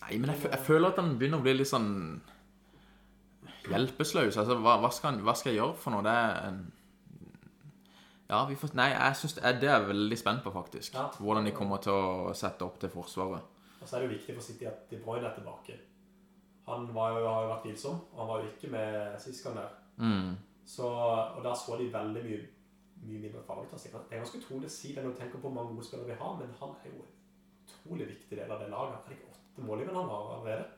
Nei, 0.00 0.18
men 0.18 0.30
jeg, 0.32 0.50
jeg 0.50 0.66
føler 0.66 0.90
at 0.90 0.98
han 0.98 1.16
begynner 1.18 1.40
å 1.40 1.44
bli 1.44 1.54
litt 1.58 1.68
sånn 1.68 1.90
hjelpeløs. 3.70 4.36
Altså, 4.36 4.58
hva, 4.60 4.76
hva, 4.82 4.90
skal 4.94 5.20
hva 5.24 5.34
skal 5.38 5.52
jeg 5.52 5.60
gjøre 5.60 5.78
for 5.80 5.94
noe? 5.94 6.04
Det 6.06 6.14
er 6.16 6.36
en 6.48 6.60
Ja, 8.30 8.44
vi 8.46 8.54
får 8.54 8.76
Nei, 8.78 8.92
jeg 8.92 9.16
synes 9.18 9.36
det, 9.38 9.44
er, 9.44 9.56
er 9.58 9.72
jeg 9.72 9.88
veldig 9.88 10.18
spent 10.18 10.44
på, 10.44 10.52
faktisk. 10.54 10.94
Ja. 10.94 11.08
Hvordan 11.18 11.48
de 11.48 11.54
kommer 11.56 11.82
til 11.82 11.96
å 11.96 12.34
sette 12.38 12.66
opp 12.66 12.78
til 12.82 12.92
Forsvaret. 12.92 13.56
Og 13.80 13.88
så 13.88 13.96
er 13.96 14.02
det 14.02 14.10
jo 14.10 14.16
viktig 14.18 14.36
for 14.36 14.44
City 14.44 14.68
at 14.70 14.84
De 14.90 15.00
Bruyne 15.02 15.26
er 15.26 15.34
tilbake. 15.34 15.78
Han 16.68 16.86
var 16.94 17.16
jo, 17.16 17.26
har 17.26 17.42
jo 17.42 17.50
vært 17.50 17.64
tvilsom, 17.66 17.98
og 18.12 18.18
han 18.20 18.28
var 18.30 18.42
jo 18.42 18.50
ikke 18.52 18.70
med 18.70 19.20
sist 19.22 19.42
gang 19.44 19.56
der. 19.58 19.72
Mm. 19.98 20.36
Så, 20.64 20.86
og 20.86 21.40
der 21.42 21.56
så 21.58 21.78
de 21.80 21.88
veldig 21.92 22.22
mye, 22.26 22.42
mye 23.08 23.22
mindre 23.24 23.42
farlig 23.46 23.80
seg. 23.80 23.96
Det 23.96 24.14
er 24.14 24.22
ganske 24.22 24.38
utrolig 24.38 24.68
å 24.70 24.74
si 24.76 24.92
det 24.94 25.02
når 25.02 25.16
du 25.16 25.18
tenker 25.22 25.40
på 25.40 25.48
hvor 25.48 25.56
mange 25.56 25.74
gode 25.74 25.88
spillere 25.88 26.12
vi 26.12 26.20
har, 26.20 26.36
men 26.38 26.52
han 26.60 26.76
er 26.76 26.92
jo 26.92 27.00
en 27.00 27.16
utrolig 27.66 28.06
viktig 28.12 28.38
del 28.38 28.52
av 28.54 28.62
det 28.62 28.68
laget. 28.70 29.00
Er 29.00 29.10
det 29.10 29.18
ikke 29.18 29.32
åtte 29.34 29.66
målgivere 29.66 29.98
han 29.98 30.12
har 30.14 30.30
allerede? 30.36 30.68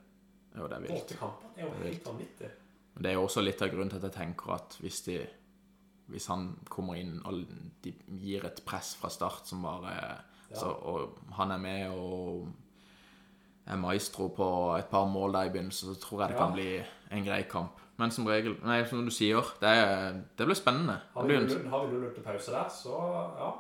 Jo, 0.57 0.69
det 0.69 0.77
er 0.77 0.85
vilt. 0.87 0.97
åtte 0.97 1.19
kamper? 1.21 1.53
Det 1.53 1.61
er 1.63 1.67
jo 1.67 1.73
er 1.75 1.87
helt 1.91 2.09
vanvittig. 2.09 2.51
Men 2.95 3.03
det 3.03 3.11
er 3.11 3.15
jo 3.15 3.25
også 3.25 3.43
litt 3.45 3.63
av 3.63 3.69
grunnen 3.73 3.91
til 3.91 3.97
at 3.97 4.03
jeg 4.11 4.13
tenker 4.19 4.55
at 4.55 4.77
hvis 4.81 5.01
de 5.07 5.21
Hvis 6.13 6.27
han 6.29 6.59
kommer 6.69 6.95
inn 6.99 7.21
og 7.25 7.45
de 7.83 7.93
gir 8.21 8.45
et 8.45 8.59
press 8.67 8.95
fra 8.97 9.09
start 9.09 9.47
som 9.49 9.63
bare 9.63 9.93
Ja. 10.51 10.57
så, 10.59 10.67
Og 10.67 11.19
han 11.33 11.51
er 11.51 11.59
med 11.59 11.91
og 11.91 12.49
er 13.67 13.77
maestro 13.77 14.29
på 14.29 14.77
et 14.79 14.87
par 14.91 15.07
mål 15.07 15.33
der 15.33 15.43
i 15.45 15.49
begynnelsen, 15.55 15.95
så 15.95 16.01
tror 16.01 16.21
jeg 16.21 16.29
det 16.31 16.37
Ja. 16.37 16.45
kan 16.47 16.53
bli 16.53 16.85
en 17.13 17.25
grei 17.25 17.43
kamp. 17.43 17.79
Men 17.97 18.11
som 18.11 18.27
regel 18.27 18.57
Nei, 18.65 18.85
som 18.85 19.05
du 19.05 19.11
sier, 19.11 19.41
det, 19.61 20.25
det 20.37 20.47
blir 20.47 20.55
spennende. 20.57 21.01
Har 21.15 21.23
vi 21.23 21.29
null 21.37 21.43
en, 21.45 21.49
0-0 21.49 21.69
har 21.71 21.87
vi 21.87 21.97
0-0 21.97 22.15
til 22.15 22.23
pause 22.23 22.51
der, 22.51 22.69
så 22.69 22.99
ja. 23.39 23.53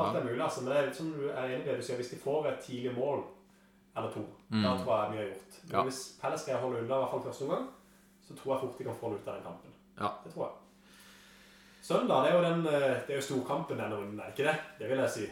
Alt 0.00 0.16
er 0.16 0.24
mulig, 0.24 0.40
altså. 0.42 0.60
Men 0.62 0.70
det 0.72 0.76
er 0.78 0.86
litt 0.86 0.96
som 0.96 1.12
du 1.12 1.28
er 1.28 1.44
enig 1.44 1.60
i 1.66 1.68
det 1.70 1.76
du 1.76 1.82
sier, 1.82 1.96
hvis 1.96 2.10
de 2.10 2.16
får 2.16 2.46
et 2.48 2.60
tidlig 2.64 2.94
mål 2.96 3.24
eller 3.96 4.10
to, 4.10 4.22
da 4.50 4.76
tror 4.82 5.02
jeg 5.02 5.10
mye 5.12 5.20
er 5.20 5.28
gjort. 5.28 5.52
Men 5.62 5.70
Mm. 5.70 5.72
Ja. 5.76 5.82
hvis 5.82 6.18
Pelle 6.20 6.38
skal 6.38 6.56
holde 6.60 6.78
unna, 6.82 6.94
i 6.94 6.98
hvert 6.98 7.10
fall 7.10 7.22
første 7.22 7.42
omgang, 7.44 7.68
så 8.32 8.42
tror 8.42 8.54
jeg 8.54 8.60
fort 8.60 8.78
de 8.78 8.84
kan 8.84 9.00
få 9.00 9.10
det 9.10 9.20
ut 9.20 9.28
av 9.28 9.34
den 9.34 9.42
kampen. 9.42 9.72
Ja. 9.98 10.10
Det 10.24 10.32
tror 10.32 10.44
jeg. 10.46 10.52
Søndag, 11.82 12.22
det 12.22 12.30
er 12.30 12.36
jo 12.36 12.42
den 12.42 12.66
eh, 12.66 13.00
Det 13.06 13.10
er 13.10 13.18
jo 13.18 13.26
storkampen 13.26 13.78
denne 13.78 13.96
runden, 13.96 14.20
er 14.20 14.30
det 14.30 14.38
ikke 14.38 14.50
det? 14.50 14.56
Det 14.78 14.88
vil 14.88 15.02
jeg 15.02 15.10
si. 15.10 15.26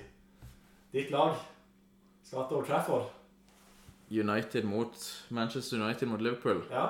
Ditt 0.92 1.10
lag 1.14 1.36
skal 2.26 2.48
til 2.48 2.56
Old 2.56 2.66
Trafford. 2.66 3.06
United 4.10 4.64
mot 4.66 5.26
Manchester 5.30 5.78
United 5.78 6.08
mot 6.08 6.20
Liverpool. 6.20 6.64
Ja. 6.70 6.86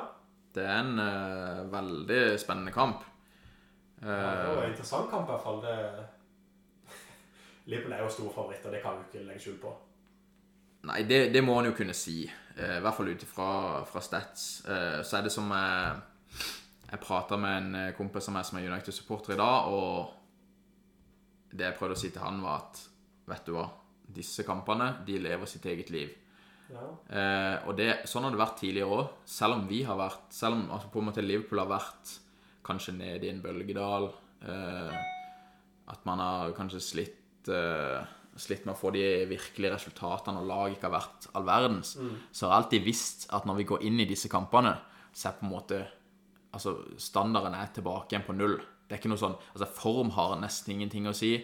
Det 0.55 0.65
er 0.65 0.81
en 0.81 0.99
uh, 0.99 1.73
veldig 1.73 2.41
spennende 2.41 2.73
kamp. 2.73 3.05
ja 4.03 4.09
det 4.09 4.17
er 4.17 4.47
jo 4.49 4.57
Eh, 4.57 4.65
en 4.65 4.71
interessant 4.71 5.11
kamp, 5.11 5.29
i 5.29 5.33
hvert 5.33 5.43
fall. 5.45 5.63
Det... 5.63 6.07
Liverpool 7.71 7.93
er 7.93 8.03
jo 8.03 8.09
store 8.09 8.35
favoritter, 8.35 8.71
det 8.71 8.83
kan 8.83 8.97
vi 8.99 9.07
ikke 9.07 9.27
legge 9.27 9.41
skjul 9.45 9.61
på. 9.61 9.77
Nei, 10.89 11.03
det, 11.03 11.35
det 11.35 11.45
må 11.45 11.55
han 11.59 11.69
jo 11.69 11.77
kunne 11.77 11.95
si. 11.95 12.25
Eh, 12.61 12.77
I 12.79 12.83
hvert 12.85 12.97
fall 12.97 13.11
ut 13.11 13.25
ifra 13.25 14.03
stats. 14.05 14.47
Eh, 14.69 15.01
så 15.07 15.19
er 15.19 15.27
det 15.27 15.35
som 15.35 15.51
jeg 15.51 16.01
Jeg 16.91 16.99
prata 17.05 17.37
med 17.39 17.57
en 17.57 17.75
eh, 17.79 17.93
kompis 17.95 18.27
av 18.27 18.35
meg 18.35 18.47
som 18.49 18.59
er 18.59 18.65
United-supporter 18.67 19.37
i 19.37 19.39
dag, 19.39 19.69
og 19.71 20.11
det 21.55 21.69
jeg 21.69 21.77
prøvde 21.79 21.95
å 21.95 22.01
si 22.01 22.11
til 22.11 22.25
han, 22.25 22.41
var 22.43 22.65
at 22.65 22.81
vet 23.31 23.47
du 23.47 23.53
hva, 23.55 23.69
disse 24.11 24.43
kampene, 24.43 24.89
de 25.07 25.21
lever 25.23 25.47
sitt 25.47 25.69
eget 25.71 25.93
liv. 25.95 26.11
Ja. 26.71 26.89
Eh, 27.15 27.69
og 27.69 27.77
det, 27.79 27.89
sånn 28.11 28.27
har 28.27 28.35
det 28.35 28.43
vært 28.43 28.59
tidligere 28.59 28.97
òg. 28.97 29.15
Selv 29.27 29.61
om 29.61 29.65
vi 29.71 29.85
har 29.87 29.99
vært 29.99 30.35
Selv 30.35 30.59
om 30.59 30.67
altså, 30.71 30.91
på 30.91 31.01
en 31.01 31.09
måte 31.11 31.25
Liverpool 31.25 31.63
har 31.63 31.71
vært 31.71 32.13
kanskje 32.67 32.95
nede 32.99 33.27
i 33.27 33.33
en 33.33 33.43
bølgedal. 33.43 34.11
Eh, 34.47 35.01
at 35.91 36.07
man 36.07 36.23
har 36.23 36.55
kanskje 36.59 36.83
slitt 36.83 37.51
eh, 37.51 38.03
Slitt 38.37 38.67
med 38.67 38.77
å 38.77 38.79
få 38.79 38.93
de 38.95 39.05
virkelige 39.29 39.75
resultatene, 39.75 40.41
og 40.41 40.47
laget 40.49 40.77
ikke 40.77 40.89
har 40.89 40.97
vært 40.99 41.31
all 41.35 41.47
verdens. 41.49 41.97
Så 42.33 42.47
har 42.47 42.53
jeg 42.53 42.65
alltid 42.65 42.85
visst 42.87 43.27
at 43.35 43.49
når 43.49 43.59
vi 43.59 43.69
går 43.73 43.87
inn 43.89 44.01
i 44.01 44.09
disse 44.09 44.31
kampene, 44.33 44.77
så 45.13 45.31
er 45.31 45.41
på 45.41 45.49
en 45.49 45.57
måte 45.57 45.87
Altså, 46.51 46.73
standarden 46.99 47.55
er 47.55 47.69
tilbake 47.71 48.11
igjen 48.11 48.25
på 48.27 48.35
null. 48.35 48.57
Det 48.59 48.97
er 48.97 48.99
ikke 48.99 49.13
noe 49.13 49.21
sånn 49.21 49.37
Altså, 49.53 49.69
form 49.71 50.09
har 50.17 50.33
nesten 50.41 50.73
ingenting 50.75 51.05
å 51.07 51.13
si. 51.15 51.37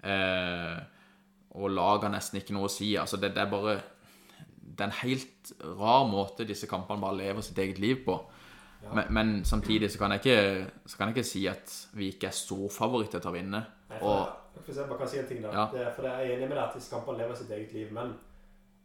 Eh, 0.00 0.78
og 1.52 1.68
lag 1.68 2.06
har 2.06 2.12
nesten 2.14 2.40
ikke 2.40 2.54
noe 2.56 2.70
å 2.70 2.72
si. 2.72 2.94
Altså, 2.96 3.18
det, 3.20 3.34
det 3.36 3.42
er 3.42 3.50
bare 3.52 3.74
det 4.64 4.80
er 4.80 4.88
en 4.88 5.02
helt 5.02 5.52
rar 5.78 6.06
måte 6.08 6.46
disse 6.48 6.66
kampene 6.70 7.02
bare 7.02 7.18
lever 7.18 7.44
sitt 7.44 7.60
eget 7.60 7.78
liv 7.82 8.00
på. 8.06 8.16
Men, 8.92 9.04
men 9.16 9.34
samtidig 9.44 9.90
så 9.92 10.00
kan, 10.00 10.12
jeg 10.12 10.24
ikke, 10.24 10.72
så 10.86 10.96
kan 10.96 11.08
jeg 11.08 11.16
ikke 11.16 11.28
si 11.28 11.44
at 11.48 11.74
vi 11.96 12.10
ikke 12.12 12.28
er 12.28 12.36
storfavoritter 12.36 13.22
til 13.22 13.30
å 13.30 13.36
vinne. 13.36 13.60
Og 14.00 14.43
jeg, 14.54 14.64
for 14.64 14.72
jeg 14.80 14.88
bare 14.88 14.98
kan 14.98 15.10
si 15.12 15.18
en 15.18 15.28
ting 15.28 15.42
da. 15.42 15.52
Ja. 15.52 15.66
Det, 15.72 15.84
for 15.96 16.08
jeg 16.08 16.14
er 16.14 16.36
enig 16.36 16.48
med 16.48 16.56
deg 16.56 16.64
at 16.64 16.88
kampene 16.90 17.18
lever 17.18 17.38
sitt 17.38 17.50
eget 17.50 17.72
liv, 17.76 17.92
men 17.92 18.14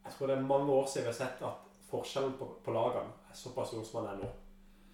jeg 0.05 0.13
tror 0.15 0.27
det 0.27 0.37
er 0.37 0.51
mange 0.51 0.71
år 0.73 0.85
siden 0.87 1.07
vi 1.07 1.11
har 1.11 1.19
sett 1.19 1.41
at 1.45 1.65
forskjellen 1.89 2.35
på, 2.39 2.47
på 2.65 2.73
lagene 2.73 3.29
er 3.29 3.37
såpass 3.37 3.73
stor 3.73 3.85
som 3.85 4.03
den 4.03 4.11
er 4.13 4.21
nå. 4.23 4.29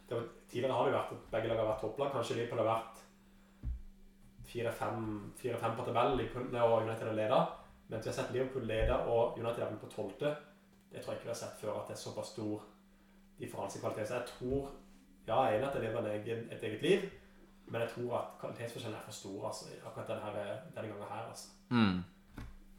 Var, 0.10 0.24
tidligere 0.52 0.78
har 0.78 0.88
det 0.88 0.96
vært 0.96 1.14
at 1.16 1.28
begge 1.32 1.50
lag 1.50 1.60
har 1.62 1.70
vært 1.72 1.84
topplag. 1.84 2.12
Kanskje 2.14 2.38
Liverpool 2.38 2.62
har 2.62 2.72
vært 2.72 3.04
fire-fem 4.46 5.78
på 5.78 5.86
tabellen 5.88 6.20
og 6.62 6.84
United 6.86 7.08
har 7.08 7.18
leda. 7.18 7.40
Men 7.88 8.02
vi 8.02 8.10
har 8.10 8.18
sett 8.18 8.34
Liverpool 8.34 8.68
lede 8.70 8.98
og 9.10 9.40
United 9.40 9.64
er 9.64 9.72
vel 9.72 9.82
på 9.82 9.92
tolvte. 9.94 10.32
Det 10.92 11.02
tror 11.02 11.14
jeg 11.14 11.20
ikke 11.20 11.30
vi 11.30 11.34
har 11.34 11.42
sett 11.42 11.60
før, 11.60 11.80
at 11.80 11.90
det 11.90 11.98
er 11.98 12.02
såpass 12.02 12.34
stor 12.34 12.64
differanse 13.40 13.80
i 13.80 13.82
kvalitet. 13.82 14.08
Så 14.08 14.20
jeg 14.20 14.34
tror 14.34 14.74
Ja, 15.26 15.40
jeg 15.42 15.56
er 15.56 15.58
enig 15.58 15.68
at 15.68 15.74
det 15.74 15.82
lever 15.82 16.08
et 16.54 16.64
eget 16.64 16.82
liv. 16.82 17.06
Men 17.68 17.82
jeg 17.82 17.90
tror 17.96 18.18
at 18.18 18.26
kvalitetsforskjellen 18.42 18.98
er 19.00 19.06
for 19.06 19.12
stor 19.12 19.48
altså, 19.48 19.66
akkurat 19.86 20.08
denne, 20.08 20.44
denne 20.76 20.88
gangen 20.88 21.08
her. 21.10 21.24
Altså. 21.30 21.48
mm. 21.70 22.04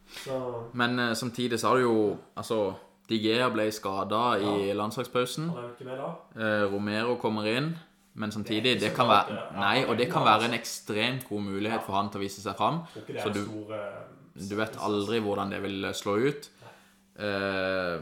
Så 0.07 0.63
Men 0.75 0.99
uh, 0.99 1.13
samtidig 1.15 1.59
så 1.61 1.69
har 1.69 1.75
du 1.77 1.83
jo 1.83 2.17
Altså, 2.37 2.75
Digea 3.09 3.49
ble 3.49 3.73
skada 3.73 4.21
i 4.39 4.73
landslagspausen. 4.75 5.51
Eh, 5.51 6.65
Romero 6.73 7.15
kommer 7.23 7.47
inn. 7.47 7.77
Men 8.15 8.33
samtidig, 8.33 8.63
Det 8.63 8.81
det 8.81 8.95
kan 8.97 9.07
være 9.09 9.37
Nei, 9.55 9.85
og 9.85 9.99
det 9.99 10.09
kan 10.13 10.25
være 10.25 10.45
en 10.49 10.55
ekstremt 10.55 11.29
god 11.29 11.41
mulighet 11.43 11.83
for 11.87 11.93
han 11.93 12.09
til 12.11 12.19
å 12.19 12.23
vise 12.25 12.43
seg 12.43 12.57
fram. 12.57 12.81
Så 13.23 13.33
du- 13.35 13.73
eh, 13.75 14.49
Du 14.51 14.57
vet 14.57 14.77
aldri 14.81 15.21
hvordan 15.21 15.51
det 15.51 15.63
vil 15.63 15.85
slå 15.95 16.17
ut. 16.29 16.51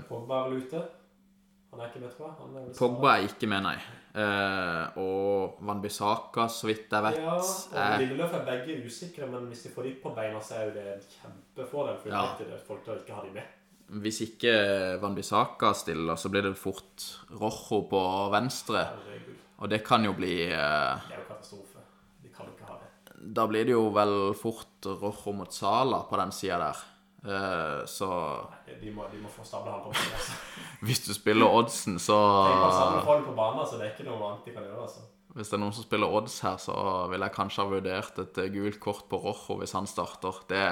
Pogba 0.09 0.35
er 0.45 0.49
vel 0.49 0.63
ute. 0.63 0.83
Han 1.71 1.81
er 1.81 1.87
ikke 1.87 2.01
med, 2.01 2.11
tror 2.17 2.27
jeg. 2.27 2.75
Pogba 2.79 3.09
er 3.19 3.29
ikke 3.29 3.47
med, 3.47 3.63
nei. 3.63 3.77
Eh, 4.15 4.99
og 5.03 5.57
Van 5.67 5.81
Bissaka, 5.83 6.45
så 6.47 6.69
vidt 6.69 6.93
jeg 6.95 7.03
vet, 7.03 7.17
Ja, 7.19 7.35
og 7.35 7.99
Lilleløf 7.99 8.35
er 8.39 8.45
begge 8.47 8.77
usikre, 8.87 9.27
men 9.27 9.49
hvis 9.51 9.65
de 9.67 9.73
får 9.75 9.83
de 9.89 9.95
på 10.05 10.13
beina, 10.15 10.39
så 10.41 10.55
er 10.61 10.69
jo 10.69 10.75
det 10.77 10.85
en 10.93 11.03
kjempefordel 11.17 11.97
for 11.99 12.09
Ja. 12.15 12.23
det 12.39 12.61
folk 12.67 12.85
da 12.87 12.93
ikke 13.01 13.13
har 13.17 13.23
de 13.27 13.33
med. 13.35 13.43
Hvis 14.05 14.21
ikke 14.23 15.01
Van 15.03 15.15
Bissaka 15.15 15.73
stiller, 15.75 16.15
så 16.17 16.31
blir 16.31 16.43
det 16.43 16.57
fort 16.57 17.09
Rojo 17.41 17.83
på 17.91 18.31
venstre. 18.33 18.85
Herregud. 18.87 19.35
Og 19.59 19.69
det 19.71 19.83
kan 19.85 20.05
jo 20.05 20.13
bli 20.13 20.45
eh, 20.47 20.51
Det 21.09 21.15
er 21.15 21.19
jo 21.19 21.29
katastrofe. 21.29 21.83
De 22.23 22.29
kan 22.29 22.47
ikke 22.47 22.67
ha 22.71 22.79
det. 22.79 23.35
Da 23.35 23.47
blir 23.47 23.65
det 23.65 23.73
jo 23.75 23.89
vel 23.91 24.33
fort 24.35 24.87
Rojo 24.87 25.33
mot 25.33 25.53
Sala 25.53 26.05
på 26.09 26.17
den 26.17 26.31
sida 26.33 26.59
der. 26.59 26.77
Eh, 27.25 27.87
så 27.87 28.07
De 28.81 28.91
må, 28.93 29.07
de 29.09 29.19
må 29.23 29.31
få 29.33 29.45
stabla 29.49 29.79
han 29.79 29.83
på 29.87 29.95
plass. 29.97 30.13
Altså. 30.13 30.61
hvis 30.87 31.01
du 31.07 31.15
spiller 31.17 31.49
oddsen, 31.49 31.97
så 32.03 32.19
på 33.07 33.37
banen, 33.37 33.65
så 33.65 33.81
det 33.81 33.89
er 33.89 33.93
ikke 33.95 34.09
noe 34.11 34.21
annet 34.29 34.45
de 34.45 34.57
kan 34.57 34.67
gjøre. 34.67 34.85
altså. 34.85 35.07
Hvis 35.35 35.51
det 35.51 35.57
er 35.57 35.63
noen 35.65 35.75
som 35.75 35.87
spiller 35.87 36.13
odds 36.15 36.37
her, 36.45 36.61
så 36.63 36.75
ville 37.11 37.27
jeg 37.27 37.35
kanskje 37.35 37.65
ha 37.65 37.71
vurdert 37.73 38.21
et 38.23 38.43
eh, 38.45 38.53
gult 38.55 38.79
kort 38.83 39.09
på 39.11 39.23
Rojo 39.25 39.59
hvis 39.63 39.73
han 39.75 39.89
starter. 39.89 40.45
Det, 40.53 40.63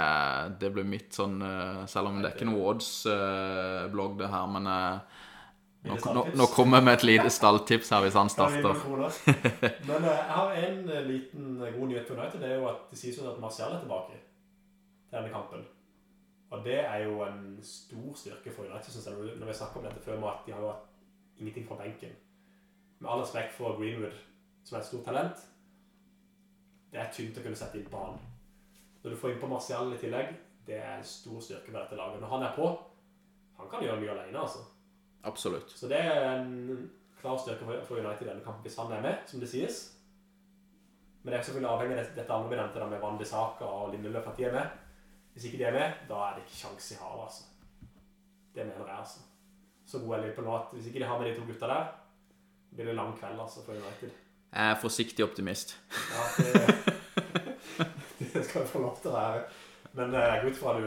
det 0.61 0.73
blir 0.77 0.87
mitt 0.87 1.17
sånn 1.17 1.41
eh, 1.43 1.83
Selv 1.91 2.13
om 2.13 2.21
det 2.21 2.31
er 2.31 2.37
ikke 2.37 2.51
noe 2.53 2.69
odds-blogg, 2.75 4.21
det 4.21 4.31
her, 4.37 4.47
men 4.53 4.71
nå, 5.83 5.97
nå, 5.99 6.29
nå 6.39 6.47
kommer 6.53 6.79
jeg 6.79 6.87
med 6.87 6.99
et 7.01 7.07
lite 7.09 7.31
stalltips 7.33 7.91
her 7.91 8.05
hvis 8.05 8.15
han 8.15 8.29
starter. 8.31 8.77
Men 9.89 10.05
jeg 10.07 10.29
har 10.37 10.53
en 10.69 10.77
liten 11.09 11.57
god 11.59 11.87
nyhet 11.91 12.07
for 12.07 12.15
United. 12.15 12.39
Det 12.39 12.53
er 12.53 12.61
jo 12.61 12.69
at 12.71 12.85
det 12.93 13.01
sier 13.01 13.19
jo 13.19 13.27
at 13.33 13.41
Marcial 13.43 13.75
er 13.75 13.83
tilbake 13.83 14.15
til 14.15 15.17
denne 15.17 15.33
kampen. 15.35 15.65
Og 16.53 16.65
det 16.65 16.79
er 16.81 16.97
jo 17.07 17.23
en 17.25 17.59
stor 17.65 18.15
styrke 18.21 18.53
for 18.53 18.67
United, 18.69 18.93
syns 18.93 19.07
jeg, 19.07 19.15
når 19.39 19.47
vi- 19.47 19.53
snakker 19.53 19.77
om 19.81 19.85
dette 19.85 20.01
før, 20.05 20.21
med 20.21 20.29
at 20.29 20.47
de 20.47 20.53
har 20.53 20.61
jo 20.61 20.71
hatt 20.71 20.89
ingenting 21.39 21.69
fra 21.69 21.77
benken. 21.77 22.13
Med 22.99 23.11
all 23.11 23.21
respekt 23.21 23.53
for 23.53 23.77
Greenwood, 23.79 24.19
som 24.65 24.77
er 24.77 24.81
et 24.81 24.87
stort 24.87 25.05
talent, 25.05 25.37
det 26.93 27.01
er 27.01 27.13
tynt 27.13 27.39
å 27.39 27.43
kunne 27.43 27.57
sette 27.57 27.79
inn 27.79 27.89
på 27.91 28.05
han. 28.05 28.19
Når 29.03 29.11
du 29.11 29.17
får 29.17 29.33
inn 29.33 29.41
på 29.41 29.49
Marcial 29.49 29.93
i 29.95 29.97
tillegg, 29.97 30.37
det 30.67 30.77
er 30.77 30.99
en 30.99 31.05
stor 31.05 31.41
styrke 31.41 31.73
med 31.73 31.81
dette 31.81 31.97
laget. 31.97 32.21
Når 32.21 32.29
han 32.29 32.43
er 32.43 32.53
på, 32.57 32.79
han 33.59 33.69
kan 33.71 33.83
gjøre 33.83 34.01
mye 34.01 34.11
alene, 34.11 34.39
altså. 34.39 34.59
Absolutt. 35.25 35.71
Så 35.71 35.89
det 35.89 36.01
er 36.01 36.41
en 36.41 36.91
klar 37.21 37.39
styrke 37.39 37.85
for 37.87 37.97
United 37.97 38.27
i 38.27 38.31
denne 38.31 38.45
kampen 38.45 38.63
hvis 38.63 38.77
han 38.77 38.93
er 38.93 39.01
med, 39.01 39.19
som 39.27 39.41
det 39.41 39.49
sies. 39.49 39.99
Men 41.23 41.33
det 41.33 41.39
er 41.39 41.43
selvfølgelig 41.43 41.71
avhengig 41.71 41.99
av 41.99 42.15
dette 42.17 42.33
andre 42.33 42.51
vi 42.51 42.57
nevnte, 42.57 42.91
med 42.91 43.01
Van 43.01 43.19
Bissaka 43.19 43.65
og 43.65 43.93
Lindeløf, 43.93 44.27
at 44.29 44.37
de 44.37 44.45
er 44.45 44.53
med. 44.53 44.82
Hvis 45.33 45.45
ikke 45.49 45.59
de 45.59 45.65
er 45.65 45.73
med, 45.73 46.01
da 46.09 46.15
er 46.15 46.35
det 46.37 46.45
ikke 46.45 46.59
sjans 46.61 46.91
i 46.93 46.99
havet, 47.01 47.23
altså. 47.25 47.43
Det 48.55 48.67
mener 48.67 48.87
jeg, 48.87 48.99
altså. 48.99 49.19
Så 49.87 49.99
god 49.99 50.15
er 50.17 50.23
Liverpool 50.23 50.45
nå 50.45 50.57
at 50.57 50.73
hvis 50.73 50.87
ikke 50.87 51.01
de 51.01 51.09
har 51.09 51.21
med 51.21 51.31
de 51.31 51.37
to 51.39 51.47
gutta 51.49 51.67
der, 51.67 51.87
blir 52.75 52.85
det 52.85 52.95
lang 52.95 53.19
kveld, 53.19 53.41
altså, 53.41 53.65
for 53.65 53.73
United. 53.73 54.11
Jeg 54.53 54.71
er 54.71 54.81
forsiktig 54.81 55.25
optimist. 55.25 55.79
Ja, 56.13 56.23
det, 56.45 56.53
det 58.35 58.45
skal 58.45 58.63
du 58.63 58.67
få 58.67 58.85
lov 58.85 58.99
til 59.01 59.11
å 59.13 59.17
være. 59.17 59.43
Men 59.93 60.15
eh, 60.15 60.29
jeg 60.29 60.43
går 60.43 60.51
ut 60.51 60.61
fra 60.61 60.75
du, 60.77 60.87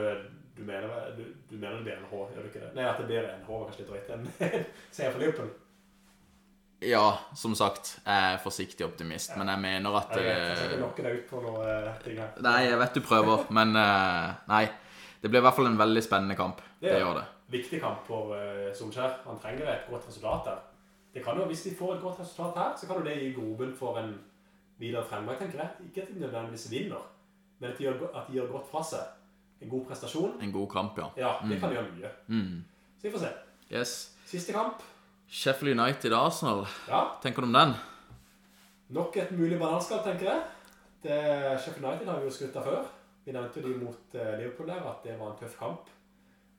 du, 0.58 0.64
mener, 0.66 0.96
du, 1.18 1.24
du 1.50 1.56
mener 1.58 1.78
det 1.80 1.84
blir 1.88 1.98
en 1.98 2.10
H, 2.10 2.24
gjør 2.34 2.46
du 2.46 2.50
ikke 2.52 2.64
det? 2.64 2.72
Nei, 2.78 2.86
at 2.90 3.02
det 3.02 3.10
blir 3.10 3.30
en 3.30 3.46
H, 3.48 3.60
kanskje 3.66 3.84
litt 3.84 3.92
drøyt. 3.92 4.14
En 4.14 4.28
seier 4.96 5.12
for 5.12 5.22
Liverpool. 5.24 5.50
Ja, 6.84 7.20
som 7.36 7.56
sagt, 7.56 8.00
jeg 8.06 8.34
er 8.34 8.42
forsiktig 8.44 8.86
optimist, 8.86 9.32
men 9.38 9.48
jeg 9.48 9.62
mener 9.64 9.96
at 9.98 10.12
Jeg 10.16 10.26
vet, 10.26 10.42
jeg 10.50 10.58
skal 10.58 10.74
eh, 10.74 10.82
lokke 10.82 11.06
deg 11.06 11.16
ut 11.20 11.30
på 11.30 11.42
noe 11.46 11.64
eh, 11.72 11.88
ting 12.04 12.20
her. 12.20 12.36
Nei, 12.44 12.58
jeg 12.68 12.80
vet 12.82 12.98
du 12.98 13.02
prøver, 13.06 13.46
men 13.58 13.76
eh, 13.80 14.34
nei. 14.52 14.66
Det 15.22 15.32
blir 15.32 15.42
i 15.42 15.46
hvert 15.48 15.58
fall 15.58 15.72
en 15.72 15.80
veldig 15.80 16.04
spennende 16.04 16.36
kamp. 16.38 16.62
Det 16.82 16.92
Det 16.92 17.00
gjør 17.00 17.20
det. 17.22 17.26
Viktig 17.56 17.80
kamp 17.82 18.06
for 18.06 18.34
Solskjær. 18.78 19.20
Han 19.26 19.40
trenger 19.42 19.70
et 19.72 19.88
godt 19.90 20.08
resultat 20.10 20.46
der. 20.50 20.60
Det 21.14 21.24
kan 21.24 21.38
jo, 21.40 21.46
Hvis 21.46 21.64
de 21.64 21.76
får 21.76 21.96
et 21.96 22.02
godt 22.02 22.20
resultat 22.20 22.58
her, 22.60 22.74
så 22.78 22.88
kan 22.88 22.98
jo 23.00 23.06
det 23.06 23.16
gi 23.22 23.34
grobunn 23.34 23.74
for 23.76 23.98
en 24.02 24.14
videre 24.78 25.06
fremgang, 25.06 25.38
tenker 25.40 25.62
jeg. 25.62 25.70
Ikke 25.88 26.02
at 26.02 26.08
de 26.14 26.20
nødvendigvis 26.20 26.72
vinner, 26.72 27.06
men 27.60 27.72
at 27.72 27.78
de 27.78 27.84
gjør, 27.84 28.10
at 28.14 28.28
de 28.28 28.34
gjør 28.34 28.52
godt 28.52 28.70
fra 28.72 28.84
seg. 28.84 29.14
En 29.62 29.70
god 29.70 29.86
prestasjon. 29.86 30.34
En 30.42 30.52
god 30.52 30.68
kamp, 30.70 30.98
ja. 30.98 31.08
Ja, 31.18 31.32
det 31.50 31.60
kan 31.60 31.72
gjøre 31.72 31.88
mye. 31.96 32.12
Mm. 32.28 32.66
Så 32.98 33.08
vi 33.08 33.12
får 33.12 33.24
se. 33.24 33.32
Yes. 33.72 33.94
Siste 34.26 34.54
kamp. 34.54 34.84
Sheffield 35.36 35.76
United-Arsenal. 35.80 36.64
Ja, 36.88 37.02
Tenker 37.24 37.42
du 37.44 37.48
om 37.50 37.54
den? 37.58 37.74
nok 38.96 39.18
et 39.18 39.32
mulig 39.36 39.58
bananskall, 39.60 40.04
tenker 40.06 40.30
jeg. 40.30 40.42
Det, 41.04 41.16
Sheffield 41.60 41.86
United 41.86 42.08
har 42.08 42.20
vi 42.22 42.30
jo 42.30 42.34
skrytt 42.36 42.56
av 42.62 42.68
før. 42.70 42.86
Vi 43.26 43.34
nevnte 43.34 43.60
jo 43.62 43.68
de 43.68 43.80
mot 43.82 44.16
eh, 44.16 44.36
Liverpool 44.40 44.70
der, 44.70 44.86
at 44.92 45.02
det 45.04 45.16
var 45.20 45.32
en 45.34 45.40
tøff 45.40 45.58
kamp. 45.60 45.90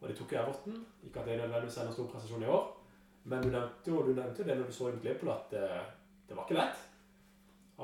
Og 0.01 0.09
de 0.11 0.17
tok 0.19 0.35
jo 0.35 0.41
Everton. 0.43 0.81
Ikke 1.07 1.23
at 1.23 1.31
det 1.31 1.39
nødvendigvis 1.39 1.79
er 1.79 1.87
noen 1.87 1.97
stor 1.97 2.11
prestasjon 2.13 2.43
i 2.45 2.51
år. 2.51 2.67
Men 3.31 3.47
du 3.47 3.49
nevnte 3.55 3.93
jo, 3.95 4.03
du 4.07 4.13
nevnte 4.13 4.43
jo 4.43 4.49
det 4.51 4.59
når 4.59 4.69
du 4.69 4.75
så 4.77 4.91
mot 4.91 5.07
Liverpool, 5.07 5.33
at 5.33 5.55
det, 5.55 5.71
det 6.29 6.37
var 6.37 6.45
ikke 6.49 6.59
lett. 6.59 6.85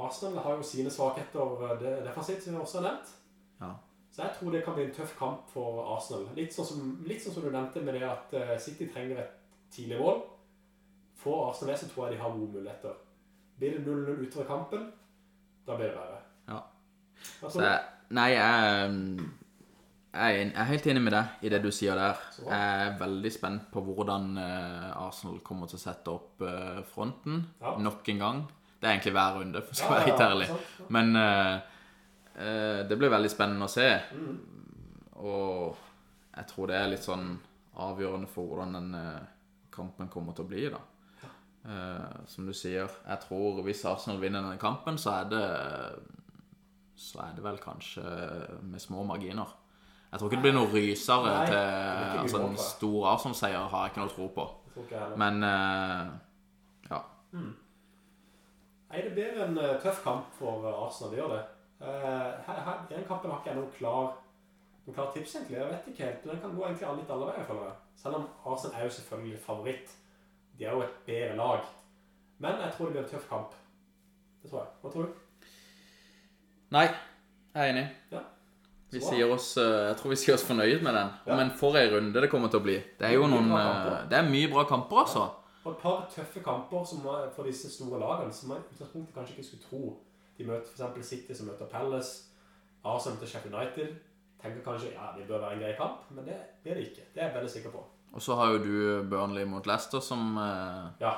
Arsenal 0.03 0.43
har 0.45 0.59
jo 0.59 0.67
sine 0.67 0.91
svakheter 0.93 1.65
eh, 1.71 2.03
defensivt, 2.05 2.45
som 2.45 2.59
vi 2.59 2.61
også 2.67 2.83
har 2.83 2.87
nevnt. 2.91 3.15
Ja. 3.63 3.73
Så 4.13 4.27
jeg 4.27 4.37
tror 4.37 4.53
det 4.53 4.65
kan 4.67 4.77
bli 4.77 4.85
en 4.91 4.95
tøff 4.99 5.17
kamp 5.19 5.49
for 5.55 5.81
Arsenal. 5.97 6.27
Litt 6.37 6.53
sånn 6.53 6.69
som, 6.69 6.93
litt 7.09 7.23
sånn 7.25 7.39
som 7.39 7.47
du 7.47 7.51
nevnte 7.55 7.81
med 7.87 7.97
det 7.97 8.05
at 8.11 8.37
eh, 8.37 8.55
City 8.61 8.91
trenger 8.93 9.23
et 9.25 9.39
tidlig 9.73 10.03
mål. 10.03 10.21
Får 11.23 11.39
Arsenal 11.51 11.77
så 11.79 11.89
tror 11.93 12.09
jeg 12.09 12.17
de 12.17 12.23
har 12.23 12.31
gode 12.35 12.53
muligheter. 12.57 12.95
Blir 13.59 13.77
det 13.79 13.85
0-0 13.87 14.27
utover 14.27 14.47
kampen, 14.49 14.89
da 15.67 15.77
blir 15.79 15.93
det 15.93 15.97
verre. 16.01 16.19
Ja. 16.49 16.61
Så 17.49 17.61
jeg, 17.63 17.79
nei, 18.11 18.29
jeg, 18.35 18.89
jeg, 20.13 20.35
er 20.35 20.41
en- 20.43 20.51
jeg 20.53 20.61
er 20.61 20.71
helt 20.73 20.87
enig 20.91 21.03
med 21.05 21.15
deg 21.15 21.45
i 21.47 21.53
det 21.53 21.61
du 21.63 21.71
sier 21.71 21.95
der. 21.97 22.19
Jeg 22.43 22.87
er 22.89 22.97
veldig 22.99 23.33
spent 23.33 23.69
på 23.73 23.81
hvordan 23.87 24.33
eh, 24.43 24.89
Arsenal 24.99 25.39
kommer 25.47 25.71
til 25.71 25.79
å 25.79 25.85
sette 25.85 26.11
opp 26.11 26.43
eh, 26.43 26.83
fronten 26.91 27.45
Ja. 27.63 27.77
nok 27.79 28.09
en 28.09 28.19
gang. 28.25 28.43
Det 28.81 28.89
er 28.89 28.97
egentlig 28.97 29.13
hver 29.15 29.37
runde, 29.39 29.63
for 29.63 29.79
å 29.87 29.93
være 29.95 30.09
helt 30.09 30.21
ærlig. 30.27 30.49
Men 30.91 31.15
uh, 31.15 31.61
det 32.89 32.97
blir 32.99 33.13
veldig 33.13 33.31
spennende 33.31 33.69
å 33.69 33.71
se. 33.71 33.85
Mm. 34.11 34.41
Og 35.23 35.77
jeg 36.35 36.49
tror 36.51 36.67
det 36.73 36.81
er 36.81 36.89
litt 36.91 37.07
sånn 37.07 37.29
avgjørende 37.79 38.27
for 38.33 38.49
hvordan 38.51 38.75
den 38.75 38.97
kampen 39.71 40.11
kommer 40.11 40.35
til 40.35 40.43
å 40.43 40.51
bli, 40.51 40.65
da. 40.75 40.81
Eh, 41.63 42.27
som 42.27 42.47
du 42.47 42.53
sier, 42.53 42.91
jeg 43.07 43.19
tror 43.23 43.61
hvis 43.63 43.85
Arsenal 43.87 44.19
vinner 44.23 44.43
denne 44.43 44.59
kampen, 44.59 44.99
så 44.99 45.21
er 45.21 45.29
det 45.31 45.47
Så 46.99 47.19
er 47.19 47.35
det 47.35 47.43
vel 47.45 47.59
kanskje 47.59 48.03
med 48.63 48.81
små 48.81 49.03
marginer. 49.03 49.57
Jeg 50.13 50.21
tror 50.21 50.29
ikke 50.29 50.37
det 50.37 50.43
blir 50.45 50.55
noe 50.55 50.69
rysere 50.69 51.31
Nei, 51.31 51.47
til 51.47 52.19
Altså, 52.21 52.41
en 52.45 52.59
stor 52.61 53.07
Arsenal-seier 53.15 53.69
har 53.73 53.85
jeg 53.85 53.91
ikke 53.91 54.03
noe 54.03 54.13
tro 54.13 54.27
på. 54.37 54.45
Men 55.17 55.43
uh, 55.43 56.11
ja. 56.91 56.99
Nei, 57.33 59.01
det 59.07 59.15
blir 59.17 59.41
en 59.41 59.57
eh, 59.57 59.79
tøff 59.81 60.03
kamp 60.05 60.29
for 60.37 60.69
Arsenal, 60.69 61.15
det 61.15 61.19
gjør 61.23 61.33
det. 61.33 61.41
Uh, 61.81 62.29
her, 62.47 62.61
her, 62.67 62.85
den 62.91 63.09
kampen 63.09 63.33
har 63.33 63.41
ikke 63.41 63.51
jeg 63.51 63.59
noen 63.63 63.73
klar, 63.79 64.13
noen 64.85 64.99
klar 64.99 65.09
tips, 65.17 65.39
egentlig. 65.39 65.59
Jeg 65.59 65.73
vet 65.73 65.89
ikke 65.95 66.05
helt. 66.05 66.29
Den 66.29 66.45
kan 66.45 66.55
gå 66.59 66.67
egentlig 66.69 66.93
litt 67.01 67.17
alle 67.17 67.31
veier, 67.33 67.49
føler 67.49 67.67
jeg. 67.71 67.77
Selv 68.05 68.21
om 68.21 68.29
Arsenal 68.53 68.79
er 68.79 68.85
jo 68.85 68.95
selvfølgelig 68.99 69.43
favoritt. 69.49 69.97
De 70.59 70.67
er 70.67 70.77
jo 70.77 70.83
et 70.85 71.01
bedre 71.07 71.37
lag. 71.37 71.65
Men 72.43 72.61
jeg 72.65 72.75
tror 72.77 72.87
det 72.87 72.93
blir 72.97 73.05
en 73.05 73.11
tøff 73.11 73.29
kamp. 73.31 73.57
Det 74.43 74.51
tror 74.51 74.63
jeg. 74.65 74.71
Hva 74.83 74.93
tror 74.93 75.09
du? 75.09 75.49
Nei, 76.73 76.87
jeg 77.53 77.63
er 77.63 77.75
enig. 77.75 77.85
Ja. 78.13 78.23
Vi 78.93 79.01
sier 79.01 79.31
oss, 79.33 79.55
eh, 79.57 79.87
jeg 79.89 79.97
tror 80.01 80.13
vi 80.13 80.17
sier 80.21 80.35
oss 80.35 80.45
fornøyd 80.45 80.83
med 80.85 80.97
den. 80.99 81.13
Ja. 81.27 81.37
Men 81.37 81.53
for 81.57 81.77
ei 81.81 81.87
runde 81.93 82.21
det 82.21 82.29
kommer 82.33 82.53
til 82.53 82.61
å 82.61 82.65
bli. 82.67 82.77
Det 82.99 83.09
er 83.09 83.15
jo 83.17 83.25
Mye 83.25 83.39
noen 83.39 83.55
eh. 83.57 84.09
Det 84.11 84.19
er 84.19 84.29
mye 84.29 84.51
bra 84.53 84.67
kamper, 84.69 85.05
altså. 85.05 85.29
Og 85.63 85.73
et 85.73 85.79
par 85.81 86.03
tøffe 86.13 86.43
kamper 86.45 86.85
som 86.85 87.05
for 87.37 87.49
disse 87.49 87.71
store 87.71 88.01
lagene, 88.03 88.35
som 88.35 88.51
man 88.51 88.65
utgangspunktet 88.67 89.15
kanskje 89.15 89.37
ikke 89.37 89.49
skulle 89.49 89.69
tro. 89.69 89.83
De 90.37 90.49
møter 90.49 90.73
f.eks. 90.75 91.09
City, 91.09 91.37
som 91.39 91.49
møter 91.49 91.71
Palace. 91.71 92.33
Arsenal 92.85 93.19
til 93.19 93.29
Sheffield 93.31 93.55
United. 93.55 93.95
Tenker 94.43 94.65
kanskje 94.67 94.93
ja, 94.97 95.13
det 95.17 95.29
bør 95.29 95.45
være 95.45 95.55
en 95.57 95.63
grei 95.63 95.73
kamp, 95.79 96.09
men 96.11 96.27
det 96.27 96.37
blir 96.65 96.75
det 96.75 96.89
ikke. 96.89 97.05
Det 97.15 97.23
er 97.23 97.29
jeg 97.29 97.37
veldig 97.37 97.51
sikker 97.51 97.71
på. 97.71 97.85
Og 98.15 98.21
så 98.23 98.35
har 98.37 98.53
jo 98.53 98.59
du 98.59 99.09
Burnley 99.09 99.45
mot 99.49 99.67
Leicester, 99.67 100.01
som 100.01 100.37
eh, 100.39 100.91
Ja. 101.01 101.15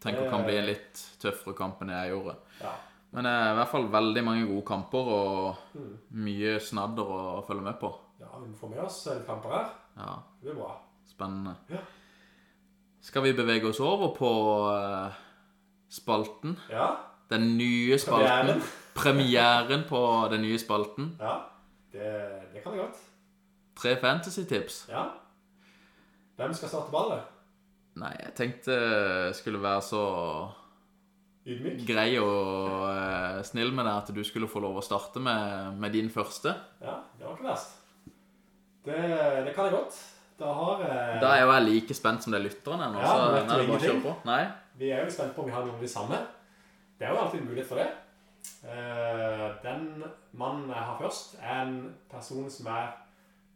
tenker 0.00 0.30
kan 0.30 0.44
bli 0.44 0.56
en 0.58 0.66
litt 0.66 0.94
tøffere 1.20 1.54
kamp 1.56 1.80
enn 1.82 1.88
jeg 1.90 2.10
gjorde. 2.12 2.36
ja. 2.60 2.72
Men 3.12 3.24
er 3.26 3.52
i 3.52 3.54
hvert 3.56 3.68
fall 3.70 3.86
veldig 3.88 4.22
mange 4.24 4.46
gode 4.46 4.64
kamper 4.66 4.98
og 4.98 5.56
Mm. 5.74 5.98
mye 6.12 6.58
snadder 6.60 7.04
å 7.06 7.46
følge 7.46 7.62
med 7.62 7.78
på. 7.80 7.94
Ja, 8.20 8.26
vi 8.40 8.48
må 8.50 8.56
få 8.58 8.68
med 8.68 8.78
oss 8.80 9.08
kamper 9.26 9.48
her. 9.50 9.66
Ja, 9.96 10.16
Det 10.42 10.50
blir 10.52 10.54
bra. 10.62 10.76
spennende. 11.08 11.54
Ja. 11.70 11.78
Skal 13.00 13.22
vi 13.22 13.32
bevege 13.32 13.68
oss 13.68 13.80
over 13.80 14.14
på 14.14 14.30
eh, 14.74 15.12
spalten? 15.88 16.58
Ja, 16.70 16.96
Den 17.30 17.56
nye 17.58 17.96
spalten. 17.98 18.60
Premieren 18.94 19.84
på 19.88 20.28
den 20.30 20.42
nye 20.42 20.58
spalten. 20.58 21.16
ja. 21.20 21.38
Det, 21.92 22.52
det 22.52 22.62
kan 22.62 22.72
jeg 22.72 22.80
godt. 22.82 22.98
Tre 23.76 23.96
fantasy-tips. 23.96 24.88
Ja. 24.90 25.04
Hvem 26.36 26.52
skal 26.56 26.68
starte 26.68 26.92
ballet? 26.92 27.22
Nei, 27.96 28.12
jeg 28.20 28.34
tenkte 28.36 28.74
jeg 28.76 29.34
skulle 29.38 29.60
være 29.62 29.82
så 29.86 30.02
Ydmyk? 31.46 31.84
grei 31.88 32.18
og 32.20 32.82
eh, 32.90 33.38
snill 33.46 33.70
med 33.72 33.86
deg 33.86 33.94
at 34.02 34.10
du 34.16 34.20
skulle 34.26 34.48
få 34.50 34.60
lov 34.64 34.76
å 34.80 34.84
starte 34.84 35.22
med, 35.22 35.78
med 35.80 35.94
din 35.94 36.10
første. 36.12 36.52
Ja, 36.82 36.98
det 37.16 37.24
var 37.24 37.36
ikke 37.38 37.48
verst. 37.48 37.76
Det, 38.86 38.98
det 39.46 39.54
kan 39.56 39.68
jeg 39.70 39.76
godt. 39.78 39.96
Da 40.36 40.50
har 40.52 40.82
jeg 40.84 41.20
Da 41.22 41.30
er 41.32 41.44
jo 41.46 41.52
jeg 41.54 41.64
like 41.70 41.94
spent 41.96 42.26
som 42.26 42.34
det 42.36 42.42
lytterne 42.44 42.84
er 42.90 42.92
nå, 42.92 43.00
Ja, 43.00 43.12
så 43.14 43.30
vet 43.32 43.46
du 43.46 43.48
nå 43.48 43.54
er 43.54 43.62
det 43.62 43.62
bare 43.62 43.62
å 43.62 43.64
ingenting? 43.64 43.88
kjøre 43.88 44.04
på. 44.04 44.16
Nei? 44.28 44.42
Vi 44.82 44.90
er 44.92 45.04
jo 45.06 45.14
spent 45.16 45.32
på 45.36 45.42
om 45.44 45.48
vi 45.48 45.54
har 45.56 45.64
noen 45.64 45.78
av 45.78 45.86
de 45.86 45.88
samme. 45.94 46.18
Det 46.98 47.06
er 47.06 47.14
jo 47.14 47.22
alltid 47.22 47.40
en 47.40 47.48
mulighet 47.48 47.70
for 47.70 47.80
det. 47.80 47.88
Eh, 48.66 49.46
Den 49.64 49.86
mannen 50.36 50.68
jeg 50.74 50.84
har 50.90 50.98
først, 51.00 51.38
er 51.40 51.62
en 51.62 51.78
person 52.12 52.50
som 52.52 52.68
jeg 52.68 52.92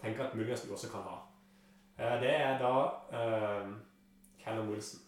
tenker 0.01 0.25
at 0.31 0.35
muligens 0.39 0.65
du 0.65 0.73
også 0.73 0.89
kan 0.95 1.05
ha. 1.05 1.19
Eh, 2.01 2.21
Det 2.21 2.37
er 2.37 2.59
da 2.59 2.75
uh, 3.13 3.69
Callum 4.45 4.71
Wilson 4.71 5.01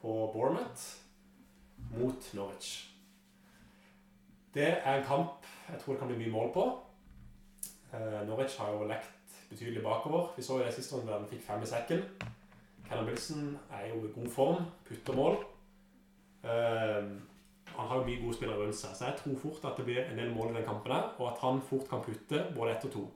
på 0.00 0.30
Bournemouth 0.32 0.82
mot 1.98 2.34
Norwich. 2.34 2.90
Det 4.54 4.78
er 4.84 4.98
en 4.98 5.04
kamp 5.04 5.46
jeg 5.72 5.80
tror 5.80 5.92
det 5.92 5.98
kan 5.98 6.08
bli 6.08 6.18
mye 6.18 6.32
mål 6.32 6.52
på. 6.54 6.78
Uh, 7.92 8.28
Norwich 8.28 8.58
har 8.58 8.70
jo 8.70 8.86
lekt 8.86 9.34
betydelig 9.50 9.82
bakover. 9.82 10.32
Vi 10.36 10.42
så 10.42 10.58
jo 10.58 10.64
det 10.64 10.74
siste 10.74 10.96
runde 10.96 11.10
da 11.10 11.18
han 11.18 11.28
fikk 11.28 11.42
fem 11.42 11.62
i 11.62 11.66
sekken. 11.66 12.02
Callum 12.88 13.06
Wilson 13.06 13.58
er 13.72 13.88
jo 13.88 14.04
i 14.06 14.12
god 14.14 14.30
form, 14.30 14.64
putter 14.88 15.12
mål. 15.12 15.36
Uh, 16.44 17.10
han 17.74 17.88
har 17.88 17.96
jo 17.96 18.06
mye 18.06 18.22
gode 18.22 18.34
spillere 18.34 18.58
rundt 18.58 18.78
seg, 18.78 18.94
så 18.94 19.04
jeg 19.04 19.18
tror 19.18 19.38
fort 19.38 19.64
at 19.64 19.78
det 19.78 19.84
blir 19.84 20.04
en 20.04 20.18
del 20.18 20.34
mål 20.34 20.50
i 20.50 20.58
den 20.60 20.66
kampen 20.66 20.92
her, 20.92 21.14
og 21.18 21.32
at 21.32 21.42
han 21.42 21.62
fort 21.62 21.88
kan 21.90 22.02
putte 22.06 22.46
både 22.54 22.76
ett 22.76 22.84
og 22.84 22.92
to. 22.92 23.08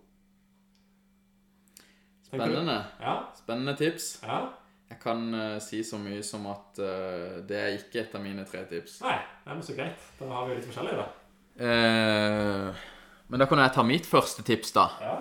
Spennende. 2.34 2.76
Ja, 3.00 3.16
Spennende 3.38 3.76
tips. 3.78 4.12
ja. 4.26 4.44
Jeg 4.94 5.00
kan 5.02 5.22
uh, 5.34 5.58
si 5.64 5.80
så 5.86 5.98
mye 5.98 6.22
som 6.22 6.44
at 6.52 6.78
uh, 6.78 7.40
det 7.48 7.56
er 7.58 7.76
ikke 7.78 8.04
et 8.04 8.14
av 8.14 8.22
mine 8.22 8.44
tre 8.46 8.62
tips. 8.70 9.00
Nei, 9.02 9.16
det 9.44 9.54
er 9.54 9.62
så 9.66 9.76
greit. 9.76 10.08
Da 10.20 10.28
har 10.30 10.44
vi 10.46 10.52
jo 10.52 10.58
litt 10.60 10.68
forskjellige, 10.68 11.00
da. 11.00 11.06
Uh, 11.54 12.84
men 13.30 13.42
da 13.42 13.48
kan 13.50 13.62
jeg 13.62 13.74
ta 13.74 13.84
mitt 13.86 14.06
første 14.06 14.44
tips, 14.46 14.74
da. 14.76 14.88
Ja. 15.02 15.16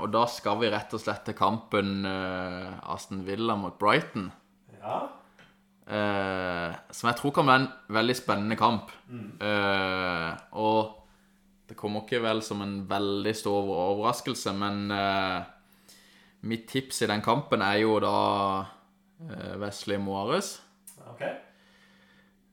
Og 0.00 0.08
da 0.10 0.24
skal 0.26 0.56
vi 0.58 0.70
rett 0.72 0.94
og 0.96 1.02
slett 1.02 1.20
til 1.28 1.36
kampen 1.38 2.00
Aston 2.08 3.20
Villa 3.26 3.54
mot 3.54 3.76
Brighton. 3.78 4.30
Ja. 4.80 4.96
Som 6.90 7.10
jeg 7.10 7.18
tror 7.20 7.34
kan 7.36 7.46
være 7.46 7.60
en 7.60 7.68
veldig 7.94 8.16
spennende 8.18 8.56
kamp. 8.58 8.90
Mm. 9.12 9.28
Kommer 11.80 12.04
ikke 12.04 12.20
vel 12.22 12.42
som 12.44 12.60
en 12.64 12.76
veldig 12.90 13.32
stor 13.38 13.70
overraskelse, 13.72 14.52
men 14.56 14.90
eh, 14.92 15.40
mitt 16.50 16.66
tips 16.68 17.02
i 17.02 17.08
den 17.10 17.22
kampen 17.24 17.62
er 17.64 17.78
jo 17.82 17.94
da 18.04 18.14
eh, 19.24 19.54
Wesley 19.62 19.96
Moares. 20.00 20.58
Ok. 21.08 21.22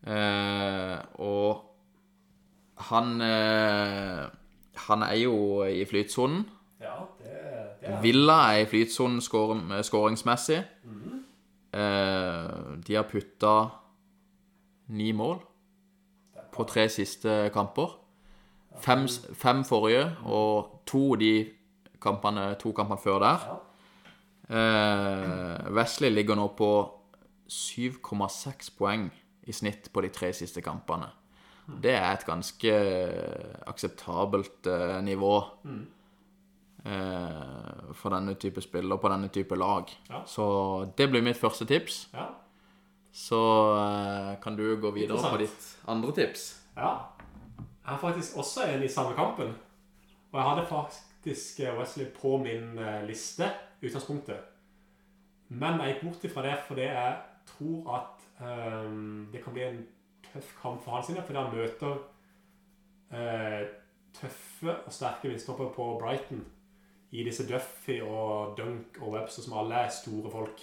Eh, 0.07 0.97
og 1.19 1.63
han 2.87 3.21
eh, 3.21 4.27
Han 4.87 5.01
er 5.03 5.15
jo 5.23 5.63
i 5.65 5.83
flytsonen. 5.89 6.45
Ja, 6.79 6.93
det, 7.19 7.33
det 7.81 7.89
er 7.89 8.01
Villa 8.03 8.35
er 8.53 8.61
i 8.61 8.67
flytsonen 8.69 9.19
skår- 9.25 9.81
skåringsmessig. 9.83 10.59
Eh, 11.73 12.77
de 12.87 12.95
har 12.95 13.07
putta 13.09 13.55
ni 14.93 15.11
mål 15.11 15.39
på 16.53 16.63
tre 16.69 16.85
siste 16.89 17.49
kamper. 17.53 17.97
Fem, 18.83 19.07
fem 19.35 19.63
forrige 19.65 20.03
og 20.25 20.81
to 20.85 21.15
de 21.19 21.31
kampene, 22.01 22.55
to 22.61 22.71
kampene 22.71 23.01
før 23.01 23.19
der. 23.23 23.47
Eh, 24.47 25.71
Wesley 25.75 26.13
ligger 26.13 26.37
nå 26.39 26.47
på 26.57 26.71
7,6 27.49 28.71
poeng 28.77 29.09
i 29.47 29.55
snitt 29.55 29.89
på 29.93 30.03
de 30.03 30.11
tre 30.13 30.31
siste 30.35 30.61
kampene. 30.61 31.09
Det 31.67 31.91
er 31.91 32.13
et 32.13 32.23
ganske 32.27 32.73
akseptabelt 33.67 34.67
eh, 34.71 35.01
nivå 35.03 35.33
eh, 36.87 37.91
for 37.91 38.15
denne 38.15 38.37
type 38.39 38.63
spiller 38.63 38.99
på 39.01 39.11
denne 39.11 39.27
type 39.33 39.55
lag. 39.59 39.91
Ja. 40.07 40.21
Så 40.25 40.45
det 40.97 41.09
blir 41.11 41.25
mitt 41.25 41.39
første 41.39 41.67
tips. 41.67 42.05
Ja. 42.13 42.29
Så 43.11 43.41
eh, 43.75 44.33
kan 44.43 44.55
du 44.55 44.77
gå 44.79 44.93
videre 44.95 45.19
på 45.19 45.43
ditt 45.43 45.69
andre 45.91 46.15
tips. 46.15 46.49
ja. 46.77 46.95
Jeg 47.87 47.95
har 47.95 47.99
faktisk 47.99 48.37
også 48.37 48.65
en 48.67 48.83
i 48.83 48.87
samme 48.87 49.15
kampen. 49.15 49.55
Og 50.31 50.39
jeg 50.39 50.49
hadde 50.49 50.65
faktisk 50.67 51.59
eh, 51.59 51.79
Wesley 51.79 52.07
på 52.21 52.37
min 52.37 52.77
eh, 52.77 53.05
liste 53.07 53.47
i 53.81 53.87
utgangspunktet. 53.87 54.35
Men 55.47 55.79
jeg 55.79 55.93
gikk 55.93 56.03
bort 56.03 56.25
ifra 56.27 56.43
det 56.43 56.57
fordi 56.67 56.81
jeg 56.81 57.13
tror 57.47 57.93
at 57.95 58.25
um, 58.43 59.29
det 59.31 59.43
kan 59.43 59.55
bli 59.55 59.63
en 59.63 59.79
tøff 60.25 60.51
kamp 60.61 60.83
for 60.83 60.97
han 60.97 61.07
sine. 61.07 61.23
Fordi 61.23 61.39
han 61.39 61.55
møter 61.55 61.95
uh, 63.15 63.63
tøffe 64.19 64.75
og 64.75 64.91
sterke 64.93 65.31
vindstopper 65.31 65.71
på 65.71 65.87
Brighton. 66.01 66.43
I 67.11 67.23
disse 67.23 67.47
Duffy 67.47 68.01
og 68.01 68.57
Dunk 68.57 68.99
og 68.99 69.13
Webster, 69.13 69.47
som 69.47 69.57
alle 69.61 69.79
er 69.87 69.95
store 69.95 70.31
folk. 70.31 70.59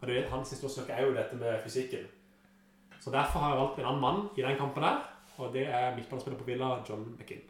Og 0.00 0.08
det, 0.08 0.24
hans 0.26 0.48
store 0.48 0.70
styrke 0.70 0.92
er 0.92 1.06
jo 1.06 1.14
dette 1.14 1.38
med 1.38 1.62
fysikken. 1.62 2.10
Så 3.00 3.14
derfor 3.14 3.38
har 3.38 3.54
jeg 3.54 3.62
valgt 3.62 3.78
en 3.78 3.86
annen 3.86 4.00
mann 4.00 4.24
i 4.36 4.42
den 4.42 4.58
kampen 4.58 4.82
der. 4.82 5.13
Og 5.36 5.52
det 5.54 5.66
er 5.66 5.94
midtbanespiller 5.96 6.38
på 6.38 6.46
Villa, 6.46 6.70
John 6.88 7.04
McInn. 7.18 7.42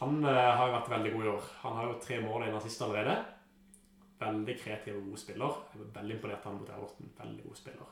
Han 0.00 0.24
eh, 0.24 0.50
har 0.56 0.66
jo 0.66 0.76
vært 0.78 0.90
veldig 0.90 1.12
god 1.14 1.24
i 1.24 1.30
år. 1.34 1.48
Han 1.62 1.76
har 1.76 1.88
jo 1.88 2.00
tre 2.00 2.20
mål 2.24 2.42
og 2.42 2.48
en 2.48 2.58
assist 2.60 2.82
allerede. 2.86 3.16
Veldig 4.20 4.54
kreativ 4.62 4.96
og 4.96 5.08
god 5.10 5.20
spiller. 5.20 5.58
Jeg 5.72 5.80
er 5.82 5.90
veldig 5.96 6.14
imponert 6.16 6.46
av 6.46 6.52
han 6.52 6.60
mot 6.60 6.70
Everton. 6.76 7.10
Veldig 7.18 7.44
god 7.48 7.58
spiller. 7.58 7.90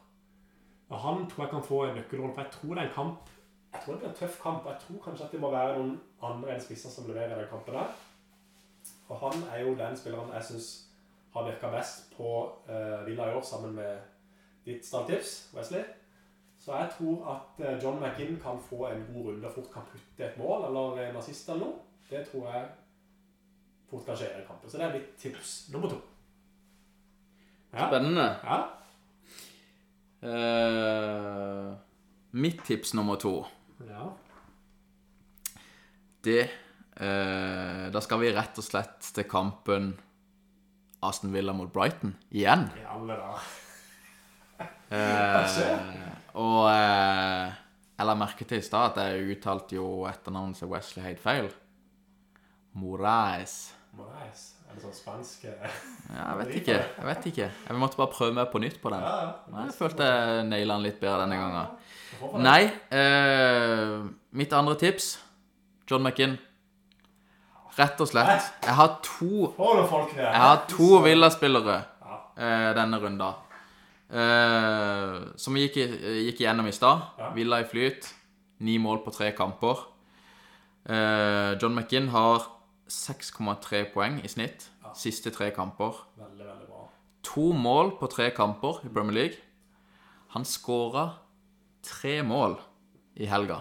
Og 0.89 1.01
han 1.05 1.27
tror 1.29 1.45
jeg 1.45 1.51
kan 1.51 1.67
få 1.67 1.83
en 1.85 1.99
nøkkelrolle, 1.99 2.35
for 2.35 2.43
jeg 2.43 2.55
tror 2.55 2.75
det 2.75 2.83
er 2.83 2.89
en 2.89 2.95
kamp 2.95 3.35
Jeg 3.73 3.81
tror 3.85 3.93
det 3.93 4.01
blir 4.01 4.09
en 4.09 4.17
tøff 4.17 4.39
kamp. 4.43 4.67
Jeg 4.67 4.77
tror 4.87 5.03
kanskje 5.05 5.25
at 5.27 5.33
det 5.33 5.41
må 5.41 5.51
være 5.53 5.75
noen 5.77 5.97
andre 6.25 6.55
enn 6.55 6.63
spisser 6.65 6.93
som 6.93 7.09
leverer 7.11 7.37
den 7.37 7.51
kampen 7.51 7.77
der. 7.77 7.91
Og 9.09 9.21
han 9.21 9.43
er 9.53 9.67
jo 9.67 9.75
den 9.77 9.97
spilleren 9.97 10.33
jeg 10.33 10.47
syns 10.49 10.69
har 11.35 11.45
virka 11.45 11.69
best 11.73 12.09
på 12.17 12.31
uh, 12.69 13.05
Villa 13.07 13.29
i 13.29 13.35
år, 13.37 13.43
sammen 13.45 13.75
med 13.77 13.99
ditt 14.65 14.87
stalltips, 14.87 15.51
Wesley. 15.53 15.85
Så 16.59 16.75
jeg 16.75 16.91
tror 16.97 17.29
at 17.33 17.65
eh, 17.65 17.79
John 17.83 18.01
McGinn 18.03 18.41
kan 18.43 18.59
få 18.61 18.89
en 18.89 19.05
god 19.13 19.31
runde 19.31 19.47
og 19.47 19.55
fort 19.55 19.71
kan 19.73 19.87
putte 19.93 20.27
et 20.27 20.39
mål 20.39 20.67
eller 20.69 21.03
en 21.07 21.21
assist 21.21 21.49
eller 21.49 21.67
noe. 21.67 21.85
Det 22.11 22.25
tror 22.29 22.49
jeg 22.51 22.65
fort 23.91 24.07
kan 24.07 24.19
skje 24.19 24.31
i 24.33 24.39
den 24.41 24.47
kampen. 24.49 24.71
Så 24.71 24.81
det 24.81 24.89
er 24.89 24.97
mitt 24.97 25.15
tips 25.21 25.55
nummer 25.73 25.93
to. 25.93 26.01
Ja. 27.73 27.87
Spennende. 27.87 28.29
ja. 28.45 28.59
Uh, 30.19 31.77
mitt 32.35 32.65
tips 32.67 32.91
nummer 32.99 33.15
to 33.23 33.45
ja. 33.87 34.09
Det 36.27 36.49
uh, 36.99 37.85
Da 37.95 38.03
skal 38.03 38.25
vi 38.25 38.33
rett 38.35 38.59
og 38.59 38.67
slett 38.67 39.13
til 39.15 39.29
kampen 39.31 39.93
Aston 41.07 41.31
Villa 41.31 41.55
mot 41.55 41.71
Brighton 41.71 42.17
igjen. 42.35 42.67
Ja, 42.83 42.97
alle 42.97 43.15
dager. 43.15 43.47
Eh, 44.89 45.57
og 46.41 46.69
eh, 46.71 47.57
jeg 47.99 48.07
la 48.09 48.15
merke 48.17 48.47
til 48.49 48.61
i 48.63 48.65
stad 48.65 48.93
at 48.95 49.01
jeg 49.13 49.35
uttalte 49.37 49.77
jo 49.77 49.89
etternavnet 50.09 50.57
til 50.61 50.71
Wesley 50.73 51.05
Hade 51.05 51.21
feil. 51.23 51.51
Moraes. 52.79 53.57
Moraes. 53.99 54.47
Er 54.69 54.77
det 54.77 54.83
sånn 54.85 54.93
spansk 54.97 55.47
eh? 55.49 55.77
Ja, 56.13 56.25
jeg 56.29 56.39
vet 56.43 56.57
ikke. 56.61 56.75
Jeg 56.77 57.07
vet 57.09 57.29
ikke. 57.31 57.47
Jeg 57.69 57.81
måtte 57.81 57.99
bare 58.01 58.13
prøve 58.13 58.37
meg 58.37 58.51
på 58.53 58.61
nytt 58.63 58.77
på 58.83 58.93
den. 58.93 59.01
Ja, 59.05 59.15
ja. 59.49 59.63
Jeg 59.65 59.77
følte 59.79 60.09
jeg 60.09 60.45
naila 60.51 60.77
den 60.77 60.87
litt 60.89 61.01
bedre 61.01 61.25
denne 61.25 61.39
gangen. 61.41 62.45
Nei, 62.45 62.61
eh, 62.93 63.97
mitt 64.37 64.53
andre 64.57 64.77
tips 64.81 65.15
John 65.89 66.05
McInn. 66.05 66.37
Rett 67.79 68.01
og 68.03 68.09
slett. 68.11 68.49
Jeg 68.65 68.75
har 68.75 68.97
to? 69.07 69.53
Jeg 70.19 70.41
har 70.43 70.65
to 70.69 70.89
Villa-spillere 71.05 71.77
eh, 72.37 72.71
denne 72.77 72.99
runda. 73.03 73.29
Eh, 74.09 75.15
som 75.37 75.55
vi 75.55 75.67
gikk, 75.67 75.77
gikk 76.29 76.41
igjennom 76.41 76.69
i 76.69 76.73
stad. 76.73 77.05
Ja. 77.19 77.33
Villa 77.37 77.61
i 77.61 77.69
flyt. 77.69 78.09
Ni 78.65 78.79
mål 78.83 79.03
på 79.05 79.15
tre 79.15 79.31
kamper. 79.37 79.87
Uh, 80.89 81.53
John 81.61 81.75
McInn 81.77 82.09
har 82.09 82.47
6,3 82.89 83.83
poeng 83.93 84.23
i 84.25 84.29
snitt 84.33 84.71
siste 84.97 85.31
tre 85.31 85.51
kamper. 85.55 85.93
Veldig, 86.17 86.47
veldig 86.47 86.67
bra. 86.69 86.87
To 87.29 87.53
mål 87.53 87.93
på 88.01 88.09
tre 88.11 88.31
kamper 88.37 88.81
i 88.85 88.93
Premier 88.93 89.15
League. 89.15 89.37
Han 90.35 90.45
skåra 90.45 91.11
tre 91.83 92.23
mål 92.23 92.59
i 93.17 93.27
helga. 93.27 93.61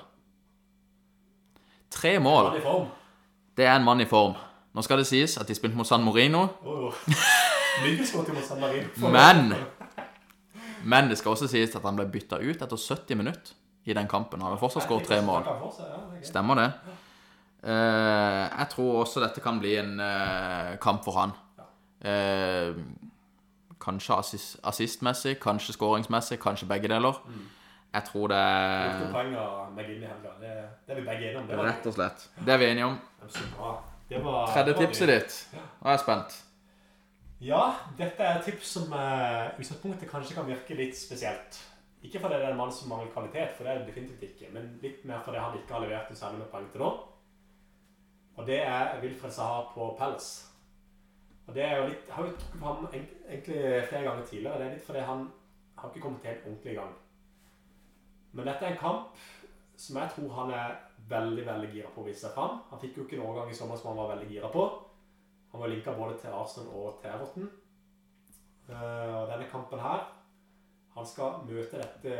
Tre 1.91 2.19
mål. 2.19 2.57
Det 3.57 3.65
er 3.65 3.75
en 3.75 3.83
mann 3.83 4.01
i 4.01 4.05
form. 4.05 4.33
Nå 4.73 4.81
skal 4.85 5.01
det 5.01 5.07
sies 5.09 5.37
at 5.37 5.47
de 5.47 5.55
spilte 5.55 5.77
mot 5.77 5.87
San 5.87 6.03
Morino. 6.03 6.47
Oh. 6.63 6.87
oh. 6.87 6.93
mot 7.83 8.45
San 8.45 8.59
Marino. 8.61 9.09
men 9.09 9.55
Men 10.87 11.09
det 11.11 11.17
skal 11.19 11.35
også 11.35 11.49
sies 11.51 11.75
at 11.75 11.83
han 11.83 11.97
ble 11.99 12.07
bytta 12.11 12.39
ut 12.39 12.61
etter 12.63 12.79
70 12.79 13.19
minutter 13.19 13.55
i 13.87 13.95
den 13.95 14.07
kampen. 14.07 14.41
Han 14.43 14.53
har 14.53 14.61
fortsatt 14.61 14.85
skåret 14.87 15.07
tre 15.07 15.19
mål. 15.23 15.47
Stemmer 16.23 16.59
det? 16.59 16.69
Eh, 17.63 18.43
jeg 18.59 18.67
tror 18.71 19.01
også 19.01 19.23
dette 19.23 19.43
kan 19.43 19.59
bli 19.59 19.75
en 19.79 19.99
eh, 19.99 20.77
kamp 20.83 21.03
for 21.03 21.19
han. 21.19 21.35
Eh, 22.07 22.77
kanskje 23.83 24.15
assist, 24.15 24.57
assistmessig, 24.63 25.37
kanskje 25.43 25.75
skåringsmessig, 25.75 26.39
kanskje 26.39 26.69
begge 26.69 26.91
deler. 26.91 27.19
Jeg 27.93 28.03
tror 28.11 28.27
det. 28.27 28.41
Det, 30.39 30.87
er 30.87 30.95
vi 30.95 31.05
begge 31.05 31.29
enige 31.31 31.39
om. 31.39 31.63
Rett 31.65 31.87
og 31.87 31.95
slett. 31.95 32.27
Det 32.45 32.53
er 32.53 32.57
vi 32.57 32.71
enige 32.71 32.91
om. 32.91 32.99
Tredje 34.53 34.75
tipset 34.77 35.11
ditt. 35.11 35.39
Nå 35.55 35.89
er 35.89 35.97
jeg 35.97 36.03
spent. 36.03 36.43
Ja, 37.37 37.75
dette 37.97 38.23
er 38.25 38.39
et 38.39 38.47
tips 38.47 38.69
som 38.79 38.93
uh, 38.93 39.51
utgangspunktet 39.59 40.09
kanskje 40.09 40.33
kan 40.33 40.47
virke 40.47 40.77
litt 40.77 40.97
spesielt. 40.97 41.59
Ikke 42.01 42.21
fordi 42.23 42.39
det 42.39 42.47
er 42.47 42.55
en 42.55 42.57
mann 42.57 42.73
som 42.73 42.89
mangler 42.89 43.11
kvalitet, 43.13 43.53
for 43.53 43.65
det 43.65 43.73
er 43.73 43.81
det 43.81 43.91
definitivt 43.91 44.23
ikke, 44.25 44.49
men 44.55 44.71
litt 44.81 45.03
mer 45.05 45.21
fordi 45.25 45.41
han 45.41 45.57
ikke 45.59 45.75
har 45.75 45.83
levert 45.83 46.09
noe 46.09 46.17
særlig 46.17 46.41
med 46.41 46.49
poeng 46.53 46.67
til 46.73 46.81
nå. 46.81 46.89
Og 48.37 48.49
det 48.49 48.57
er 48.63 48.97
Wilfred 49.01 49.33
Saha 49.33 49.63
på 49.73 49.91
Palace. 49.99 50.47
Og 51.47 51.53
det 51.55 51.63
er 51.63 51.77
jo 51.77 51.85
litt, 51.91 52.09
har 52.11 52.25
jo 52.25 52.33
trukket 52.37 52.61
fram 52.61 52.87
egent- 52.89 53.29
egentlig 53.29 53.61
flere 53.89 54.03
ganger 54.09 54.25
tidligere. 54.25 54.57
Det 54.57 54.65
er 54.65 54.73
litt 54.75 54.87
fordi 54.89 55.05
han 55.09 55.23
har 55.77 55.89
ikke 55.89 56.03
kommet 56.07 56.27
helt 56.29 56.45
ordentlig 56.45 56.73
i 56.73 56.79
gang. 56.79 56.93
Men 58.33 58.49
dette 58.49 58.65
er 58.65 58.73
en 58.73 58.81
kamp 58.81 59.23
som 59.77 60.01
jeg 60.01 60.13
tror 60.15 60.33
han 60.41 60.51
er 60.57 60.75
veldig 61.09 61.45
veldig 61.45 61.71
gira 61.73 61.93
på 61.93 62.01
å 62.01 62.09
vise 62.09 62.25
seg 62.25 62.33
fram. 62.35 62.59
Han 62.69 62.81
fikk 62.81 62.97
jo 62.97 63.05
ikke 63.05 63.17
en 63.21 63.25
overgang 63.29 63.53
i 63.53 63.57
sommer 63.57 63.77
som 63.77 63.93
han 63.93 64.01
var 64.01 64.15
veldig 64.15 64.29
gira 64.33 64.49
på. 64.53 64.65
Han 65.51 65.61
var 65.61 65.71
linka 65.71 65.93
både 65.95 66.17
til 66.21 66.35
Arsenal 66.35 66.73
og 66.75 66.99
til 67.01 67.09
Everton. 67.09 67.49
Uh, 68.67 69.23
denne 69.29 69.45
kampen 69.47 69.79
her 69.79 70.01
Han 70.97 71.05
skal 71.07 71.45
møte 71.47 71.79
dette 71.79 72.15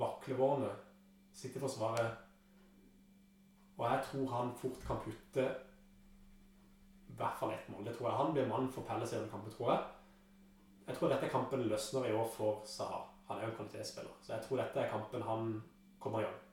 vaklevårnet 0.00 0.80
City-forsvaret. 1.38 2.16
Og 3.78 3.84
jeg 3.86 4.00
tror 4.08 4.30
han 4.32 4.54
fort 4.58 4.80
kan 4.86 4.98
putte 5.04 5.44
i 7.08 7.14
hvert 7.18 7.38
fall 7.38 7.52
ett 7.52 7.68
mål. 7.68 7.84
Det 7.84 7.94
tror 7.96 8.08
jeg. 8.08 8.16
Han 8.16 8.32
blir 8.32 8.48
mann 8.48 8.72
for 8.72 8.82
Pelles 8.88 9.12
i 9.12 9.16
denne 9.16 9.30
kampen, 9.30 9.52
tror 9.52 9.70
jeg. 9.72 9.84
Jeg 10.88 10.96
tror 10.96 11.12
dette 11.12 11.28
kampen 11.28 11.62
løsner 11.68 12.08
i 12.08 12.16
år 12.16 12.26
for 12.32 12.62
Saha. 12.66 13.04
Han 13.28 13.38
er 13.38 13.46
jo 13.46 13.50
en 13.52 13.56
kvalitetsspiller. 13.56 14.18
Så 14.22 14.32
jeg 14.32 14.42
tror 14.44 14.62
dette 14.62 14.80
er 14.80 14.90
kampen 14.90 15.22
han 15.22 15.62
kommer 16.00 16.20
i 16.20 16.28
gang. 16.28 16.47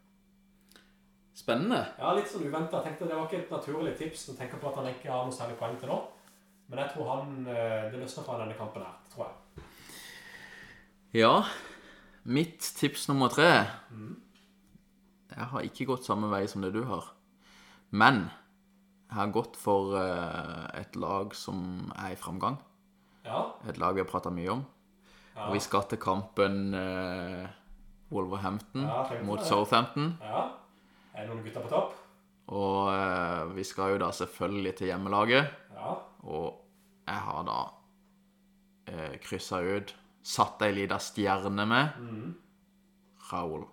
Spennende. 1.35 1.81
Ja, 1.99 2.13
litt 2.15 2.29
sånn 2.31 2.45
uventa. 2.47 2.79
Tenkte 2.85 3.07
det 3.09 3.15
var 3.17 3.25
ikke 3.27 3.41
et 3.43 3.49
naturlig 3.51 3.95
tips 3.99 4.27
når 4.29 4.37
tenke 4.37 4.55
tenker 4.55 4.61
på 4.61 4.69
at 4.71 4.77
han 4.79 4.87
ikke 4.93 5.11
har 5.11 5.25
noe 5.27 5.35
særlig 5.35 5.57
poeng 5.59 5.75
til 5.81 5.91
nå. 5.91 5.97
Men 6.71 6.79
jeg 6.81 6.93
tror 6.93 7.09
han 7.11 7.33
eh, 7.51 7.89
det 7.91 7.99
løsner 8.01 8.23
fra 8.25 8.37
denne 8.39 8.55
kampen 8.57 8.85
her. 8.85 8.93
Tror 9.13 9.27
jeg. 9.27 9.65
Ja, 11.19 11.33
mitt 12.23 12.59
tips 12.79 13.07
nummer 13.11 13.29
tre 13.31 13.49
Mm. 13.91 14.15
Jeg 15.35 15.45
har 15.51 15.65
ikke 15.67 15.85
gått 15.89 16.05
samme 16.07 16.29
vei 16.31 16.45
som 16.47 16.61
det 16.63 16.71
du 16.71 16.85
har. 16.87 17.09
Men 17.91 18.29
jeg 19.09 19.17
har 19.17 19.31
gått 19.35 19.57
for 19.59 19.91
eh, 19.99 20.79
et 20.79 20.95
lag 20.95 21.35
som 21.35 21.91
er 21.99 22.13
i 22.15 22.19
framgang. 22.19 22.55
Ja. 23.25 23.41
Et 23.67 23.77
lag 23.81 23.95
vi 23.97 24.03
har 24.03 24.07
prata 24.07 24.31
mye 24.31 24.53
om. 24.53 24.63
Ja. 25.35 25.49
Og 25.49 25.57
vi 25.57 25.59
skal 25.65 25.83
til 25.91 25.99
kampen 25.99 26.73
eh, 26.79 27.49
Wolverhampton 28.13 28.87
Ja, 28.87 29.03
mot. 29.27 29.43
Southampton. 29.43 30.15
ja. 30.23 30.45
Er 31.15 31.23
det 31.23 31.29
noen 31.31 31.43
gutter 31.45 31.63
på 31.63 31.71
topp? 31.71 31.93
Og 32.55 32.91
eh, 32.93 33.53
vi 33.55 33.63
skal 33.65 33.95
jo 33.95 34.01
da 34.03 34.11
selvfølgelig 34.13 34.75
til 34.77 34.91
hjemmelaget. 34.91 35.47
Ja. 35.75 35.95
Og 36.29 36.61
jeg 37.07 37.21
har 37.27 37.45
da 37.47 37.59
eh, 38.91 39.15
kryssa 39.23 39.61
ut 39.61 39.93
Satt 40.25 40.61
ei 40.65 40.71
lita 40.73 40.97
stjerne 40.97 41.67
med 41.69 41.97
Mm. 42.01 42.31
Raúl 43.31 43.65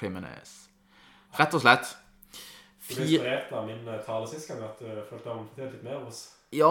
Jiménez. 0.00 0.50
Rett 1.38 1.54
og 1.54 1.62
slett. 1.62 1.92
Du 2.88 2.94
ble 2.94 3.04
inspirert 3.06 3.52
av 3.54 3.66
min 3.68 3.86
eh, 3.88 4.00
tale 4.06 4.26
sist 4.30 4.48
gang 4.50 4.62
at 4.66 4.78
du 4.82 4.88
følte 5.10 5.30
han 5.30 5.46
fortjente 5.46 5.76
litt 5.76 5.84
mer 5.86 6.00
hos 6.04 6.24
Ja, 6.54 6.70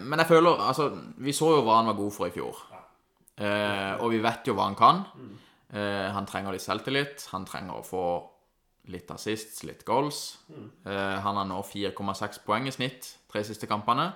men 0.00 0.20
jeg 0.20 0.28
føler 0.28 0.60
Altså, 0.60 0.90
vi 1.16 1.32
så 1.36 1.50
jo 1.56 1.62
hva 1.64 1.78
han 1.82 1.88
var 1.92 1.96
god 2.00 2.12
for 2.12 2.28
i 2.28 2.34
fjor. 2.34 2.56
Eh, 3.36 3.94
og 4.00 4.10
vi 4.12 4.20
vet 4.24 4.46
jo 4.48 4.54
hva 4.56 4.68
han 4.70 4.76
kan. 4.78 5.04
Eh, 5.74 6.08
han 6.12 6.26
trenger 6.28 6.52
litt 6.56 6.64
selvtillit. 6.64 7.24
Han 7.32 7.44
trenger 7.48 7.80
å 7.80 7.84
få 7.84 8.04
litt 8.92 9.10
assists, 9.10 9.62
litt 9.64 9.84
goals. 9.88 10.38
Eh, 10.84 11.16
han 11.24 11.36
har 11.40 11.48
nå 11.48 11.60
4,6 11.64 12.42
poeng 12.44 12.68
i 12.68 12.74
snitt 12.74 13.14
tre 13.30 13.44
siste 13.46 13.68
kampene. 13.70 14.12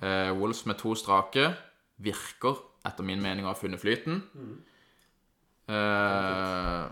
Eh, 0.00 0.30
Wolves 0.36 0.64
med 0.66 0.78
to 0.78 0.94
strake 0.94 1.48
virker, 1.98 2.60
etter 2.86 3.04
min 3.04 3.22
mening, 3.22 3.46
å 3.46 3.52
ha 3.52 3.58
funnet 3.58 3.80
flyten. 3.80 4.22
Eh, 5.68 6.86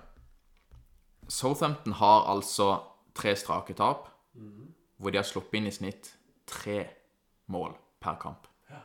Southampton 1.28 1.96
har 1.98 2.28
altså 2.30 2.70
tre 3.16 3.34
strake 3.36 3.74
tap, 3.74 4.08
hvor 4.96 5.12
de 5.12 5.18
har 5.18 5.26
sluppet 5.26 5.60
inn 5.60 5.68
i 5.70 5.74
snitt 5.74 6.12
tre 6.46 6.84
mål 7.52 7.74
per 8.02 8.18
kamp. 8.20 8.46
Ja. 8.70 8.82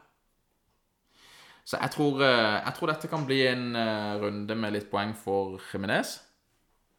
Så 1.66 1.78
jeg 1.82 1.92
tror, 1.92 2.22
eh, 2.24 2.62
jeg 2.66 2.74
tror 2.78 2.88
dette 2.88 3.08
kan 3.08 3.26
bli 3.26 3.48
en 3.48 3.76
eh, 3.76 4.20
runde 4.22 4.56
med 4.56 4.74
litt 4.74 4.90
poeng 4.92 5.14
for 5.16 5.60
Jimenez. 5.72 6.20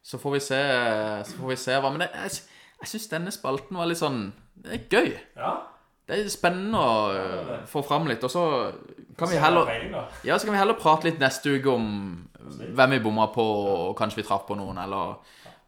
Så 0.03 0.19
får 0.19 0.33
vi 0.35 0.41
se, 0.41 0.61
så 1.25 1.37
får 1.39 1.53
vi 1.53 1.57
se 1.63 1.77
hva 1.79 1.93
Men 1.95 2.03
det, 2.03 2.09
jeg, 2.25 2.41
jeg 2.81 2.91
syns 2.91 3.11
denne 3.13 3.35
spalten 3.35 3.79
var 3.79 3.87
litt 3.87 4.01
sånn 4.01 4.25
Det 4.59 4.75
er 4.75 4.83
gøy. 4.91 5.13
Ja. 5.39 5.53
Det 6.03 6.19
er 6.19 6.33
spennende 6.33 6.81
å 6.83 6.97
eh, 7.15 7.53
få 7.71 7.85
fram 7.87 8.09
litt. 8.11 8.25
Og 8.27 8.33
så 8.33 8.43
kan 9.19 9.31
vi 9.31 9.39
heller 9.39 9.71
ja, 10.27 10.37
så 10.37 10.49
kan 10.49 10.57
vi 10.57 10.61
heller 10.61 10.79
prate 10.79 11.07
litt 11.07 11.23
neste 11.23 11.55
uke 11.55 11.71
om 11.71 11.87
hvem 12.43 12.97
vi 12.97 13.05
bomma 13.05 13.29
på, 13.33 13.43
og 13.43 13.95
kanskje 13.97 14.21
vi 14.21 14.27
traff 14.27 14.43
på 14.49 14.57
noen, 14.59 14.81
eller 14.83 15.15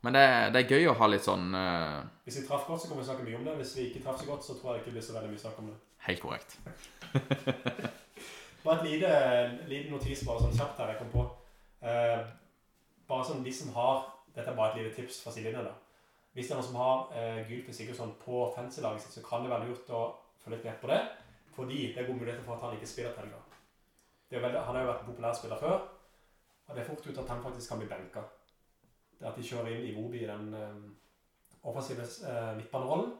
Men 0.04 0.16
det, 0.16 0.24
det 0.52 0.60
er 0.60 0.72
gøy 0.74 0.90
å 0.90 0.96
ha 0.98 1.06
litt 1.08 1.24
sånn 1.24 1.54
uh... 1.56 2.02
Hvis 2.26 2.42
vi 2.42 2.46
traff 2.48 2.66
godt, 2.68 2.82
så 2.82 2.90
kommer 2.90 3.00
vi 3.00 3.08
snakke 3.08 3.24
mye 3.24 3.38
om 3.38 3.46
det. 3.46 3.54
Hvis 3.62 3.70
vi 3.78 3.86
ikke 3.88 4.02
traff 4.04 4.18
så 4.20 4.26
godt, 4.28 4.44
så 4.44 4.56
tror 4.58 4.74
jeg 4.74 4.82
det 4.82 4.82
ikke 4.82 4.96
blir 4.98 5.06
så 5.06 5.14
veldig 5.14 5.30
mye 5.30 5.40
snakk 5.40 5.62
om 5.62 5.70
det. 5.70 5.76
Helt 6.04 6.20
korrekt. 6.20 6.58
Bare 8.64 8.76
et 8.80 8.90
lite, 8.90 9.14
lite 9.68 9.92
notis 9.92 10.22
bare 10.24 10.40
sånn 10.40 10.54
kjapt 10.56 10.78
her 10.80 10.92
jeg 10.92 11.00
kom 11.02 11.10
på. 11.12 11.24
Uh, 11.84 12.20
bare 13.08 13.26
sånn 13.28 13.42
de 13.44 13.52
som 13.52 13.72
har 13.76 14.06
Dette 14.34 14.50
er 14.50 14.56
bare 14.58 14.74
et 14.74 14.82
lite 14.82 14.94
tips 14.96 15.22
fra 15.22 15.32
sidelinja. 15.32 15.72
Hvis 16.34 16.48
det 16.48 16.54
er 16.54 16.58
noen 16.58 16.66
som 16.66 16.78
har 16.80 17.12
eh, 17.14 17.42
Gylfi 17.46 17.72
Sigurdsson 17.72 18.14
på 18.24 18.48
fancy-laget 18.56 19.04
sitt, 19.04 19.14
så 19.14 19.22
kan 19.22 19.44
det 19.44 19.52
være 19.52 19.68
lurt 19.68 19.90
å 19.94 20.04
følge 20.42 20.58
litt 20.58 20.66
med 20.66 20.80
på 20.82 20.90
det. 20.90 21.00
Fordi 21.54 21.80
det 21.94 22.00
er 22.02 22.08
gode 22.08 22.18
muligheter 22.18 22.42
for 22.46 22.56
at 22.56 22.64
han 22.66 22.74
ikke 22.74 22.90
spiller 22.90 23.14
til 23.14 23.28
helga. 23.28 23.42
Han 24.34 24.74
har 24.74 24.80
jo 24.82 24.88
vært 24.88 25.04
en 25.04 25.10
populær 25.12 25.36
spiller 25.38 25.60
før, 25.60 25.84
og 26.66 26.74
det 26.74 26.82
er 26.82 26.88
fort 26.88 27.06
ut 27.06 27.20
at 27.22 27.28
han 27.30 27.42
faktisk 27.44 27.70
kan 27.70 27.78
bli 27.78 27.86
benka. 27.92 28.24
Det 29.20 29.28
at 29.30 29.38
de 29.38 29.46
kjører 29.46 29.70
inn 29.76 29.86
i 29.86 29.94
Wobi 29.94 30.24
i 30.24 30.30
den 30.30 30.50
eh, 30.58 30.80
offensive 31.62 32.02
eh, 32.02 32.50
midtbanerollen. 32.58 33.14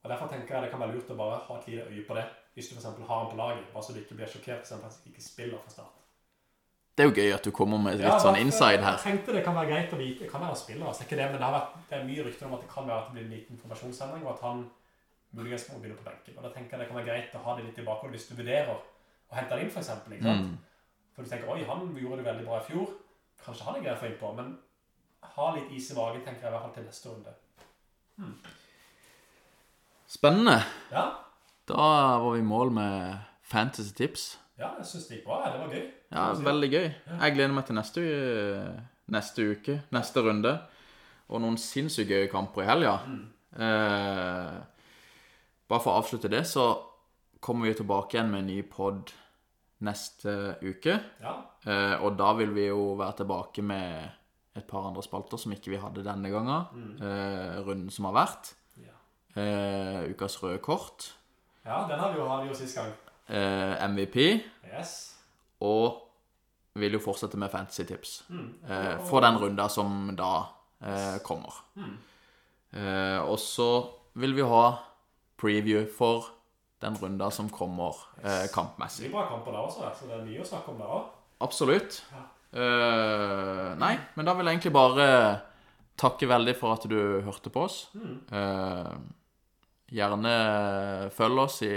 Og 0.00 0.08
Derfor 0.08 0.32
tenker 0.32 0.54
jeg 0.54 0.64
det 0.64 0.72
kan 0.72 0.80
være 0.80 0.96
lurt 0.96 1.12
å 1.12 1.18
bare 1.18 1.42
ha 1.44 1.58
et 1.60 1.68
lite 1.68 1.90
øye 1.90 2.06
på 2.08 2.16
det. 2.16 2.24
Hvis 2.54 2.70
du 2.70 2.78
eksempel 2.78 3.04
har 3.04 3.20
han 3.20 3.28
på 3.34 3.36
laget, 3.36 3.68
bare 3.74 3.84
så 3.84 3.92
du 3.92 4.00
ikke 4.00 4.16
blir 4.16 4.32
sjokkert 4.32 4.64
hvis 4.64 4.72
han 4.72 4.80
faktisk 4.86 5.12
ikke 5.12 5.26
spiller 5.26 5.60
fra 5.60 5.76
start. 5.76 5.99
Det 7.00 7.06
er 7.06 7.08
jo 7.08 7.14
gøy 7.16 7.30
at 7.32 7.46
du 7.48 7.50
kommer 7.56 7.78
med 7.80 7.94
litt 7.96 8.04
Ja, 8.04 8.18
sånn 8.20 8.36
inside 8.36 8.82
her. 8.84 8.98
Jeg 8.98 9.06
tenkte 9.06 9.32
det 9.32 9.40
kan 9.46 9.54
være 9.56 9.70
greit 9.70 9.92
å 9.96 9.98
vite. 10.00 10.26
Det 10.26 10.28
kan 10.28 10.42
være 10.44 10.58
spiller, 10.60 10.84
altså 10.90 11.06
ikke 11.06 11.16
det, 11.16 11.28
men 11.30 11.38
det, 11.38 11.46
har 11.46 11.54
vært, 11.54 11.78
det 11.88 11.96
er 11.96 12.02
mye 12.04 12.26
rykter 12.26 12.48
om 12.50 12.56
at 12.58 12.66
det 12.66 12.68
kan 12.74 12.88
være 12.90 12.98
at 13.00 13.06
det 13.08 13.14
blir 13.16 13.24
en 13.24 13.32
liten 13.32 13.56
informasjonsendring, 13.56 14.26
og 14.26 14.32
at 14.34 14.42
han 14.44 14.60
muligens 15.38 15.64
må 15.70 15.78
begynne 15.80 15.96
på 15.96 16.04
benken. 16.10 16.36
Og 16.36 16.44
da 16.44 16.50
tenker 16.52 16.76
jeg 16.76 16.82
det 16.82 16.88
kan 16.90 16.98
være 17.00 17.08
greit 17.08 17.38
å 17.38 17.44
ha 17.46 17.54
det 17.56 17.64
litt 17.70 17.80
i 17.80 17.86
bakhodet 17.86 18.18
hvis 18.18 18.28
du 18.28 18.34
vurderer 18.36 18.74
å 18.76 19.38
hente 19.38 19.56
han 19.56 19.64
inn, 19.64 19.72
for 19.72 19.80
eksempel. 19.80 20.18
Ikke 20.18 20.28
sant? 20.28 20.50
Mm. 20.50 20.98
For 21.16 21.24
du 21.24 21.32
tenker 21.32 21.54
oi, 21.54 21.62
han 21.70 21.88
gjorde 21.96 22.20
det 22.20 22.28
veldig 22.28 22.46
bra 22.50 22.60
i 22.60 22.66
fjor. 22.68 22.92
Kanskje 23.46 23.66
han 23.70 23.78
er 23.78 23.86
grei 23.86 23.94
å 23.96 24.00
få 24.02 24.10
innpå, 24.10 24.34
men 24.36 24.52
ha 25.38 25.48
litt 25.56 25.72
is 25.72 25.88
i 25.94 25.96
magen, 25.96 26.20
tenker 26.26 26.44
jeg 26.44 26.52
i 26.52 26.54
hvert 26.58 26.66
fall 26.66 26.76
til 26.76 26.88
neste 26.90 27.14
runde. 27.14 27.32
Spennende. 30.10 30.58
Ja, 30.92 31.08
Da 31.70 32.18
var 32.20 32.32
vi 32.34 32.38
i 32.40 32.42
mål 32.42 32.72
med 32.74 33.18
fantasy 33.46 33.94
tips. 33.94 34.38
Ja 34.60 34.68
jeg 34.78 34.86
syns 34.90 35.06
det 35.08 35.16
gikk 35.18 35.26
bra. 35.26 35.38
Det 35.50 35.60
var 35.62 35.72
gøy. 35.74 35.86
Ja, 36.12 36.24
veldig 36.46 36.70
gøy. 36.74 36.88
Jeg 37.20 37.34
gleder 37.36 37.54
meg 37.56 37.66
til 37.68 37.78
neste, 37.78 38.04
neste 39.10 39.46
uke, 39.54 39.78
neste 39.96 40.22
runde. 40.26 40.52
Og 41.30 41.40
noen 41.42 41.56
sinnssykt 41.62 42.10
gøye 42.10 42.28
kamper 42.32 42.64
i 42.64 42.68
helga. 42.68 42.94
Eh, 43.56 44.60
bare 45.70 45.82
for 45.82 45.92
å 45.94 46.00
avslutte 46.02 46.30
det, 46.32 46.44
så 46.50 46.68
kommer 47.40 47.68
vi 47.70 47.74
tilbake 47.78 48.16
igjen 48.18 48.30
med 48.32 48.42
en 48.44 48.50
ny 48.50 48.60
pod 48.68 49.12
neste 49.86 50.56
uke. 50.62 50.98
Ja, 51.22 51.38
Eh, 51.60 52.00
og 52.00 52.14
da 52.16 52.30
vil 52.38 52.54
vi 52.56 52.62
jo 52.70 52.94
være 52.96 53.18
tilbake 53.18 53.60
med 53.62 54.08
et 54.56 54.64
par 54.66 54.86
andre 54.88 55.02
spalter 55.04 55.36
som 55.36 55.52
ikke 55.52 55.68
vi 55.74 55.76
hadde 55.76 56.00
denne 56.06 56.30
gangen. 56.32 56.96
Eh, 57.04 57.58
runden 57.66 57.90
som 57.92 58.06
har 58.08 58.14
vært. 58.16 58.54
ja. 58.80 58.94
Eh, 59.36 60.08
ukas 60.10 60.38
røde 60.42 60.58
kort. 60.58 61.12
ja 61.66 61.86
den 61.86 61.98
har 62.00 62.12
vi 62.14 62.18
jo, 62.18 62.26
hatt 62.28 62.56
sist 62.56 62.76
gang. 62.76 62.88
Eh, 63.30 63.84
MVP. 63.86 64.16
Yes. 64.66 64.94
Og 65.62 66.00
vil 66.80 66.96
jo 66.96 67.02
fortsette 67.02 67.38
med 67.38 67.50
fantasy-tips. 67.52 68.24
Mm. 68.30 68.48
Eh, 68.66 68.96
for 69.06 69.22
den 69.24 69.38
runda 69.38 69.68
som 69.70 70.10
da 70.18 70.32
eh, 70.82 71.18
kommer. 71.26 71.62
Eh, 72.72 73.18
og 73.22 73.38
så 73.42 73.70
vil 74.18 74.34
vi 74.34 74.46
ha 74.46 74.64
preview 75.40 75.86
for 75.86 76.30
den 76.80 76.96
runda 77.00 77.30
som 77.34 77.50
kommer 77.52 77.96
eh, 78.22 78.46
kampmessig. 78.54 79.06
Det 79.06 79.10
blir 79.10 79.18
bra 79.18 79.28
kamper 79.30 79.54
der 79.56 79.66
også, 79.66 79.92
så 79.98 80.08
det 80.08 80.18
er 80.18 80.26
mye 80.26 80.42
å 80.42 80.48
snakke 80.48 80.72
om 80.72 80.80
der 80.80 80.94
òg. 80.98 81.08
Absolutt. 81.44 82.02
Eh, 82.50 83.70
nei, 83.80 83.94
men 84.16 84.26
da 84.26 84.34
vil 84.36 84.48
jeg 84.48 84.58
egentlig 84.58 84.74
bare 84.74 85.08
takke 86.00 86.28
veldig 86.30 86.54
for 86.56 86.78
at 86.78 86.86
du 86.88 87.00
hørte 87.26 87.52
på 87.52 87.66
oss. 87.66 87.82
Eh, 87.94 88.94
gjerne 89.92 90.34
følg 91.14 91.42
oss 91.44 91.60
i 91.66 91.74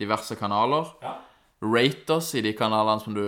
diverse 0.00 0.36
kanaler. 0.38 0.88
Ja. 1.04 1.16
Rate 1.60 2.16
oss 2.16 2.32
i 2.38 2.42
de 2.44 2.54
kanalene 2.56 3.02
som 3.04 3.16
du, 3.16 3.24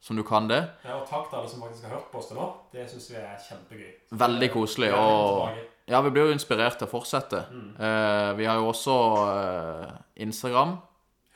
som 0.00 0.16
du 0.16 0.24
kan 0.26 0.48
det. 0.48 0.62
Ja, 0.86 0.96
og 0.98 1.04
takk 1.08 1.28
til 1.28 1.40
alle 1.40 1.50
som 1.52 1.64
faktisk 1.64 1.84
har 1.86 1.98
hørt 1.98 2.10
på 2.12 2.20
oss 2.22 2.30
til 2.30 2.40
nå. 2.40 2.48
Det 2.72 2.86
syns 2.90 3.10
vi 3.12 3.20
er 3.20 3.36
kjempegøy. 3.44 3.90
Veldig 4.24 4.50
koselig. 4.54 4.90
Og 4.96 5.58
ja, 5.90 6.00
vi 6.00 6.12
blir 6.14 6.30
jo 6.30 6.36
inspirert 6.36 6.78
til 6.80 6.88
å 6.88 6.92
fortsette. 6.94 7.44
Eh, 7.76 8.30
vi 8.38 8.48
har 8.48 8.60
jo 8.60 8.70
også 8.72 8.98
eh, 9.28 9.90
Instagram, 10.24 10.78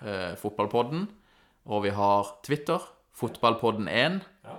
eh, 0.00 0.32
Fotballpodden. 0.40 1.04
Og 1.68 1.84
vi 1.84 1.92
har 1.92 2.32
Twitter, 2.46 2.80
Fotballpodden1. 3.20 4.22
Ja. 4.48 4.56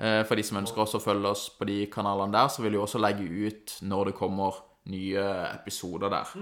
Eh, 0.00 0.22
for 0.28 0.36
de 0.36 0.44
som 0.44 0.60
ønsker 0.60 0.84
også 0.84 1.00
å 1.00 1.04
følge 1.04 1.32
oss 1.32 1.46
på 1.56 1.68
de 1.68 1.86
kanalene 1.92 2.36
der, 2.36 2.52
så 2.52 2.64
vil 2.64 2.76
vi 2.76 2.82
også 2.84 3.00
legge 3.00 3.24
ut 3.24 3.78
når 3.84 4.10
det 4.10 4.18
kommer 4.20 4.60
nye 4.92 5.24
episoder 5.54 6.12
der. 6.12 6.36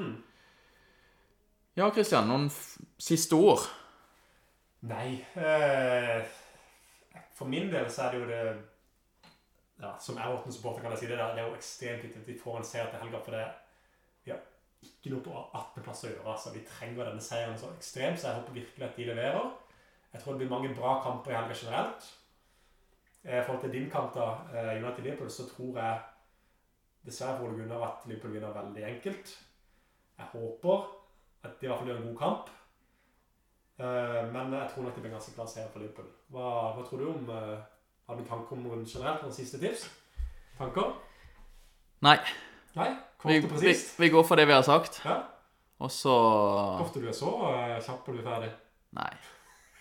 Ja, 1.79 1.93
Kristian, 1.95 2.27
noen 2.27 2.49
siste 2.99 3.37
ord? 3.39 3.63
Nei 4.91 5.21
eh, 5.39 6.25
For 7.39 7.47
min 7.47 7.69
del 7.71 7.87
så 7.87 8.09
er 8.09 8.17
det 8.17 8.19
jo 8.19 8.27
det 8.27 8.41
ja, 9.85 9.93
Som 10.03 10.19
Everton-supporter 10.19 10.83
kan 10.83 10.97
jeg 10.97 11.05
si 11.05 11.11
det. 11.13 11.21
der, 11.21 11.37
Det 11.37 11.45
er 11.45 11.47
jo 11.47 11.55
ekstremt 11.55 12.03
viktig 12.03 12.25
at 12.25 12.33
vi 12.33 12.37
får 12.41 12.59
en 12.59 12.67
seier 12.67 12.91
til 12.91 12.99
helga. 13.05 13.23
For 13.23 13.37
det, 13.37 13.45
vi 14.25 14.35
har 14.35 14.43
ikke 14.89 15.15
noe 15.15 15.23
på 15.29 15.37
18.-plass 15.39 16.03
å 16.03 16.11
gjøre. 16.11 16.27
altså 16.35 16.55
Vi 16.57 16.65
trenger 16.67 17.13
denne 17.13 17.23
seieren 17.23 17.57
så 17.63 17.71
ekstremt, 17.77 18.19
så 18.19 18.33
jeg 18.33 18.41
håper 18.41 18.59
virkelig 18.59 18.89
at 18.89 18.99
de 18.99 19.09
leverer. 19.13 19.49
Jeg 20.17 20.25
tror 20.25 20.35
det 20.35 20.43
blir 20.43 20.55
mange 20.57 20.75
bra 20.75 20.99
kamper 21.07 21.31
i 21.31 21.39
helga 21.39 21.63
generelt. 21.63 22.13
Eh, 23.23 23.39
I 23.39 23.45
forhold 23.47 23.63
til 23.69 23.77
din 23.79 23.91
kamp, 23.95 24.19
da, 24.19 24.33
eh, 24.51 24.75
United-Liverpool, 24.83 25.31
så 25.31 25.47
tror 25.55 25.79
jeg 25.79 26.03
dessverre 27.07 27.39
for 27.39 27.47
Ole 27.47 27.63
Gunnar 27.63 27.87
at 27.93 28.07
Liverpool 28.11 28.35
vinner 28.35 28.63
veldig 28.63 28.89
enkelt. 28.97 29.37
Jeg 30.19 30.33
håper 30.35 30.98
at 31.45 31.61
de 31.61 31.67
i 31.67 31.71
hvert 31.71 31.79
fall 31.79 31.91
gjør 31.91 32.01
en 32.01 32.09
god 32.09 32.19
kamp. 32.19 32.51
Eh, 33.79 34.23
men 34.35 34.53
jeg 34.57 34.71
tror 34.73 34.87
nok 34.87 34.95
det 34.97 35.03
blir 35.05 35.15
ganske 35.15 35.35
klar 35.37 35.47
seier 35.51 35.69
for 35.73 35.83
Liverpool. 35.83 36.09
Hva, 36.35 36.49
hva 36.75 36.85
tror 36.87 37.03
du 37.03 37.09
om 37.13 37.29
eh, 37.31 37.59
Har 38.09 38.17
du 38.17 38.25
tanker 38.25 38.57
om 38.57 38.65
runden 38.67 38.87
generelt? 38.89 39.23
Noen 39.23 39.35
siste 39.37 39.61
tips? 39.61 39.85
Tanker? 40.59 40.95
Nei. 42.03 42.17
Nei? 42.75 42.89
Kort 43.21 43.31
Vi, 43.31 43.67
vi, 43.69 43.75
vi 43.99 44.09
går 44.15 44.25
for 44.25 44.41
det 44.41 44.47
vi 44.49 44.57
har 44.57 44.65
sagt. 44.67 45.01
Ja. 45.05 45.19
Og 45.79 45.91
så 45.95 46.15
Ofte 46.83 47.03
du 47.03 47.07
er 47.11 47.15
så 47.15 47.31
eh, 47.53 47.77
kjapp 47.85 48.09
når 48.09 48.17
du 48.17 48.23
er 48.23 48.31
ferdig. 48.31 48.51
Nei. 48.99 49.11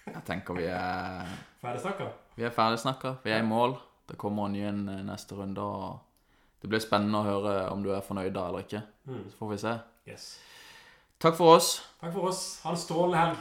Jeg 0.08 0.24
tenker 0.28 0.56
vi 0.56 0.68
er 0.72 1.32
Ferdig 1.62 1.82
snakka? 1.84 2.12
Vi 2.38 2.46
er 2.46 2.54
ferdig 2.54 2.80
snakka. 2.84 3.16
Vi 3.24 3.34
er 3.34 3.42
i 3.42 3.48
mål. 3.48 3.74
Det 4.08 4.20
kommer 4.20 4.48
en 4.48 4.86
ny 4.86 5.00
neste 5.08 5.36
runde. 5.36 5.64
og 5.64 6.62
Det 6.62 6.70
blir 6.70 6.84
spennende 6.84 7.24
å 7.24 7.26
høre 7.28 7.56
om 7.74 7.82
du 7.84 7.90
er 7.96 8.06
fornøyd 8.06 8.36
da 8.36 8.46
eller 8.52 8.68
ikke. 8.68 8.84
Mm. 9.10 9.24
Så 9.32 9.40
får 9.42 9.52
vi 9.52 9.58
se. 9.64 9.74
Yes. 10.08 10.28
Takk 11.20 11.36
for 11.36 11.56
oss. 11.56 11.82
Takk 12.02 12.14
for 12.14 12.28
oss. 12.30 12.60
Ha 12.64 12.70
en 12.70 12.78
strålende 12.78 13.18
helg. 13.18 13.38